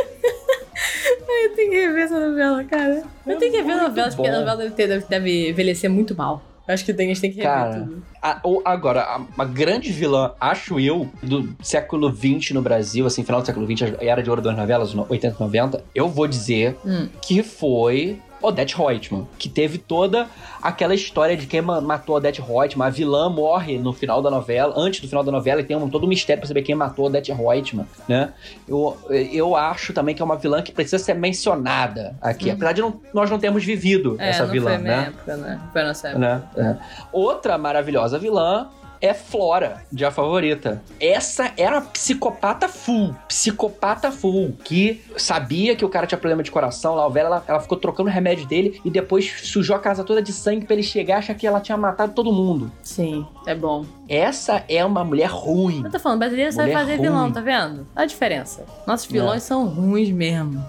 Ai, 1.29 1.47
eu 1.47 1.55
tenho 1.57 1.71
que 1.71 1.77
rever 1.87 2.05
essa 2.05 2.21
novela, 2.29 2.65
cara. 2.65 3.03
Eu 3.27 3.37
tenho 3.39 3.51
que 3.53 3.59
rever 3.59 3.77
a 3.79 3.83
novela, 3.89 4.09
porque 4.11 4.29
a 4.29 4.39
novela 4.39 4.57
deve, 4.57 4.75
ter- 4.75 5.05
deve 5.09 5.51
envelhecer 5.51 5.91
muito 5.91 6.15
mal. 6.17 6.43
Acho 6.73 6.85
que 6.85 6.95
tem, 6.95 7.07
a 7.07 7.09
gente 7.09 7.21
tem 7.21 7.31
que 7.31 7.37
rever 7.39 7.53
Cara, 7.53 7.75
tudo. 7.81 8.03
a- 8.23 8.41
o- 8.45 8.63
agora, 8.65 9.03
a- 9.03 9.21
uma 9.35 9.45
grande 9.45 9.91
vilã, 9.93 10.33
acho 10.41 10.79
eu, 10.81 11.09
do 11.23 11.55
século 11.63 12.11
XX 12.15 12.51
no 12.53 12.63
Brasil, 12.63 13.07
assim, 13.07 13.23
final 13.25 13.41
do 13.41 13.47
século 13.47 13.67
XX, 13.67 13.95
a 14.01 14.05
era 14.05 14.23
de 14.23 14.31
ouro 14.31 14.41
das 14.43 14.57
novelas, 14.57 14.95
no- 14.95 15.07
80, 15.09 15.37
90, 15.41 15.85
eu 15.95 16.09
vou 16.09 16.27
dizer 16.27 16.77
Hum. 16.85 17.09
que 17.23 17.43
foi 17.43 18.19
Odette 18.43 18.77
Reutemann, 18.77 19.27
que 19.39 19.49
teve 19.49 19.77
toda 19.79 20.27
aquela 20.63 20.95
história 20.95 21.37
de 21.37 21.47
quem 21.47 21.61
ma- 21.61 21.81
matou 21.81 22.17
Odette 22.17 22.41
Reutemann. 22.41 22.87
A 22.87 22.91
vilã 22.91 23.29
morre 23.29 23.79
no 23.79 23.93
final 23.93 24.23
da 24.23 24.31
novela, 24.31 24.73
antes 24.77 25.01
do 25.01 25.09
final 25.09 25.23
da 25.23 25.31
novela, 25.31 25.61
e 25.61 25.65
tem 25.65 25.77
um, 25.77 25.89
todo 25.91 26.05
um 26.05 26.09
mistério 26.09 26.41
pra 26.41 26.49
saber 26.49 26.63
quem 26.63 26.75
matou 26.75 27.07
Odette 27.07 27.33
Reutemann, 27.33 27.87
né? 28.09 28.33
Eu, 28.69 28.97
eu 29.11 29.55
acho 29.57 29.93
também 29.93 30.15
que 30.15 30.23
é 30.23 30.25
uma 30.25 30.37
vilã 30.37 30.63
que 30.63 30.73
precisa 30.73 30.99
ser 30.99 31.15
mencionada 31.15 32.17
aqui, 32.21 32.47
Uhum. 32.49 32.53
apesar 32.55 32.73
de 32.73 32.81
não- 32.81 33.01
nós 33.13 33.31
não 33.31 33.39
termos 33.39 33.65
vivido 33.65 34.17
É, 34.19 34.31
essa 34.31 34.47
vilã, 34.47 34.79
né? 34.79 35.09
época, 35.09 35.37
né? 35.37 35.61
Foi 35.73 35.83
nossa 35.83 36.09
época. 36.09 36.19
né? 36.21 36.43
É. 36.57 36.77
Outra 37.13 37.59
maravilhosa 37.59 38.19
vilã 38.19 38.69
é 39.01 39.15
Flora, 39.15 39.83
de 39.91 40.05
A 40.05 40.11
Favorita. 40.11 40.83
Essa 41.01 41.53
era 41.57 41.77
uma 41.77 41.87
psicopata 41.87 42.69
full, 42.69 43.15
psicopata 43.27 44.11
full, 44.13 44.57
que 44.63 45.03
sabia 45.17 45.75
que 45.75 45.85
o 45.85 45.89
cara 45.89 46.07
tinha 46.07 46.19
problema 46.19 46.43
de 46.43 46.51
coração 46.51 46.95
lá, 46.95 47.07
o 47.07 47.11
velho, 47.11 47.27
ela, 47.27 47.45
ela 47.47 47.61
ficou 47.61 47.79
trocando 47.79 48.09
o 48.09 48.13
remédio 48.13 48.47
dele 48.47 48.81
e 48.85 48.91
depois 48.91 49.31
sujou 49.45 49.75
a 49.75 49.79
casa 49.79 50.05
toda 50.05 50.21
de 50.23 50.33
sangue 50.33 50.67
pra 50.67 50.75
ele 50.75 50.83
chegar 50.83 51.17
e 51.17 51.19
achar 51.19 51.35
que 51.35 51.47
ela 51.47 51.61
tinha 51.61 51.77
matado 51.79 52.13
todo 52.13 52.33
mundo. 52.33 52.71
Sim, 52.83 53.27
é 53.47 53.55
bom. 53.55 53.85
Essa 54.09 54.65
é 54.69 54.85
uma 54.85 55.03
mulher 55.05 55.31
ruim. 55.31 55.83
Eu 55.85 55.91
tô 55.91 55.99
falando, 55.99 56.19
brasileiro 56.19 56.53
sabe 56.53 56.73
fazer 56.73 56.97
ruim. 56.97 57.03
vilão, 57.03 57.33
tá 57.33 57.41
vendo? 57.41 57.87
Olha 57.97 58.05
a 58.05 58.07
diferença. 58.07 58.65
Nossos 58.87 59.07
vilões 59.11 59.43
É. 59.43 59.47
são 59.47 59.67
ruins 59.67 60.11
mesmo. 60.11 60.63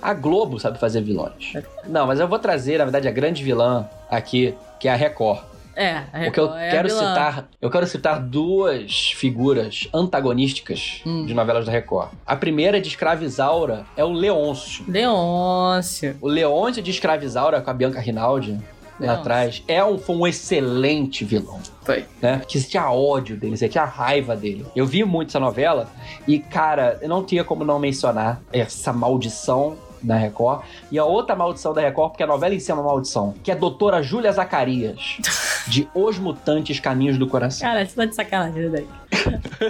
A 0.00 0.14
Globo 0.14 0.60
sabe 0.60 0.78
fazer 0.78 1.00
vilões. 1.02 1.52
Não, 1.86 2.06
mas 2.06 2.20
eu 2.20 2.28
vou 2.28 2.38
trazer, 2.38 2.78
na 2.78 2.84
verdade, 2.84 3.08
a 3.08 3.10
grande 3.10 3.42
vilã 3.42 3.88
aqui, 4.10 4.54
que 4.78 4.86
é 4.88 4.92
a 4.92 4.96
Record. 4.96 5.40
É, 5.80 6.02
a 6.12 6.18
eu 6.18 6.24
Record 6.24 6.56
é 6.56 6.68
a 6.68 6.70
quero 6.72 6.88
vilã. 6.88 6.98
citar, 7.08 7.48
eu 7.62 7.70
quero 7.70 7.86
citar 7.86 8.20
duas 8.20 9.12
figuras 9.12 9.88
antagonísticas 9.94 11.02
Hum. 11.06 11.24
de 11.24 11.32
novelas 11.32 11.66
da 11.66 11.70
Record. 11.72 12.10
A 12.26 12.34
primeira 12.34 12.80
de 12.80 12.88
Escravizaura 12.88 13.86
é 13.96 14.04
o 14.04 14.10
Leôncio. 14.10 14.84
Leôncio. 14.88 16.16
O 16.20 16.26
Leôncio 16.28 16.82
de 16.82 16.90
Escravizaura 16.90 17.60
com 17.60 17.70
a 17.70 17.74
Bianca 17.74 18.00
Rinaldi 18.00 18.52
lá 18.52 18.58
Leôncio. 18.98 19.20
atrás 19.20 19.62
é 19.68 19.84
um, 19.84 19.96
foi 19.98 20.16
um 20.16 20.26
excelente 20.26 21.24
vilão. 21.24 21.60
Foi. 21.84 22.04
Né? 22.20 22.42
Que 22.48 22.60
tinha 22.60 22.90
ódio 22.90 23.36
dele, 23.36 23.56
você 23.56 23.68
tinha 23.68 23.84
raiva 23.84 24.34
dele. 24.36 24.66
Eu 24.74 24.84
vi 24.84 25.04
muito 25.04 25.28
essa 25.28 25.38
novela 25.40 25.88
e, 26.26 26.38
cara, 26.40 26.98
eu 27.00 27.08
não 27.08 27.22
tinha 27.24 27.44
como 27.44 27.64
não 27.64 27.78
mencionar 27.78 28.40
essa 28.52 28.92
maldição 28.92 29.76
da 30.02 30.16
Record. 30.16 30.62
E 30.90 30.98
a 30.98 31.04
outra 31.04 31.34
maldição 31.34 31.72
da 31.72 31.80
Record, 31.80 32.10
porque 32.10 32.22
a 32.22 32.26
novela 32.26 32.54
em 32.54 32.60
si 32.60 32.70
é 32.70 32.74
uma 32.74 32.82
maldição, 32.82 33.34
que 33.42 33.50
é 33.50 33.54
a 33.54 33.56
doutora 33.56 34.02
Júlia 34.02 34.32
Zacarias, 34.32 35.18
de 35.66 35.88
Os 35.94 36.18
Mutantes 36.18 36.80
Caminhos 36.80 37.18
do 37.18 37.26
Coração. 37.26 37.66
Cara, 37.68 37.84
você 37.84 37.94
tá 37.94 38.04
de 38.04 38.14
sacanagem, 38.14 38.70
daí. 38.70 38.86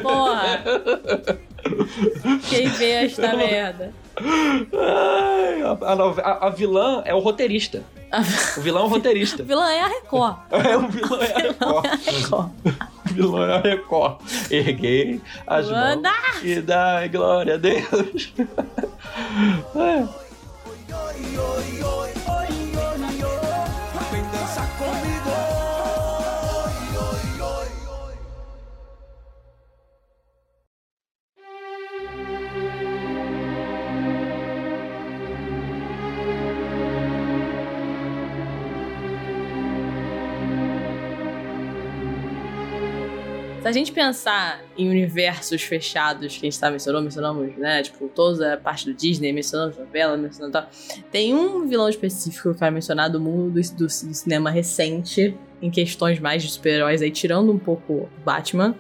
Porra! 0.03 0.63
Quem 2.49 2.69
vê 2.69 2.91
esta 2.91 3.37
merda? 3.37 3.93
Ai, 4.21 5.63
a, 5.63 5.71
a 5.73 6.47
a- 6.47 6.51
vilã 6.51 7.03
é 7.05 7.15
o 7.15 7.19
roteirista. 7.19 7.83
O 8.57 8.61
vilão 8.61 8.83
é 8.83 8.87
o 8.87 8.89
roteirista. 8.89 9.43
O 9.43 9.47
vilão 9.47 9.67
é 9.69 9.81
a 9.81 9.87
Record. 9.89 10.37
É, 10.51 10.77
o 10.77 10.89
vilão 10.89 11.23
é 11.23 11.33
a 11.35 11.39
Record. 11.39 12.51
O 13.11 13.15
vilão 13.15 13.45
é 13.45 13.55
a 13.57 13.61
Record. 13.61 14.17
Erguei 14.51 15.21
as 15.47 15.71
mãos 15.71 16.03
e 16.43 16.61
dai 16.61 17.09
glória 17.09 17.55
a 17.55 17.57
Deus. 17.59 18.33
É. 19.77 20.05
Vem 24.11 24.23
dançar 24.31 24.69
comigo. 24.79 25.18
A 43.69 43.73
gente 43.73 43.93
pensar 43.93 44.63
em 44.77 44.89
universos 44.89 45.63
fechados 45.63 46.37
que 46.37 46.47
a 46.47 46.51
gente 46.51 46.59
tá 46.59 46.71
mencionou, 46.71 47.01
mencionamos, 47.03 47.57
né? 47.57 47.83
Tipo, 47.83 48.09
toda 48.09 48.55
a 48.55 48.57
parte 48.57 48.85
do 48.87 48.95
Disney, 48.95 49.33
mencionamos 49.33 49.77
novela, 49.77 50.17
mencionamos 50.17 50.53
tal. 50.53 51.03
Tem 51.11 51.35
um 51.35 51.67
vilão 51.67 51.89
específico 51.89 52.43
que 52.43 52.49
eu 52.49 52.55
quero 52.55 52.75
mencionar 52.75 53.11
do 53.11 53.21
mundo 53.21 53.51
do, 53.51 53.61
do- 53.61 53.77
do 53.87 53.89
cinema 53.91 54.51
recente, 54.51 55.37
em 55.61 55.71
questões 55.71 56.19
mais 56.21 56.43
de 56.43 56.51
super-heróis, 56.51 57.03
aí 57.03 57.11
tirando 57.11 57.53
um 57.53 57.59
pouco 57.59 58.09
Batman, 58.25 58.75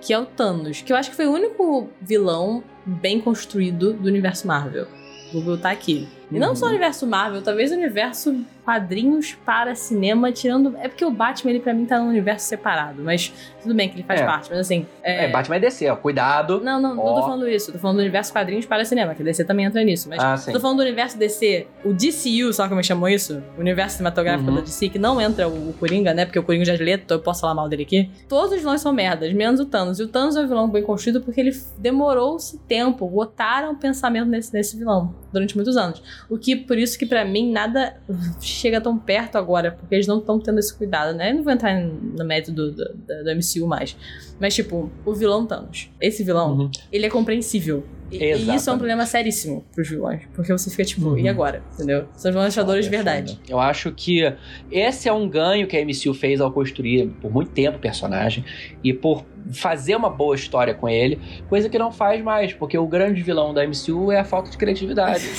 que 0.00 0.12
é 0.12 0.18
o 0.18 0.24
Thanos, 0.26 0.80
que 0.82 0.92
eu 0.92 0.96
acho 0.96 1.10
que 1.10 1.16
foi 1.16 1.26
o 1.26 1.32
único 1.32 1.88
vilão 2.00 2.62
bem 2.86 3.20
construído 3.20 3.92
do 3.94 4.08
universo 4.08 4.46
Marvel. 4.46 4.86
O 5.30 5.40
Google 5.40 5.58
aqui. 5.70 6.08
E 6.30 6.38
não 6.38 6.54
só 6.54 6.66
o 6.66 6.68
universo 6.68 7.06
Marvel, 7.06 7.40
talvez 7.42 7.70
o 7.70 7.74
universo 7.74 8.36
quadrinhos 8.64 9.34
para 9.46 9.74
cinema, 9.74 10.30
tirando. 10.30 10.76
É 10.82 10.88
porque 10.88 11.02
o 11.04 11.10
Batman, 11.10 11.50
ele 11.52 11.60
pra 11.60 11.72
mim 11.72 11.86
tá 11.86 11.98
num 11.98 12.08
universo 12.10 12.46
separado, 12.46 13.02
mas 13.02 13.32
tudo 13.62 13.74
bem 13.74 13.88
que 13.88 13.94
ele 13.96 14.02
faz 14.02 14.20
É. 14.20 14.26
parte, 14.26 14.50
mas 14.50 14.58
assim. 14.58 14.86
É, 15.02 15.26
Batman 15.28 15.56
é 15.56 15.60
DC, 15.60 15.88
ó. 15.88 15.96
Cuidado. 15.96 16.60
Não, 16.60 16.78
não, 16.78 16.94
não 16.94 17.02
Ó. 17.02 17.14
tô 17.20 17.22
falando 17.22 17.48
isso. 17.48 17.72
Tô 17.72 17.78
falando 17.78 17.96
do 17.96 18.00
universo 18.02 18.30
quadrinhos 18.30 18.66
para 18.66 18.84
cinema, 18.84 19.14
que 19.14 19.22
DC 19.22 19.42
também 19.44 19.64
entra 19.64 19.82
nisso. 19.82 20.06
Mas 20.10 20.22
Ah, 20.22 20.36
sim. 20.36 20.52
tô 20.52 20.60
falando 20.60 20.76
do 20.78 20.82
universo 20.82 21.16
DC, 21.18 21.66
o 21.82 21.94
DCU, 21.94 22.52
sabe 22.52 22.68
como 22.68 22.84
chamo 22.84 23.08
isso? 23.08 23.42
O 23.56 23.60
universo 23.60 23.96
cinematográfico 23.96 24.50
Uhum. 24.50 24.56
da 24.56 24.60
DC, 24.60 24.90
que 24.90 24.98
não 24.98 25.18
entra 25.18 25.48
o, 25.48 25.70
o 25.70 25.72
Coringa, 25.72 26.12
né? 26.12 26.26
Porque 26.26 26.38
o 26.38 26.42
Coringa 26.42 26.66
já 26.66 26.74
é 26.74 26.76
leto, 26.76 27.14
eu 27.14 27.20
posso 27.20 27.40
falar 27.40 27.54
mal 27.54 27.70
dele 27.70 27.84
aqui. 27.84 28.10
Todos 28.28 28.52
os 28.52 28.58
vilões 28.58 28.82
são 28.82 28.92
merdas, 28.92 29.32
menos 29.32 29.60
o 29.60 29.64
Thanos. 29.64 29.98
E 29.98 30.02
o 30.02 30.08
Thanos 30.08 30.36
é 30.36 30.40
um 30.42 30.46
vilão 30.46 30.68
bem 30.68 30.82
construído 30.82 31.22
porque 31.22 31.40
ele 31.40 31.52
demorou-se 31.78 32.58
tempo, 32.68 33.08
botaram 33.08 33.72
o 33.72 33.76
pensamento 33.76 34.28
nesse, 34.28 34.52
nesse 34.52 34.76
vilão 34.76 35.14
durante 35.32 35.56
muitos 35.56 35.76
anos. 35.78 36.02
O 36.28 36.38
que, 36.38 36.56
por 36.56 36.78
isso 36.78 36.98
que 36.98 37.06
pra 37.06 37.24
mim, 37.24 37.50
nada 37.52 37.96
chega 38.40 38.80
tão 38.80 38.98
perto 38.98 39.36
agora, 39.36 39.72
porque 39.72 39.94
eles 39.94 40.06
não 40.06 40.18
estão 40.18 40.38
tendo 40.38 40.58
esse 40.58 40.74
cuidado, 40.74 41.16
né? 41.16 41.30
Eu 41.30 41.36
não 41.36 41.42
vou 41.42 41.52
entrar 41.52 41.80
no 41.80 42.24
método 42.24 42.70
do, 42.72 42.84
do, 42.86 43.24
do 43.24 43.30
MCU 43.36 43.66
mais. 43.66 43.96
Mas, 44.40 44.54
tipo, 44.54 44.90
o 45.04 45.14
vilão 45.14 45.46
Thanos. 45.46 45.90
Esse 46.00 46.22
vilão, 46.24 46.70
ele 46.92 47.06
é 47.06 47.10
compreensível. 47.10 47.84
E, 48.10 48.16
e 48.16 48.54
isso 48.54 48.70
é 48.70 48.72
um 48.72 48.78
problema 48.78 49.04
seríssimo 49.04 49.66
pros 49.74 49.88
vilões. 49.88 50.22
Porque 50.34 50.50
você 50.50 50.70
fica 50.70 50.84
tipo, 50.84 51.08
Uhum. 51.08 51.18
e 51.18 51.28
agora? 51.28 51.62
Entendeu? 51.74 52.06
São 52.14 52.30
os 52.30 52.34
vilões 52.34 52.54
achadores 52.54 52.84
de 52.86 52.90
verdade. 52.90 53.38
Eu 53.48 53.58
acho 53.60 53.92
que 53.92 54.22
esse 54.70 55.08
é 55.08 55.12
um 55.12 55.28
ganho 55.28 55.66
que 55.66 55.76
a 55.76 55.84
MCU 55.84 56.14
fez 56.14 56.40
ao 56.40 56.50
construir 56.50 57.08
por 57.20 57.30
muito 57.30 57.50
tempo 57.50 57.76
o 57.76 57.80
personagem 57.80 58.44
e 58.82 58.94
por 58.94 59.26
fazer 59.52 59.96
uma 59.96 60.10
boa 60.10 60.34
história 60.34 60.74
com 60.74 60.88
ele, 60.88 61.18
coisa 61.48 61.68
que 61.68 61.78
não 61.78 61.90
faz 61.90 62.22
mais, 62.22 62.52
porque 62.52 62.76
o 62.76 62.86
grande 62.86 63.22
vilão 63.22 63.52
da 63.54 63.66
MCU 63.66 64.10
é 64.12 64.20
a 64.20 64.24
falta 64.24 64.50
de 64.50 64.56
criatividade. 64.56 65.24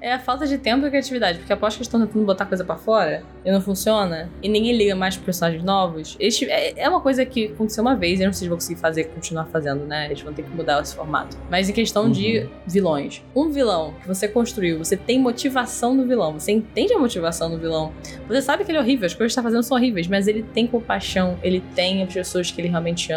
É 0.00 0.12
a 0.12 0.18
falta 0.18 0.46
de 0.46 0.58
tempo 0.58 0.86
e 0.86 0.90
criatividade. 0.90 1.38
Porque 1.38 1.52
aposto 1.52 1.76
que 1.76 1.80
eles 1.82 1.86
estão 1.88 2.00
tentando 2.06 2.24
botar 2.24 2.44
coisa 2.46 2.64
pra 2.64 2.76
fora 2.76 3.22
e 3.44 3.50
não 3.50 3.60
funciona. 3.60 4.30
E 4.42 4.48
ninguém 4.48 4.76
liga 4.76 4.94
mais 4.94 5.14
pros 5.16 5.24
personagens 5.24 5.62
novos. 5.64 6.16
Eles- 6.20 6.40
é, 6.42 6.78
é 6.82 6.88
uma 6.88 7.00
coisa 7.00 7.24
que 7.24 7.46
aconteceu 7.46 7.82
uma 7.82 7.96
vez 7.96 8.20
e 8.20 8.22
eu 8.22 8.26
não 8.26 8.32
sei 8.32 8.44
se 8.44 8.48
vão 8.48 8.56
conseguir 8.58 8.78
fazer, 8.80 9.04
continuar 9.04 9.46
fazendo, 9.46 9.84
né? 9.86 10.06
Eles 10.06 10.20
vão 10.20 10.32
ter 10.32 10.42
que 10.42 10.50
mudar 10.50 10.80
esse 10.82 10.94
formato. 10.94 11.36
Mas 11.50 11.68
em 11.68 11.72
questão 11.72 12.10
de 12.10 12.46
vilões. 12.66 13.22
Um 13.34 13.50
vilão 13.50 13.94
que 14.02 14.08
você 14.08 14.28
construiu, 14.28 14.78
você 14.78 14.96
tem 14.96 15.18
motivação 15.18 15.94
no 15.94 16.06
vilão. 16.06 16.32
Você 16.38 16.52
entende 16.52 16.92
a 16.92 16.98
motivação 16.98 17.50
do 17.50 17.58
vilão. 17.58 17.92
Você 18.28 18.42
sabe 18.42 18.64
que 18.64 18.70
ele 18.70 18.78
é 18.78 18.80
horrível, 18.80 19.06
as 19.06 19.14
coisas 19.14 19.32
que 19.34 19.38
ele 19.40 19.42
tá 19.44 19.48
fazendo 19.50 19.62
são 19.62 19.76
horríveis, 19.76 20.06
mas 20.06 20.28
ele 20.28 20.42
tem 20.42 20.66
compaixão, 20.66 21.38
ele 21.42 21.62
tem 21.74 22.02
as 22.02 22.12
pessoas 22.12 22.50
que 22.50 22.60
ele 22.60 22.68
realmente 22.68 23.10
ama, 23.12 23.13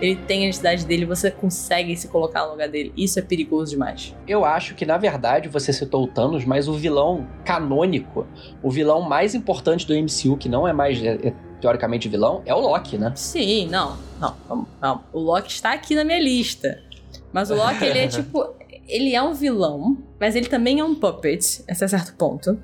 ele 0.00 0.16
tem 0.16 0.40
a 0.40 0.44
identidade 0.44 0.84
dele, 0.86 1.04
você 1.04 1.30
consegue 1.30 1.96
se 1.96 2.08
colocar 2.08 2.44
no 2.44 2.52
lugar 2.52 2.68
dele. 2.68 2.92
Isso 2.96 3.18
é 3.18 3.22
perigoso 3.22 3.70
demais. 3.70 4.14
Eu 4.26 4.44
acho 4.44 4.74
que, 4.74 4.84
na 4.84 4.96
verdade, 4.96 5.48
você 5.48 5.72
citou 5.72 6.04
o 6.04 6.06
Thanos, 6.06 6.44
mas 6.44 6.68
o 6.68 6.74
vilão 6.74 7.26
canônico, 7.44 8.26
o 8.62 8.70
vilão 8.70 9.02
mais 9.02 9.34
importante 9.34 9.86
do 9.86 9.94
MCU, 9.94 10.36
que 10.36 10.48
não 10.48 10.66
é 10.66 10.72
mais 10.72 11.02
é, 11.02 11.28
é, 11.28 11.34
teoricamente 11.60 12.08
vilão, 12.08 12.42
é 12.44 12.54
o 12.54 12.60
Loki, 12.60 12.98
né? 12.98 13.12
Sim, 13.14 13.68
não, 13.68 13.96
não, 14.20 14.36
não, 14.48 14.66
não. 14.80 15.04
O 15.12 15.20
Loki 15.20 15.50
está 15.50 15.72
aqui 15.72 15.94
na 15.94 16.04
minha 16.04 16.20
lista. 16.20 16.82
Mas 17.32 17.50
o 17.50 17.54
Loki, 17.54 17.84
ele 17.84 17.98
é 17.98 18.08
tipo. 18.08 18.54
Ele 18.88 19.16
é 19.16 19.20
um 19.20 19.34
vilão, 19.34 19.98
mas 20.18 20.36
ele 20.36 20.46
também 20.46 20.78
é 20.78 20.84
um 20.84 20.94
puppet, 20.94 21.64
até 21.68 21.88
certo 21.88 22.14
ponto. 22.14 22.56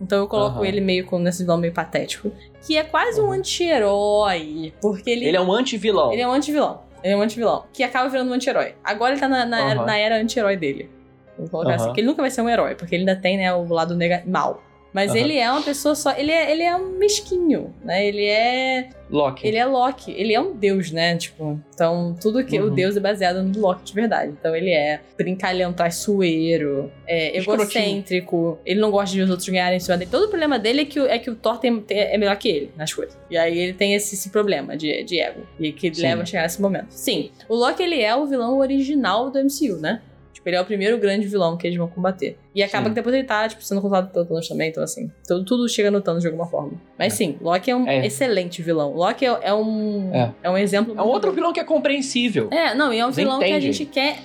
Então 0.00 0.18
eu 0.18 0.28
coloco 0.28 0.58
Aham. 0.58 0.66
ele 0.66 0.80
meio 0.80 1.06
como 1.06 1.22
nesse 1.22 1.42
vilão 1.42 1.56
meio 1.56 1.72
patético. 1.72 2.32
Que 2.66 2.76
é 2.76 2.82
quase 2.82 3.20
um 3.20 3.30
anti-herói. 3.30 4.72
Porque 4.80 5.10
ele. 5.10 5.26
Ele 5.26 5.36
é 5.36 5.40
um 5.40 5.52
anti-vilão. 5.52 6.12
Ele 6.12 6.22
é 6.22 6.28
um 6.28 6.32
anti-vilão. 6.32 6.82
Ele 7.02 7.12
é 7.12 7.16
um 7.16 7.22
anti-vilão. 7.22 7.64
Que 7.72 7.82
acaba 7.82 8.08
virando 8.08 8.30
um 8.30 8.34
anti-herói. 8.34 8.74
Agora 8.82 9.12
ele 9.12 9.20
tá 9.20 9.28
na, 9.28 9.44
na, 9.44 9.74
na 9.74 9.96
era 9.96 10.16
anti-herói 10.16 10.56
dele. 10.56 10.90
Vou 11.38 11.48
colocar 11.48 11.74
assim. 11.74 11.86
Porque 11.86 12.00
ele 12.00 12.08
nunca 12.08 12.22
vai 12.22 12.30
ser 12.30 12.40
um 12.42 12.48
herói. 12.48 12.74
Porque 12.74 12.94
ele 12.94 13.02
ainda 13.02 13.16
tem, 13.20 13.36
né, 13.36 13.52
o 13.54 13.66
lado 13.72 13.94
nega 13.94 14.22
mal. 14.26 14.62
Mas 14.94 15.10
Aham. 15.10 15.18
ele 15.18 15.36
é 15.36 15.50
uma 15.50 15.60
pessoa 15.60 15.94
só. 15.96 16.12
Ele 16.16 16.30
é, 16.30 16.52
ele 16.52 16.62
é 16.62 16.74
um 16.76 16.90
mesquinho, 16.96 17.74
né? 17.84 18.06
Ele 18.06 18.24
é. 18.24 18.88
Loki. 19.10 19.46
Ele 19.46 19.56
é 19.56 19.66
Loki. 19.66 20.12
Ele 20.12 20.32
é 20.32 20.40
um 20.40 20.54
deus, 20.56 20.90
né? 20.92 21.16
Tipo, 21.16 21.60
então 21.74 22.16
tudo 22.20 22.44
que. 22.44 22.58
O 22.60 22.68
Uhum. 22.68 22.74
deus 22.74 22.96
é 22.96 23.00
baseado 23.00 23.42
no 23.42 23.60
Loki 23.60 23.84
de 23.84 23.92
verdade. 23.92 24.32
Então 24.38 24.54
ele 24.54 24.70
é 24.70 25.00
brincalhão, 25.18 25.72
traiçoeiro, 25.72 26.92
é 27.06 27.36
egocêntrico. 27.36 28.58
Ele 28.64 28.80
não 28.80 28.90
gosta 28.90 29.14
de 29.14 29.22
os 29.22 29.30
outros 29.30 29.48
ganharem 29.48 29.76
em 29.76 29.80
cima 29.80 29.96
dele. 29.96 30.10
Todo 30.10 30.24
o 30.24 30.28
problema 30.28 30.58
dele 30.58 30.82
é 30.82 30.84
que, 30.84 31.00
o- 31.00 31.06
é 31.06 31.18
que 31.18 31.30
o 31.30 31.34
Thor 31.34 31.58
tem, 31.58 31.80
tem- 31.80 31.98
é 31.98 32.16
melhor 32.16 32.36
que 32.36 32.48
ele 32.48 32.70
nas 32.76 32.92
coisas. 32.92 33.16
E 33.30 33.36
aí 33.36 33.58
ele 33.58 33.72
tem 33.72 33.94
esse, 33.94 34.14
esse 34.14 34.30
problema 34.30 34.76
de, 34.76 35.02
de 35.04 35.18
ego. 35.20 35.40
E 35.58 35.72
que 35.72 35.92
Sim. 35.94 36.02
leva 36.02 36.22
a 36.22 36.24
chegar 36.24 36.42
nesse 36.44 36.60
momento. 36.62 36.86
Sim, 36.90 37.30
o 37.48 37.54
Loki 37.54 37.82
ele 37.82 38.00
é 38.00 38.14
o 38.14 38.26
vilão 38.26 38.58
original 38.58 39.30
do 39.30 39.38
MCU, 39.38 39.76
né? 39.80 40.00
Tipo, 40.44 40.50
ele 40.50 40.56
é 40.56 40.60
o 40.60 40.64
primeiro 40.66 40.98
grande 40.98 41.26
vilão 41.26 41.56
que 41.56 41.66
eles 41.66 41.78
vão 41.78 41.88
combater. 41.88 42.36
E 42.54 42.62
acaba 42.62 42.84
Sim. 42.84 42.90
que 42.90 42.94
depois 42.96 43.14
ele 43.14 43.24
tá, 43.24 43.48
tipo, 43.48 43.64
sendo 43.64 43.80
controlado 43.80 44.10
pelo 44.12 44.26
Thanos 44.26 44.46
também, 44.46 44.68
então 44.68 44.82
assim. 44.82 45.10
Tudo, 45.26 45.42
tudo 45.44 45.68
chega 45.70 45.90
no 45.90 46.02
Thanos 46.02 46.20
de 46.20 46.26
alguma 46.28 46.46
forma. 46.46 46.72
Mas 46.98 47.14
sim, 47.14 47.38
Loki 47.40 47.70
é 47.70 47.74
um 47.76 47.88
É. 47.88 48.04
excelente 48.06 48.60
vilão. 48.60 48.92
Loki 48.94 49.24
é, 49.24 49.38
é 49.40 49.54
um. 49.54 50.10
É. 50.14 50.34
É. 50.42 50.50
um 50.50 50.58
exemplo. 50.58 50.94
É 50.96 51.02
um 51.02 51.06
outro 51.06 51.30
bom. 51.30 51.34
vilão 51.36 51.52
que 51.52 51.60
é 51.60 51.64
compreensível. 51.64 52.48
É, 52.52 52.74
não, 52.74 52.92
e 52.92 52.98
é 52.98 53.06
um 53.06 53.10
vilão 53.10 53.38
que 53.38 53.44
a 53.46 53.48
entende. 53.48 53.72
gente 53.72 53.86
quer. 53.86 54.18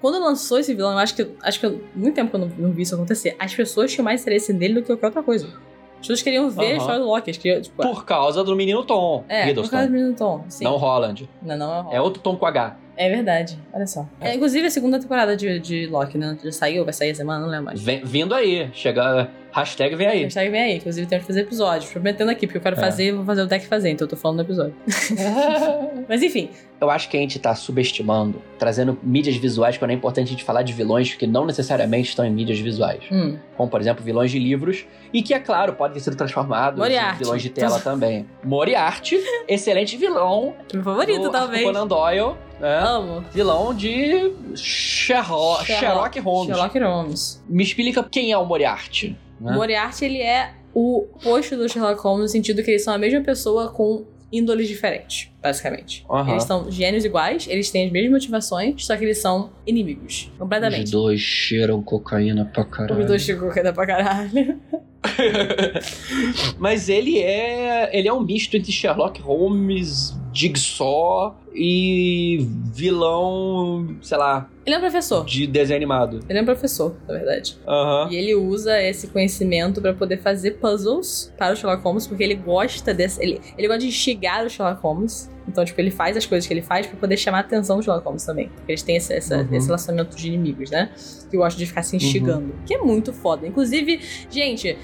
Quando 0.00 0.20
lançou 0.20 0.58
esse 0.60 0.72
vilão, 0.74 0.92
eu 0.92 0.98
acho 0.98 1.16
que. 1.16 1.26
Acho 1.42 1.58
que 1.58 1.66
eu- 1.66 1.80
muito 1.94 2.14
tempo 2.14 2.30
que 2.30 2.36
eu 2.36 2.40
não, 2.40 2.48
não 2.56 2.70
vi 2.72 2.82
isso 2.82 2.94
acontecer. 2.94 3.34
As 3.38 3.52
pessoas 3.52 3.90
tinham 3.92 4.04
mais 4.04 4.20
interesse 4.22 4.52
nele 4.52 4.74
do 4.74 4.80
que 4.82 4.86
qualquer 4.88 5.06
outra 5.06 5.22
coisa. 5.24 5.46
As 5.94 5.98
pessoas 6.08 6.22
queriam 6.22 6.50
ver 6.50 6.60
a 6.60 6.68
Aham. 6.68 6.76
história 6.76 7.00
do 7.00 7.06
Loki. 7.06 7.32
Queriam, 7.32 7.60
tipo, 7.62 7.82
Por 7.82 8.04
causa 8.04 8.44
do 8.44 8.54
menino 8.54 8.84
Tom. 8.84 9.24
é, 9.28 9.42
por 9.42 9.48
Hiddleston. 9.50 9.70
causa 9.76 9.86
do 9.88 9.92
menino 9.92 10.14
Tom. 10.14 10.44
Sim. 10.48 10.64
Não 10.64 10.76
Holland. 10.76 11.28
Não, 11.42 11.56
não 11.56 11.90
é 11.92 11.96
É 11.96 12.00
outro 12.00 12.22
Tom 12.22 12.36
com 12.36 12.44
H. 12.46 12.76
É 12.96 13.08
verdade, 13.10 13.58
olha 13.72 13.86
só. 13.86 14.06
É, 14.20 14.34
inclusive 14.34 14.66
a 14.66 14.70
segunda 14.70 15.00
temporada 15.00 15.36
de, 15.36 15.58
de 15.58 15.86
Loki, 15.86 16.16
né? 16.16 16.36
Já 16.44 16.52
saiu, 16.52 16.84
vai 16.84 16.92
sair 16.92 17.10
a 17.10 17.14
semana, 17.14 17.40
não 17.40 17.48
lembro 17.48 17.66
mais. 17.66 17.82
Vem- 17.82 18.04
vindo 18.04 18.34
aí. 18.34 18.70
Chega. 18.72 19.28
Hashtag 19.52 19.94
vem 19.94 20.08
aí. 20.08 20.22
Hashtag 20.24 20.50
vem 20.50 20.60
aí, 20.60 20.76
inclusive 20.78 21.06
temos 21.06 21.22
que 21.24 21.28
fazer 21.28 21.40
episódios. 21.42 21.88
Prometendo 21.92 22.28
aqui, 22.28 22.44
porque 22.44 22.58
eu 22.58 22.62
quero 22.62 22.76
É. 22.76 22.80
fazer, 22.80 23.12
vou 23.12 23.24
fazer 23.24 23.42
o 23.42 23.46
deck 23.46 23.64
fazer, 23.66 23.90
então 23.90 24.04
eu 24.04 24.10
tô 24.10 24.16
falando 24.16 24.38
do 24.38 24.42
episódio. 24.42 24.74
Mas 26.08 26.22
enfim, 26.22 26.50
Eu 26.80 26.90
acho 26.90 27.08
que 27.08 27.16
a 27.16 27.20
gente 27.20 27.38
tá 27.38 27.54
subestimando, 27.54 28.42
trazendo 28.58 28.98
mídias 29.02 29.36
visuais, 29.36 29.78
quando 29.78 29.92
é 29.92 29.94
importante 29.94 30.26
a 30.26 30.30
gente 30.32 30.44
falar 30.44 30.62
de 30.62 30.72
vilões 30.72 31.14
que 31.14 31.26
não 31.26 31.46
necessariamente 31.46 32.08
estão 32.10 32.26
em 32.26 32.30
mídias 32.30 32.58
visuais. 32.58 33.04
hum, 33.10 33.38
Como, 33.56 33.70
por 33.70 33.80
exemplo, 33.80 34.04
vilões 34.04 34.30
de 34.30 34.38
livros, 34.38 34.84
e 35.12 35.22
que, 35.22 35.32
é 35.32 35.38
claro, 35.38 35.74
podem 35.74 35.94
ter 35.94 36.00
sido 36.00 36.16
transformados 36.16 36.78
Moriarty. 36.78 37.14
em 37.14 37.18
vilões 37.18 37.40
de 37.42 37.48
tela 37.48 37.80
também. 37.80 38.26
Moriarty, 38.42 39.18
excelente 39.48 39.96
vilão 39.96 40.54
meu 40.74 40.82
favorito, 40.82 41.22
do 41.22 41.30
talvez. 41.30 41.62
Conan 41.62 41.86
Doyle, 41.86 42.34
né? 42.60 42.78
Amo. 42.78 43.24
Vilão 43.32 43.74
de 43.74 44.32
Sherlock, 44.54 45.66
Sherlock 45.66 46.20
Holmes. 46.20 46.56
Sherlock 46.56 46.78
Holmes. 46.78 47.44
Me 47.48 47.62
explica 47.62 48.02
quem 48.02 48.32
é 48.32 48.38
o 48.38 48.44
Moriarty. 48.44 49.16
Né? 49.40 49.52
Moriarty, 49.52 50.04
ele 50.04 50.20
é 50.22 50.52
o 50.72 51.06
oposto 51.14 51.56
do 51.56 51.68
Sherlock 51.68 52.00
Holmes, 52.02 52.22
no 52.22 52.28
sentido 52.28 52.62
que 52.62 52.70
eles 52.70 52.84
são 52.84 52.94
a 52.94 52.98
mesma 52.98 53.20
pessoa 53.20 53.68
com 53.68 54.04
índoles 54.32 54.66
diferentes, 54.66 55.30
basicamente. 55.40 56.04
Aham. 56.10 56.32
Eles 56.32 56.42
são 56.42 56.68
gênios 56.70 57.04
iguais, 57.04 57.46
eles 57.48 57.70
têm 57.70 57.86
as 57.86 57.92
mesmas 57.92 58.10
motivações, 58.12 58.84
só 58.84 58.96
que 58.96 59.04
eles 59.04 59.18
são 59.18 59.52
inimigos. 59.64 60.28
Os 60.32 60.38
Completamente. 60.38 60.90
dois 60.90 61.20
cheiram 61.20 61.80
cocaína 61.80 62.44
pra 62.52 62.64
caralho. 62.64 63.00
Os 63.00 63.06
dois 63.06 63.24
que 63.24 63.62
dá 63.62 63.72
pra 63.72 63.86
caralho. 63.86 64.60
Mas 66.58 66.88
ele 66.88 67.20
é. 67.20 67.96
Ele 67.96 68.08
é 68.08 68.12
um 68.12 68.20
misto 68.22 68.56
entre 68.56 68.72
Sherlock 68.72 69.20
Holmes, 69.20 70.14
Jigsaw 70.34 71.36
e 71.54 72.46
vilão, 72.74 73.96
sei 74.02 74.18
lá, 74.18 74.48
Ele 74.66 74.74
é 74.74 74.78
um 74.78 74.80
professor. 74.80 75.24
de 75.24 75.46
desenho 75.46 75.76
animado. 75.76 76.20
Ele 76.28 76.38
é 76.38 76.42
um 76.42 76.44
professor, 76.44 76.96
na 77.06 77.14
verdade. 77.14 77.56
Aham. 77.66 78.08
E 78.10 78.16
ele 78.16 78.34
usa 78.34 78.80
esse 78.82 79.06
conhecimento 79.08 79.80
pra 79.80 79.92
poder 79.94 80.18
fazer 80.18 80.52
puzzles 80.52 81.32
para 81.38 81.52
o 81.52 81.56
Sherlock 81.56 81.82
Holmes, 81.82 82.06
porque 82.06 82.22
ele 82.24 82.34
gosta 82.34 82.92
desse. 82.92 83.22
Ele, 83.22 83.40
ele 83.56 83.68
gosta 83.68 83.80
de 83.80 83.88
instigar 83.88 84.44
o 84.44 84.50
Sherlock 84.50 84.80
Holmes. 84.82 85.30
Então, 85.46 85.62
tipo, 85.64 85.78
ele 85.80 85.90
faz 85.90 86.16
as 86.16 86.24
coisas 86.24 86.46
que 86.46 86.54
ele 86.54 86.62
faz 86.62 86.86
pra 86.86 86.96
poder 86.98 87.16
chamar 87.18 87.38
a 87.38 87.40
atenção 87.42 87.76
do 87.76 87.82
Sherlock 87.84 88.04
Holmes 88.06 88.24
também. 88.24 88.48
Porque 88.48 88.72
eles 88.72 88.82
têm 88.82 88.96
esse, 88.96 89.12
essa- 89.12 89.36
Uhum. 89.38 89.54
esse 89.54 89.66
relacionamento 89.66 90.16
de 90.16 90.26
inimigos, 90.28 90.70
né? 90.70 90.90
Que 91.30 91.36
gostam 91.36 91.58
de 91.58 91.66
ficar 91.66 91.82
se 91.82 91.96
instigando. 91.96 92.54
Que 92.66 92.74
é 92.74 92.78
muito 92.78 93.12
foda. 93.12 93.46
Inclusive, 93.46 94.00
gente, 94.30 94.76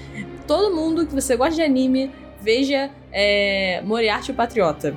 todo 0.47 0.73
mundo 0.75 1.05
que 1.05 1.13
você 1.13 1.35
gosta 1.35 1.55
de 1.55 1.61
anime, 1.63 2.11
veja 2.39 2.89
é, 3.11 3.81
Moriarty 3.83 4.31
o 4.31 4.33
Patriota. 4.35 4.95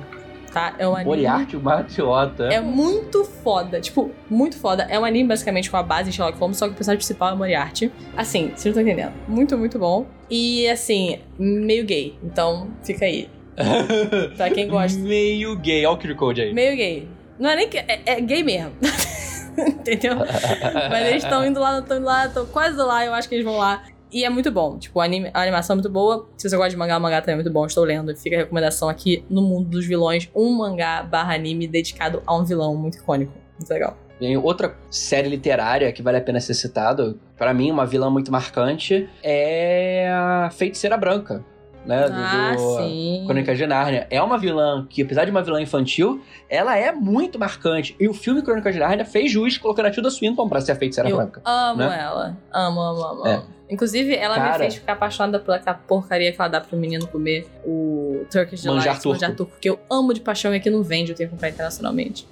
Tá? 0.55 0.73
É 0.79 0.87
um 0.87 0.95
anime. 0.95 1.09
Moriarty, 1.09 1.57
o 1.57 1.59
Matiota. 1.59 2.45
É 2.45 2.61
muito 2.61 3.25
foda, 3.25 3.81
tipo, 3.81 4.09
muito 4.29 4.57
foda. 4.57 4.87
É 4.89 4.97
um 4.97 5.03
anime 5.03 5.27
basicamente 5.27 5.69
com 5.69 5.75
a 5.75 5.83
base 5.83 6.07
em 6.07 6.13
Sherlock 6.13 6.39
Holmes, 6.39 6.55
só 6.55 6.65
que 6.65 6.71
o 6.71 6.75
personagem 6.75 6.99
principal 6.99 7.33
é 7.33 7.35
Moriarty. 7.35 7.91
Assim, 8.15 8.53
vocês 8.55 8.73
não 8.73 8.81
estão 8.81 8.83
entendendo. 8.83 9.11
Muito, 9.27 9.57
muito 9.57 9.77
bom. 9.77 10.05
E 10.29 10.65
assim, 10.69 11.19
meio 11.37 11.83
gay. 11.83 12.17
Então, 12.23 12.69
fica 12.85 13.03
aí. 13.03 13.27
pra 14.37 14.49
quem 14.49 14.69
gosta. 14.69 14.97
Meio 14.97 15.57
gay. 15.57 15.85
Olha 15.85 15.97
o 15.97 15.99
QR 15.99 16.15
Code 16.15 16.41
aí. 16.43 16.53
Meio 16.53 16.77
gay. 16.77 17.09
Não 17.37 17.49
é 17.49 17.55
nem 17.57 17.67
que. 17.67 17.77
É, 17.77 18.01
é 18.05 18.21
gay 18.21 18.41
mesmo. 18.41 18.71
Entendeu? 19.59 20.15
Mas 20.89 21.07
eles 21.07 21.23
estão 21.25 21.45
indo 21.45 21.59
lá, 21.59 21.79
estão 21.79 21.97
indo 21.97 22.05
lá, 22.05 22.27
estão 22.27 22.45
quase 22.45 22.77
lá, 22.77 23.05
eu 23.05 23.13
acho 23.13 23.27
que 23.27 23.35
eles 23.35 23.43
vão 23.43 23.57
lá. 23.57 23.83
E 24.11 24.23
é 24.23 24.29
muito 24.29 24.51
bom. 24.51 24.77
Tipo, 24.77 24.99
a, 24.99 25.05
animação 25.05 25.73
é 25.73 25.77
muito 25.77 25.89
boa. 25.89 26.29
Se 26.37 26.49
você 26.49 26.55
gosta 26.55 26.69
de 26.69 26.77
mangá, 26.77 26.97
o 26.97 27.01
mangá 27.01 27.21
também 27.21 27.33
é 27.33 27.35
muito 27.35 27.51
bom. 27.51 27.65
Estou 27.65 27.83
lendo. 27.83 28.15
Fica 28.15 28.35
a 28.35 28.39
recomendação 28.39 28.87
aqui 28.87 29.25
no 29.29 29.41
mundo 29.41 29.69
dos 29.69 29.85
vilões. 29.85 30.29
Um 30.35 30.57
mangá 30.57 31.03
barra 31.03 31.33
anime 31.35 31.67
dedicado 31.67 32.21
a 32.25 32.35
um 32.35 32.43
vilão 32.43 32.75
muito 32.75 32.97
icônico. 32.97 33.33
Muito 33.57 33.69
legal. 33.69 33.97
Tem 34.19 34.37
outra 34.37 34.77
série 34.89 35.27
literária 35.27 35.91
que 35.91 36.01
vale 36.01 36.17
a 36.17 36.21
pena 36.21 36.39
ser 36.39 36.53
citado. 36.53 37.19
Pra 37.37 37.53
mim, 37.53 37.71
uma 37.71 37.85
vilã 37.85 38.09
muito 38.09 38.31
marcante 38.31 39.09
é 39.21 40.09
a 40.09 40.49
Feiticeira 40.51 40.95
Branca. 40.95 41.43
Né, 41.85 42.07
do- 42.09 42.13
Ah, 42.15 42.53
do, 42.55 42.77
sim. 42.77 43.23
Crônicas 43.25 43.57
de 43.57 43.67
Nárnia. 43.67 44.07
É 44.09 44.21
uma 44.21 44.37
vilã 44.37 44.87
que, 44.89 45.01
apesar 45.03 45.25
de 45.25 45.31
uma 45.31 45.43
vilã 45.43 45.61
infantil, 45.61 46.21
ela 46.49 46.75
é 46.77 46.91
muito 46.91 47.37
marcante. 47.37 47.95
E 47.99 48.07
o 48.07 48.13
filme 48.13 48.41
Crônicas 48.41 48.73
de 48.73 48.79
Nárnia 48.79 49.05
fez 49.05 49.31
jus 49.31 49.57
colocando 49.57 49.85
a 49.87 49.91
Tilda 49.91 50.09
Swinton 50.09 50.49
pra 50.49 50.61
ser 50.61 50.71
a 50.71 50.75
Feiticeira 50.75 51.09
Eu 51.09 51.17
Branca. 51.17 51.41
amo 51.45 51.77
né? 51.79 51.99
ela. 52.01 52.37
Amo, 52.51 52.79
amo, 52.81 53.01
amo. 53.03 53.27
É. 53.27 53.41
Inclusive, 53.69 54.15
ela 54.15 54.35
me 54.35 54.41
Cara. 54.41 54.59
fez 54.59 54.75
ficar 54.75 54.93
apaixonada 54.93 55.39
por 55.39 55.51
aquela 55.55 55.75
porcaria 55.75 56.31
que 56.31 56.39
ela 56.39 56.47
dá 56.47 56.61
pro 56.61 56.77
menino 56.77 57.07
comer 57.07 57.47
o 57.65 58.23
Turkish 58.31 58.63
Manjar 58.63 58.83
Delight, 58.83 59.01
turco. 59.01 59.09
manjar 59.21 59.35
turco, 59.35 59.53
que 59.59 59.67
eu 59.67 59.79
amo 59.89 60.13
de 60.13 60.21
paixão 60.21 60.53
e 60.53 60.57
aqui 60.57 60.69
não 60.69 60.83
vende, 60.83 61.11
eu 61.11 61.17
tenho 61.17 61.29
que 61.29 61.33
comprar 61.35 61.49
internacionalmente. 61.49 62.27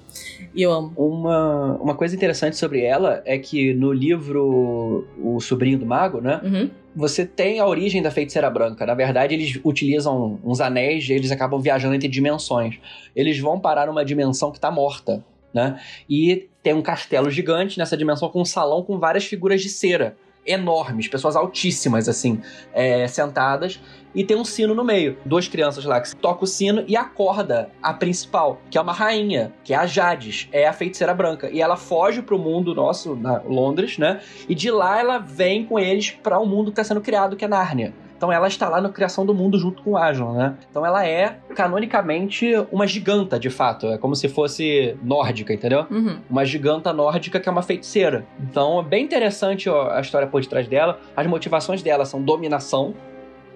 E 0.54 0.62
eu 0.62 0.70
amo. 0.72 0.92
Uma, 0.96 1.76
uma 1.80 1.94
coisa 1.96 2.14
interessante 2.14 2.56
sobre 2.56 2.82
ela 2.84 3.20
é 3.24 3.36
que 3.36 3.74
no 3.74 3.92
livro 3.92 5.08
O 5.20 5.40
Sobrinho 5.40 5.76
do 5.78 5.84
Mago, 5.86 6.20
né? 6.20 6.40
Uhum. 6.44 6.70
Você 6.94 7.26
tem 7.26 7.58
a 7.58 7.66
origem 7.66 8.00
da 8.00 8.10
feiticeira 8.10 8.48
branca. 8.48 8.86
Na 8.86 8.94
verdade, 8.94 9.34
eles 9.34 9.60
utilizam 9.64 10.38
uns 10.44 10.60
anéis 10.60 11.08
e 11.08 11.12
eles 11.12 11.32
acabam 11.32 11.60
viajando 11.60 11.94
entre 11.94 12.08
dimensões. 12.08 12.78
Eles 13.16 13.38
vão 13.38 13.58
parar 13.58 13.86
numa 13.86 14.04
dimensão 14.04 14.52
que 14.52 14.60
tá 14.60 14.70
morta, 14.70 15.24
né? 15.52 15.80
E 16.08 16.48
tem 16.62 16.72
um 16.72 16.82
castelo 16.82 17.30
gigante 17.30 17.78
nessa 17.78 17.96
dimensão 17.96 18.28
com 18.28 18.40
um 18.40 18.44
salão 18.44 18.82
com 18.82 18.98
várias 18.98 19.24
figuras 19.24 19.60
de 19.60 19.68
cera. 19.68 20.16
Enormes, 20.46 21.08
pessoas 21.08 21.36
altíssimas, 21.36 22.08
assim, 22.08 22.40
é, 22.72 23.06
sentadas. 23.08 23.80
E 24.14 24.22
tem 24.22 24.36
um 24.36 24.44
sino 24.44 24.74
no 24.74 24.84
meio. 24.84 25.18
Duas 25.24 25.48
crianças 25.48 25.84
lá 25.84 26.00
que 26.00 26.14
tocam 26.14 26.44
o 26.44 26.46
sino 26.46 26.84
e 26.86 26.96
acorda 26.96 27.70
a 27.82 27.92
principal, 27.92 28.60
que 28.70 28.78
é 28.78 28.80
uma 28.80 28.92
rainha, 28.92 29.52
que 29.64 29.74
é 29.74 29.76
a 29.76 29.86
Jades, 29.86 30.48
é 30.52 30.68
a 30.68 30.72
feiticeira 30.72 31.12
branca. 31.12 31.50
E 31.50 31.60
ela 31.60 31.76
foge 31.76 32.22
pro 32.22 32.38
mundo 32.38 32.74
nosso, 32.74 33.16
na 33.16 33.42
Londres, 33.42 33.98
né? 33.98 34.20
E 34.48 34.54
de 34.54 34.70
lá 34.70 35.00
ela 35.00 35.18
vem 35.18 35.64
com 35.64 35.78
eles 35.78 36.12
para 36.12 36.38
o 36.38 36.46
mundo 36.46 36.66
que 36.66 36.80
está 36.80 36.84
sendo 36.84 37.00
criado, 37.00 37.34
que 37.34 37.44
é 37.44 37.48
Nárnia. 37.48 37.92
Então 38.24 38.32
ela 38.32 38.48
está 38.48 38.70
lá 38.70 38.80
na 38.80 38.88
criação 38.88 39.26
do 39.26 39.34
mundo 39.34 39.58
junto 39.58 39.82
com 39.82 39.90
o 39.90 39.96
Aslan, 39.98 40.32
né? 40.32 40.56
Então 40.70 40.86
ela 40.86 41.06
é, 41.06 41.36
canonicamente, 41.54 42.54
uma 42.72 42.86
giganta, 42.86 43.38
de 43.38 43.50
fato. 43.50 43.88
É 43.88 43.98
como 43.98 44.16
se 44.16 44.30
fosse 44.30 44.96
nórdica, 45.02 45.52
entendeu? 45.52 45.84
Uhum. 45.90 46.16
Uma 46.30 46.42
giganta 46.42 46.90
nórdica 46.90 47.38
que 47.38 47.46
é 47.46 47.52
uma 47.52 47.60
feiticeira. 47.60 48.24
Então 48.40 48.80
é 48.80 48.82
bem 48.82 49.04
interessante 49.04 49.68
ó, 49.68 49.90
a 49.90 50.00
história 50.00 50.26
por 50.26 50.40
detrás 50.40 50.66
dela. 50.66 50.98
As 51.14 51.26
motivações 51.26 51.82
dela 51.82 52.06
são 52.06 52.22
dominação, 52.22 52.94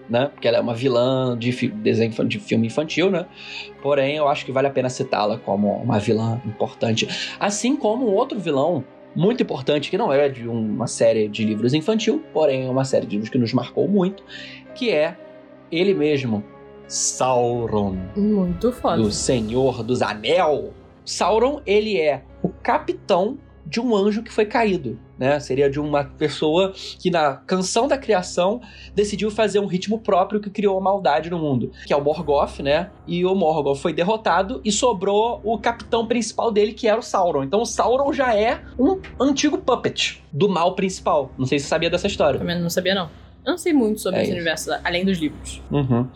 né? 0.06 0.28
Porque 0.34 0.46
ela 0.46 0.58
é 0.58 0.60
uma 0.60 0.74
vilã 0.74 1.34
de 1.38 1.70
desenho 1.70 2.12
de 2.26 2.38
filme 2.38 2.66
infantil, 2.66 3.10
né? 3.10 3.24
Porém, 3.80 4.16
eu 4.16 4.28
acho 4.28 4.44
que 4.44 4.52
vale 4.52 4.66
a 4.66 4.70
pena 4.70 4.90
citá-la 4.90 5.38
como 5.38 5.72
uma 5.78 5.98
vilã 5.98 6.42
importante. 6.44 7.08
Assim 7.40 7.74
como 7.74 8.06
um 8.06 8.12
outro 8.12 8.38
vilão 8.38 8.84
muito 9.18 9.42
importante, 9.42 9.90
que 9.90 9.98
não 9.98 10.12
é 10.12 10.28
de 10.28 10.46
uma 10.46 10.86
série 10.86 11.28
de 11.28 11.44
livros 11.44 11.74
infantil, 11.74 12.22
porém 12.32 12.66
é 12.66 12.70
uma 12.70 12.84
série 12.84 13.06
de 13.06 13.12
livros 13.12 13.28
que 13.28 13.38
nos 13.38 13.52
marcou 13.52 13.88
muito, 13.88 14.22
que 14.78 14.90
é 14.90 15.16
ele 15.72 15.92
mesmo, 15.92 16.44
Sauron, 16.86 17.96
Muito 18.16 18.72
foda. 18.72 19.02
do 19.02 19.10
Senhor 19.10 19.82
dos 19.82 20.00
Anel. 20.00 20.72
Sauron, 21.04 21.60
ele 21.66 21.98
é 22.00 22.22
o 22.42 22.48
capitão 22.48 23.36
de 23.66 23.80
um 23.80 23.94
anjo 23.94 24.22
que 24.22 24.32
foi 24.32 24.46
caído, 24.46 24.98
né? 25.18 25.38
Seria 25.40 25.68
de 25.68 25.78
uma 25.78 26.04
pessoa 26.04 26.72
que 26.98 27.10
na 27.10 27.34
canção 27.34 27.86
da 27.86 27.98
criação 27.98 28.62
decidiu 28.94 29.30
fazer 29.30 29.58
um 29.58 29.66
ritmo 29.66 29.98
próprio 29.98 30.40
que 30.40 30.48
criou 30.48 30.78
a 30.78 30.80
maldade 30.80 31.28
no 31.28 31.38
mundo, 31.38 31.70
que 31.86 31.92
é 31.92 31.96
o 31.96 32.02
Morgoth, 32.02 32.60
né? 32.60 32.90
E 33.06 33.26
o 33.26 33.34
Morgoth 33.34 33.76
foi 33.76 33.92
derrotado 33.92 34.62
e 34.64 34.72
sobrou 34.72 35.40
o 35.44 35.58
capitão 35.58 36.06
principal 36.06 36.50
dele, 36.50 36.72
que 36.72 36.88
era 36.88 36.98
o 36.98 37.02
Sauron. 37.02 37.42
Então 37.42 37.60
o 37.60 37.66
Sauron 37.66 38.10
já 38.12 38.34
é 38.34 38.62
um 38.78 38.98
antigo 39.20 39.58
puppet 39.58 40.22
do 40.32 40.48
mal 40.48 40.74
principal. 40.74 41.30
Não 41.36 41.44
sei 41.44 41.58
se 41.58 41.64
você 41.64 41.68
sabia 41.68 41.90
dessa 41.90 42.06
história. 42.06 42.38
Também 42.38 42.58
não 42.58 42.70
sabia, 42.70 42.94
não. 42.94 43.10
Eu 43.48 43.52
não 43.52 43.58
sei 43.58 43.72
muito 43.72 43.98
sobre 43.98 44.20
É 44.20 44.22
esse 44.24 44.32
universo, 44.32 44.70
além 44.84 45.06
dos 45.06 45.16
livros. 45.16 45.62
Uhum. 45.70 46.06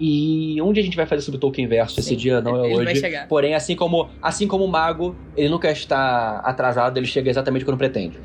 E 0.00 0.60
onde 0.62 0.78
a 0.78 0.82
gente 0.82 0.96
vai 0.96 1.06
fazer 1.06 1.22
sobre 1.22 1.38
o 1.38 1.40
Tolkien 1.40 1.66
Verso 1.66 1.98
esse 1.98 2.14
dia 2.14 2.40
não 2.40 2.64
é 2.64 2.68
hoje. 2.68 3.02
Porém, 3.28 3.54
assim 3.54 3.74
como, 3.74 4.08
assim 4.22 4.46
como 4.46 4.64
o 4.64 4.68
mago, 4.68 5.16
ele 5.36 5.48
nunca 5.48 5.70
está 5.70 6.38
atrasado, 6.44 6.96
ele 6.98 7.06
chega 7.06 7.28
exatamente 7.28 7.64
quando 7.64 7.78
pretende. 7.78 8.18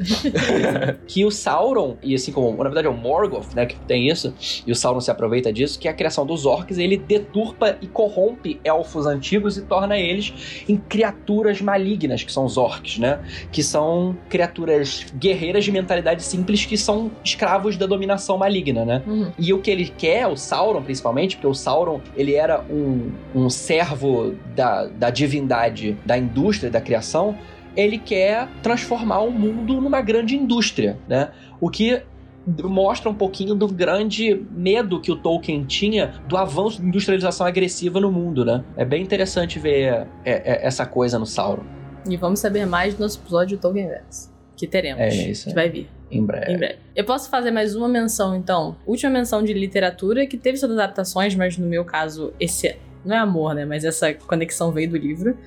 que 1.07 1.25
o 1.25 1.31
Sauron, 1.31 1.97
e 2.03 2.13
assim 2.13 2.31
como, 2.31 2.55
na 2.57 2.63
verdade 2.65 2.87
é 2.87 2.89
o 2.89 2.93
Morgoth, 2.93 3.53
né, 3.55 3.65
que 3.65 3.75
tem 3.81 4.09
isso, 4.09 4.33
e 4.65 4.71
o 4.71 4.75
Sauron 4.75 4.99
se 4.99 5.09
aproveita 5.09 5.51
disso, 5.51 5.79
que 5.79 5.87
é 5.87 5.91
a 5.91 5.93
criação 5.93 6.25
dos 6.25 6.45
orcs, 6.45 6.77
ele 6.77 6.97
deturpa 6.97 7.77
e 7.81 7.87
corrompe 7.87 8.59
elfos 8.63 9.05
antigos 9.05 9.57
e 9.57 9.61
torna 9.63 9.97
eles 9.97 10.63
em 10.67 10.77
criaturas 10.77 11.61
malignas, 11.61 12.23
que 12.23 12.31
são 12.31 12.45
os 12.45 12.57
orcs, 12.57 12.99
né? 12.99 13.19
Que 13.51 13.63
são 13.63 14.15
criaturas 14.29 15.05
guerreiras 15.15 15.63
de 15.63 15.71
mentalidade 15.71 16.23
simples 16.23 16.65
que 16.65 16.77
são 16.77 17.11
escravos 17.23 17.77
da 17.77 17.85
dominação 17.85 18.37
maligna, 18.37 18.85
né? 18.85 19.01
Uhum. 19.05 19.31
E 19.37 19.53
o 19.53 19.59
que 19.59 19.71
ele 19.71 19.87
quer, 19.97 20.27
o 20.27 20.35
Sauron 20.35 20.83
principalmente, 20.83 21.35
porque 21.35 21.47
o 21.47 21.53
Sauron 21.63 22.01
ele 22.15 22.33
era 22.35 22.61
um, 22.69 23.11
um 23.33 23.49
servo 23.49 24.35
da, 24.55 24.85
da 24.87 25.09
divindade 25.09 25.97
da 26.05 26.17
indústria 26.17 26.69
da 26.69 26.81
criação, 26.81 27.37
ele 27.75 27.97
quer 27.97 28.47
transformar 28.61 29.21
o 29.21 29.31
mundo 29.31 29.79
numa 29.79 30.01
grande 30.01 30.35
indústria, 30.35 30.97
né? 31.07 31.31
O 31.59 31.69
que 31.69 32.01
mostra 32.45 33.09
um 33.09 33.13
pouquinho 33.13 33.55
do 33.55 33.67
grande 33.67 34.45
medo 34.51 34.99
que 34.99 35.11
o 35.11 35.15
Tolkien 35.15 35.63
tinha 35.63 36.13
do 36.27 36.35
avanço 36.35 36.81
da 36.81 36.87
industrialização 36.87 37.47
agressiva 37.47 37.99
no 38.01 38.11
mundo, 38.11 38.43
né? 38.43 38.63
É 38.75 38.83
bem 38.83 39.01
interessante 39.01 39.57
ver 39.59 40.07
é, 40.25 40.31
é, 40.31 40.65
essa 40.65 40.85
coisa 40.85 41.17
no 41.17 41.25
Sauron. 41.25 41.63
E 42.07 42.17
vamos 42.17 42.39
saber 42.39 42.65
mais 42.65 42.95
no 42.95 43.01
nosso 43.01 43.19
episódio 43.19 43.57
do 43.57 43.61
Tolkien 43.61 43.87
Verse. 43.87 44.29
Que 44.57 44.67
teremos. 44.67 45.01
É 45.01 45.09
isso, 45.09 45.49
Que 45.49 45.55
vai 45.55 45.69
vir. 45.69 45.89
Em 46.17 46.25
breve. 46.25 46.53
Em 46.53 46.57
breve. 46.57 46.75
Eu 46.95 47.03
posso 47.03 47.29
fazer 47.29 47.51
mais 47.51 47.75
uma 47.75 47.87
menção, 47.87 48.35
então. 48.35 48.75
Última 48.85 49.11
menção 49.11 49.43
de 49.43 49.53
literatura, 49.53 50.25
que 50.25 50.37
teve 50.37 50.57
suas 50.57 50.71
adaptações, 50.71 51.35
mas 51.35 51.57
no 51.57 51.67
meu 51.67 51.83
caso, 51.83 52.33
esse. 52.39 52.75
Não 53.05 53.15
é 53.15 53.19
amor, 53.19 53.53
né? 53.53 53.65
Mas 53.65 53.83
essa 53.83 54.13
conexão 54.13 54.71
veio 54.71 54.89
do 54.89 54.97
livro. 54.97 55.37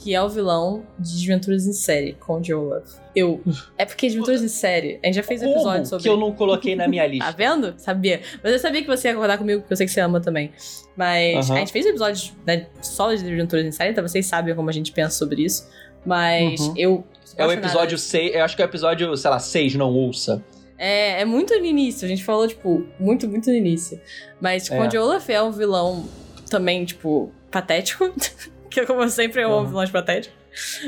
Que 0.00 0.14
é 0.14 0.22
o 0.22 0.28
vilão 0.28 0.84
de 0.96 1.10
Desventuras 1.10 1.66
em 1.66 1.72
Série, 1.72 2.12
com 2.20 2.40
Joe 2.40 2.54
Love. 2.64 2.86
Eu. 3.16 3.42
É 3.76 3.84
porque 3.84 4.06
Desventuras 4.06 4.42
em 4.44 4.48
Série. 4.48 5.00
A 5.02 5.06
gente 5.06 5.16
já 5.16 5.24
fez 5.24 5.42
um 5.42 5.50
episódio 5.50 5.86
sobre. 5.86 6.04
que 6.04 6.08
eu 6.08 6.16
não 6.16 6.32
coloquei 6.32 6.76
na 6.76 6.86
minha 6.86 7.04
lista? 7.04 7.24
Tá 7.32 7.32
vendo? 7.32 7.74
Sabia. 7.78 8.20
Mas 8.40 8.52
eu 8.52 8.58
sabia 8.60 8.80
que 8.80 8.86
você 8.86 9.08
ia 9.08 9.14
concordar 9.14 9.38
comigo, 9.38 9.60
porque 9.62 9.72
eu 9.72 9.76
sei 9.76 9.86
que 9.86 9.92
você 9.92 10.00
ama 10.00 10.20
também. 10.20 10.52
Mas 10.96 11.50
Aham. 11.50 11.56
a 11.56 11.58
gente 11.60 11.72
fez 11.72 11.84
episódios 11.84 12.32
né, 12.46 12.66
só 12.80 13.12
de 13.12 13.24
Desventuras 13.24 13.66
em 13.66 13.72
Série, 13.72 13.90
então 13.90 14.06
vocês 14.06 14.24
sabem 14.24 14.54
como 14.54 14.70
a 14.70 14.72
gente 14.72 14.92
pensa 14.92 15.16
sobre 15.18 15.42
isso. 15.42 15.68
Mas 16.04 16.60
Uhum. 16.60 16.74
eu. 16.76 17.04
É 17.36 17.46
o 17.46 17.52
episódio 17.52 17.96
6, 17.98 18.34
eu 18.34 18.44
acho 18.44 18.56
que 18.56 18.62
é 18.62 18.64
o 18.64 18.68
episódio, 18.68 19.16
sei 19.16 19.30
lá, 19.30 19.38
6, 19.38 19.74
não 19.76 19.92
ouça. 19.94 20.42
É, 20.76 21.20
é 21.20 21.24
muito 21.24 21.56
no 21.58 21.64
início, 21.64 22.04
a 22.04 22.08
gente 22.08 22.24
falou, 22.24 22.46
tipo, 22.48 22.86
muito, 22.98 23.28
muito 23.28 23.48
no 23.50 23.56
início. 23.56 24.00
Mas 24.40 24.70
É. 24.70 24.76
quando 24.76 24.94
o 24.94 25.02
Olaf 25.02 25.28
é 25.28 25.42
um 25.42 25.50
vilão 25.52 26.06
também, 26.50 26.84
tipo, 26.84 27.30
patético, 27.50 28.10
que 28.70 28.84
como 28.86 29.08
sempre 29.08 29.42
eu 29.42 29.48
amo 29.48 29.58
Aham. 29.60 29.66
vilões 29.68 29.90
patéticos. 29.90 30.36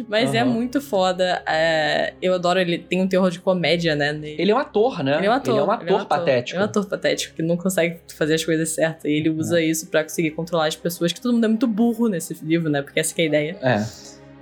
Mas 0.09 0.35
é 0.35 0.41
Aham. 0.41 0.51
muito 0.51 0.81
foda. 0.81 1.43
é, 1.47 2.15
eu 2.21 2.35
adoro 2.35 2.59
ele. 2.59 2.79
Tem 2.79 3.01
um 3.01 3.07
terror 3.07 3.31
de 3.31 3.39
comédia, 3.39 3.95
né? 3.95 4.13
nele. 4.13 4.41
Ele 4.41 4.51
é 4.51 4.55
um 4.55 4.59
ator, 4.59 5.03
né? 5.05 5.19
Ele 5.19 5.27
é 5.27 5.31
um 5.31 5.33
ator. 5.35 5.53
Ele 5.55 5.61
é 5.61 5.65
um 5.65 5.71
ator 5.71 6.07
patético. 6.07 6.57
Ele 6.57 6.63
é 6.63 6.67
um 6.67 6.69
ator 6.69 6.87
patético 6.87 7.37
que 7.37 7.43
não 7.43 7.57
consegue 7.57 7.99
fazer 8.17 8.35
as 8.35 8.45
coisas 8.45 8.69
certas. 8.71 9.05
E 9.05 9.13
ele 9.13 9.31
usa 9.31 9.61
isso 9.63 9.87
pra 9.87 10.03
conseguir 10.03 10.33
controlar 10.33 10.67
as 10.67 10.75
pessoas, 10.75 11.13
que 11.13 11.21
todo 11.21 11.35
mundo 11.35 11.45
é 11.45 11.49
muito 11.49 11.69
burro 11.69 12.09
nesse 12.09 12.35
livro, 12.43 12.69
né? 12.69 12.83
Porque 12.83 12.99
essa 12.99 13.15
que 13.15 13.21
é 13.23 13.25
a 13.25 13.29
ideia. 13.29 13.59
É. 13.63 13.85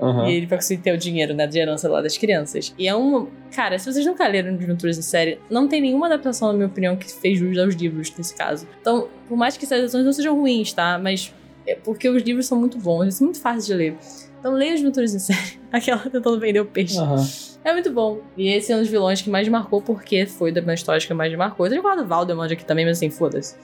Aham. 0.01 0.28
E 0.28 0.34
ele 0.34 0.46
vai 0.46 0.59
conseguir 0.59 0.82
ter 0.82 0.92
o 0.92 0.99
dinheiro, 0.99 1.34
né, 1.34 1.46
de 1.46 1.59
herança 1.59 1.88
lá 1.88 2.01
das 2.01 2.16
crianças. 2.16 2.74
E 2.78 2.86
é 2.86 2.94
um. 2.94 3.26
Cara, 3.55 3.78
se 3.78 3.92
vocês 3.92 4.07
nunca 4.07 4.26
leram 4.26 4.55
Desventuras 4.57 4.99
em 4.99 5.03
Série, 5.03 5.38
não 5.51 5.66
tem 5.66 5.80
nenhuma 5.80 6.07
adaptação, 6.07 6.49
na 6.49 6.55
minha 6.55 6.66
opinião, 6.66 6.96
que 6.96 7.12
fez 7.12 7.38
jus 7.38 7.59
aos 7.59 7.74
livros 7.74 8.12
nesse 8.16 8.34
caso. 8.34 8.66
Então, 8.80 9.09
por 9.28 9.36
mais 9.36 9.57
que 9.57 9.64
essas 9.64 9.78
adaptações 9.78 10.05
não 10.05 10.12
sejam 10.12 10.38
ruins, 10.38 10.72
tá? 10.72 10.99
Mas 10.99 11.34
é 11.66 11.74
porque 11.74 12.09
os 12.09 12.22
livros 12.22 12.46
são 12.46 12.59
muito 12.59 12.78
bons, 12.78 13.03
eles 13.03 13.14
são 13.14 13.26
muito 13.26 13.40
fáceis 13.40 13.66
de 13.66 13.74
ler. 13.74 13.96
Então, 14.38 14.53
leia 14.53 14.72
Desventuras 14.72 15.14
em 15.14 15.18
Série. 15.18 15.59
Aquela 15.72 15.99
tentando 15.99 16.38
vender 16.38 16.61
o 16.61 16.66
peixe. 16.66 16.99
Aham. 16.99 17.26
É 17.64 17.72
muito 17.72 17.90
bom. 17.90 18.20
E 18.36 18.49
esse 18.49 18.72
é 18.72 18.76
um 18.76 18.78
dos 18.78 18.88
vilões 18.88 19.20
que 19.20 19.28
mais 19.28 19.46
me 19.46 19.53
marcou, 19.53 19.82
porque 19.82 20.24
foi 20.26 20.53
da 20.53 20.62
minha 20.62 20.74
história 20.74 21.05
que 21.05 21.12
mais 21.12 21.30
me 21.30 21.36
marcou. 21.36 21.66
Eu 21.66 21.70
tenho 21.70 21.82
falado 21.82 22.03
do 22.03 22.09
Valdemort 22.09 22.51
aqui 22.51 22.64
também, 22.64 22.86
mas 22.86 22.99
assim, 22.99 23.11
foda-se. 23.11 23.57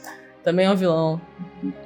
Também 0.45 0.67
é 0.67 0.71
um 0.71 0.77
vilão. 0.77 1.21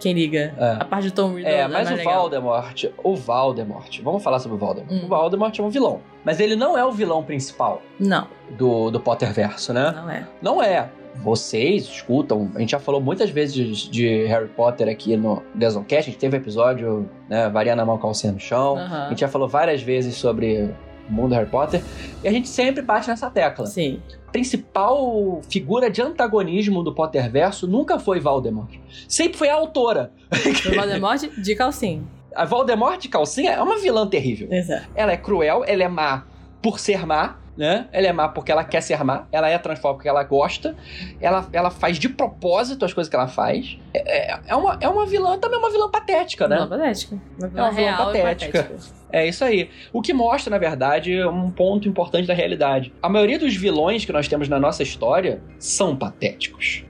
Quem 0.00 0.12
liga? 0.12 0.52
É. 0.58 0.76
A 0.80 0.84
parte 0.84 1.04
de 1.04 1.12
Tom 1.12 1.34
Riddle 1.34 1.52
É, 1.52 1.58
é 1.60 1.62
mas 1.68 1.72
mais 1.72 1.90
o 1.92 1.94
legal. 1.94 2.20
Voldemort, 2.22 2.84
o 3.04 3.14
Voldemort, 3.14 4.00
vamos 4.02 4.22
falar 4.22 4.40
sobre 4.40 4.56
o 4.56 4.58
Voldemort. 4.58 4.90
Hum. 4.92 5.04
O 5.04 5.08
Voldemort 5.08 5.56
é 5.56 5.62
um 5.62 5.70
vilão, 5.70 6.00
mas 6.24 6.40
ele 6.40 6.56
não 6.56 6.76
é 6.76 6.84
o 6.84 6.90
vilão 6.90 7.22
principal 7.22 7.80
Não, 8.00 8.26
do, 8.50 8.90
do 8.90 8.98
Potterverso, 8.98 9.72
né? 9.72 9.92
não 9.94 10.10
é. 10.10 10.28
Não 10.42 10.62
é. 10.62 10.90
Vocês 11.14 11.84
escutam, 11.84 12.50
a 12.54 12.60
gente 12.60 12.70
já 12.70 12.78
falou 12.78 13.00
muitas 13.00 13.30
vezes 13.30 13.78
de 13.88 14.26
Harry 14.26 14.48
Potter 14.48 14.88
aqui 14.88 15.16
no 15.16 15.42
Desoncast, 15.54 16.08
a 16.10 16.12
gente 16.12 16.18
teve 16.18 16.36
episódio, 16.36 17.08
né, 17.28 17.48
variando 17.48 17.80
a 17.80 17.84
mão 17.84 17.98
calcinha 17.98 18.32
no 18.32 18.38
chão, 18.40 18.76
Aham. 18.76 19.06
a 19.06 19.08
gente 19.10 19.20
já 19.20 19.28
falou 19.28 19.48
várias 19.48 19.82
vezes 19.82 20.14
sobre 20.16 20.70
mundo 21.10 21.30
do 21.30 21.34
Harry 21.34 21.48
Potter, 21.48 21.82
e 22.22 22.28
a 22.28 22.32
gente 22.32 22.48
sempre 22.48 22.82
bate 22.82 23.08
nessa 23.08 23.30
tecla. 23.30 23.66
Sim. 23.66 24.00
principal 24.30 25.40
figura 25.48 25.90
de 25.90 26.02
antagonismo 26.02 26.82
do 26.82 26.94
Potterverso 26.94 27.66
nunca 27.66 27.98
foi 27.98 28.20
Voldemort. 28.20 28.74
Sempre 29.08 29.38
foi 29.38 29.48
a 29.48 29.54
autora. 29.54 30.12
O 30.30 30.74
Voldemort 30.74 31.22
de 31.38 31.54
calcinha. 31.54 32.02
A 32.34 32.44
Voldemort 32.44 33.00
de 33.00 33.08
calcinha 33.08 33.52
é 33.52 33.62
uma 33.62 33.78
vilã 33.78 34.06
terrível. 34.06 34.48
Exato. 34.50 34.86
Ela 34.94 35.12
é 35.12 35.16
cruel, 35.16 35.64
ela 35.66 35.82
é 35.82 35.88
má 35.88 36.24
por 36.62 36.78
ser 36.78 37.06
má, 37.06 37.36
né? 37.58 37.88
Ela 37.92 38.06
é 38.06 38.12
má 38.12 38.28
porque 38.28 38.50
ela 38.52 38.62
quer 38.64 38.80
ser 38.80 39.02
má, 39.04 39.26
ela 39.32 39.50
é 39.50 39.58
transfóbica 39.58 39.96
porque 39.98 40.08
ela 40.08 40.22
gosta, 40.22 40.74
ela, 41.20 41.46
ela 41.52 41.70
faz 41.70 41.98
de 41.98 42.08
propósito 42.08 42.84
as 42.84 42.92
coisas 42.94 43.10
que 43.10 43.16
ela 43.16 43.26
faz. 43.28 43.76
É, 43.92 44.32
é- 44.32 44.40
é 44.46 44.54
uma, 44.56 44.78
é 44.80 44.88
uma 44.88 45.04
vilã, 45.04 45.36
também 45.38 45.56
é 45.56 45.60
uma 45.60 45.70
vilã 45.70 45.90
patética, 45.90 46.46
né? 46.46 46.56
Vilã 46.56 46.68
patética. 46.68 47.14
Uma 47.16 47.46
É 47.46 47.50
vilã 47.50 47.62
uma 47.64 47.70
vilã 47.72 47.82
real 47.90 48.06
patética. 48.06 48.62
patética. 48.62 48.98
É 49.10 49.26
isso 49.26 49.42
aí. 49.42 49.70
O 49.90 50.02
que 50.02 50.12
mostra, 50.12 50.50
na 50.50 50.58
verdade, 50.58 51.24
um 51.24 51.50
ponto 51.50 51.88
importante 51.88 52.26
da 52.26 52.34
realidade. 52.34 52.92
A 53.02 53.08
maioria 53.08 53.38
dos 53.38 53.56
vilões 53.56 54.04
que 54.04 54.12
nós 54.12 54.28
temos 54.28 54.50
na 54.50 54.60
nossa 54.60 54.82
história 54.82 55.40
são 55.58 55.96
patéticos. 55.96 56.84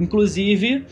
Inclusive, 0.00 0.84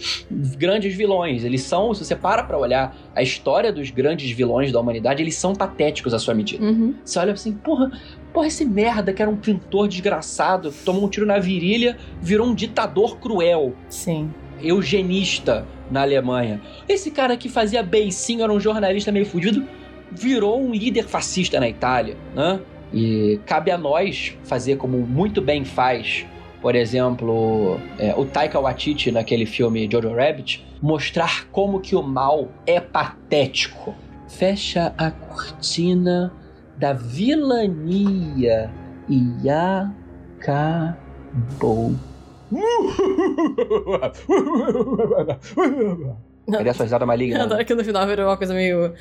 grandes 0.59 0.95
vilões. 0.95 1.45
Eles 1.45 1.63
são, 1.63 1.95
se 1.95 2.05
você 2.05 2.17
para 2.17 2.43
pra 2.43 2.59
olhar 2.59 2.97
a 3.15 3.23
história 3.23 3.73
dos 3.73 3.91
grandes 3.91 4.31
vilões 4.33 4.73
da 4.73 4.81
humanidade, 4.81 5.23
eles 5.23 5.37
são 5.37 5.55
patéticos 5.55 6.13
à 6.13 6.19
sua 6.19 6.35
medida. 6.35 6.65
Uhum. 6.65 6.95
Você 7.05 7.19
olha 7.19 7.33
assim, 7.33 7.53
porra, 7.53 7.91
porra, 8.35 8.49
esse 8.49 8.65
merda 8.65 9.13
que 9.13 9.23
era 9.23 9.31
um 9.31 9.37
pintor 9.37 9.87
desgraçado, 9.87 10.75
tomou 10.85 11.05
um 11.05 11.09
tiro 11.09 11.25
na 11.25 11.39
virilha, 11.39 11.97
virou 12.21 12.49
um 12.49 12.55
ditador 12.55 13.19
cruel 13.19 13.73
Sim. 13.89 14.29
eugenista 14.61 15.65
na 15.89 16.03
Alemanha. 16.03 16.61
Esse 16.89 17.13
cara 17.13 17.37
que 17.37 17.49
fazia 17.49 17.81
beicinho, 17.81 18.43
era 18.43 18.53
um 18.53 18.59
jornalista 18.59 19.13
meio 19.13 19.25
fudido, 19.25 19.65
virou 20.11 20.61
um 20.61 20.73
líder 20.73 21.05
fascista 21.05 21.61
na 21.61 21.69
Itália, 21.69 22.17
né? 22.35 22.61
E 22.93 23.41
cabe 23.47 23.71
a 23.71 23.79
nós 23.79 24.37
fazer 24.43 24.77
como 24.77 24.99
muito 24.99 25.41
bem 25.41 25.65
faz, 25.65 26.27
por 26.61 26.75
exemplo, 26.75 27.79
é, 27.99 28.15
o 28.17 28.25
Taika 28.25 28.59
Waititi 28.59 29.13
naquele 29.13 29.47
filme 29.47 29.89
Jojo 29.91 30.13
Rabbit, 30.13 30.65
mostrar 30.83 31.47
como 31.53 31.81
que 31.81 31.95
o 31.95 32.03
mal 32.03 32.49
é 32.67 32.81
patético. 32.81 33.95
Fecha 34.29 34.93
a 34.99 35.11
cortina 35.11 36.33
da 36.77 36.93
vilania 36.93 38.71
e 39.09 39.49
acabou. 40.41 41.95
Cadê 46.51 46.69
a 46.69 46.75
sua 46.75 46.85
risada 46.85 47.07
maligna? 47.07 47.39
Eu 47.39 47.45
adoro 47.45 47.65
que 47.65 47.75
no 47.75 47.85
final 47.85 48.07
virou 48.07 48.29
uma 48.29 48.37
coisa 48.37 48.53
meio. 48.55 48.93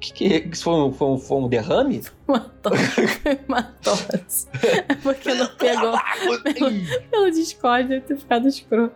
Que, 0.00 0.40
que 0.40 0.54
isso 0.54 0.64
foi 0.64 0.74
um, 0.74 0.92
foi, 0.92 1.08
um, 1.08 1.18
foi 1.18 1.38
um 1.38 1.48
derrame? 1.48 2.02
Uma 2.28 2.40
tosse. 2.40 3.00
Uma 3.48 3.62
tosse. 3.62 4.46
É 4.62 4.94
porque 4.96 5.32
não 5.34 5.46
pegou. 5.56 5.94
pelo, 6.42 6.70
pelo 7.10 7.30
Discord 7.30 7.88
deve 7.88 8.02
ter 8.02 8.16
ficado 8.16 8.48
escroto. 8.48 8.94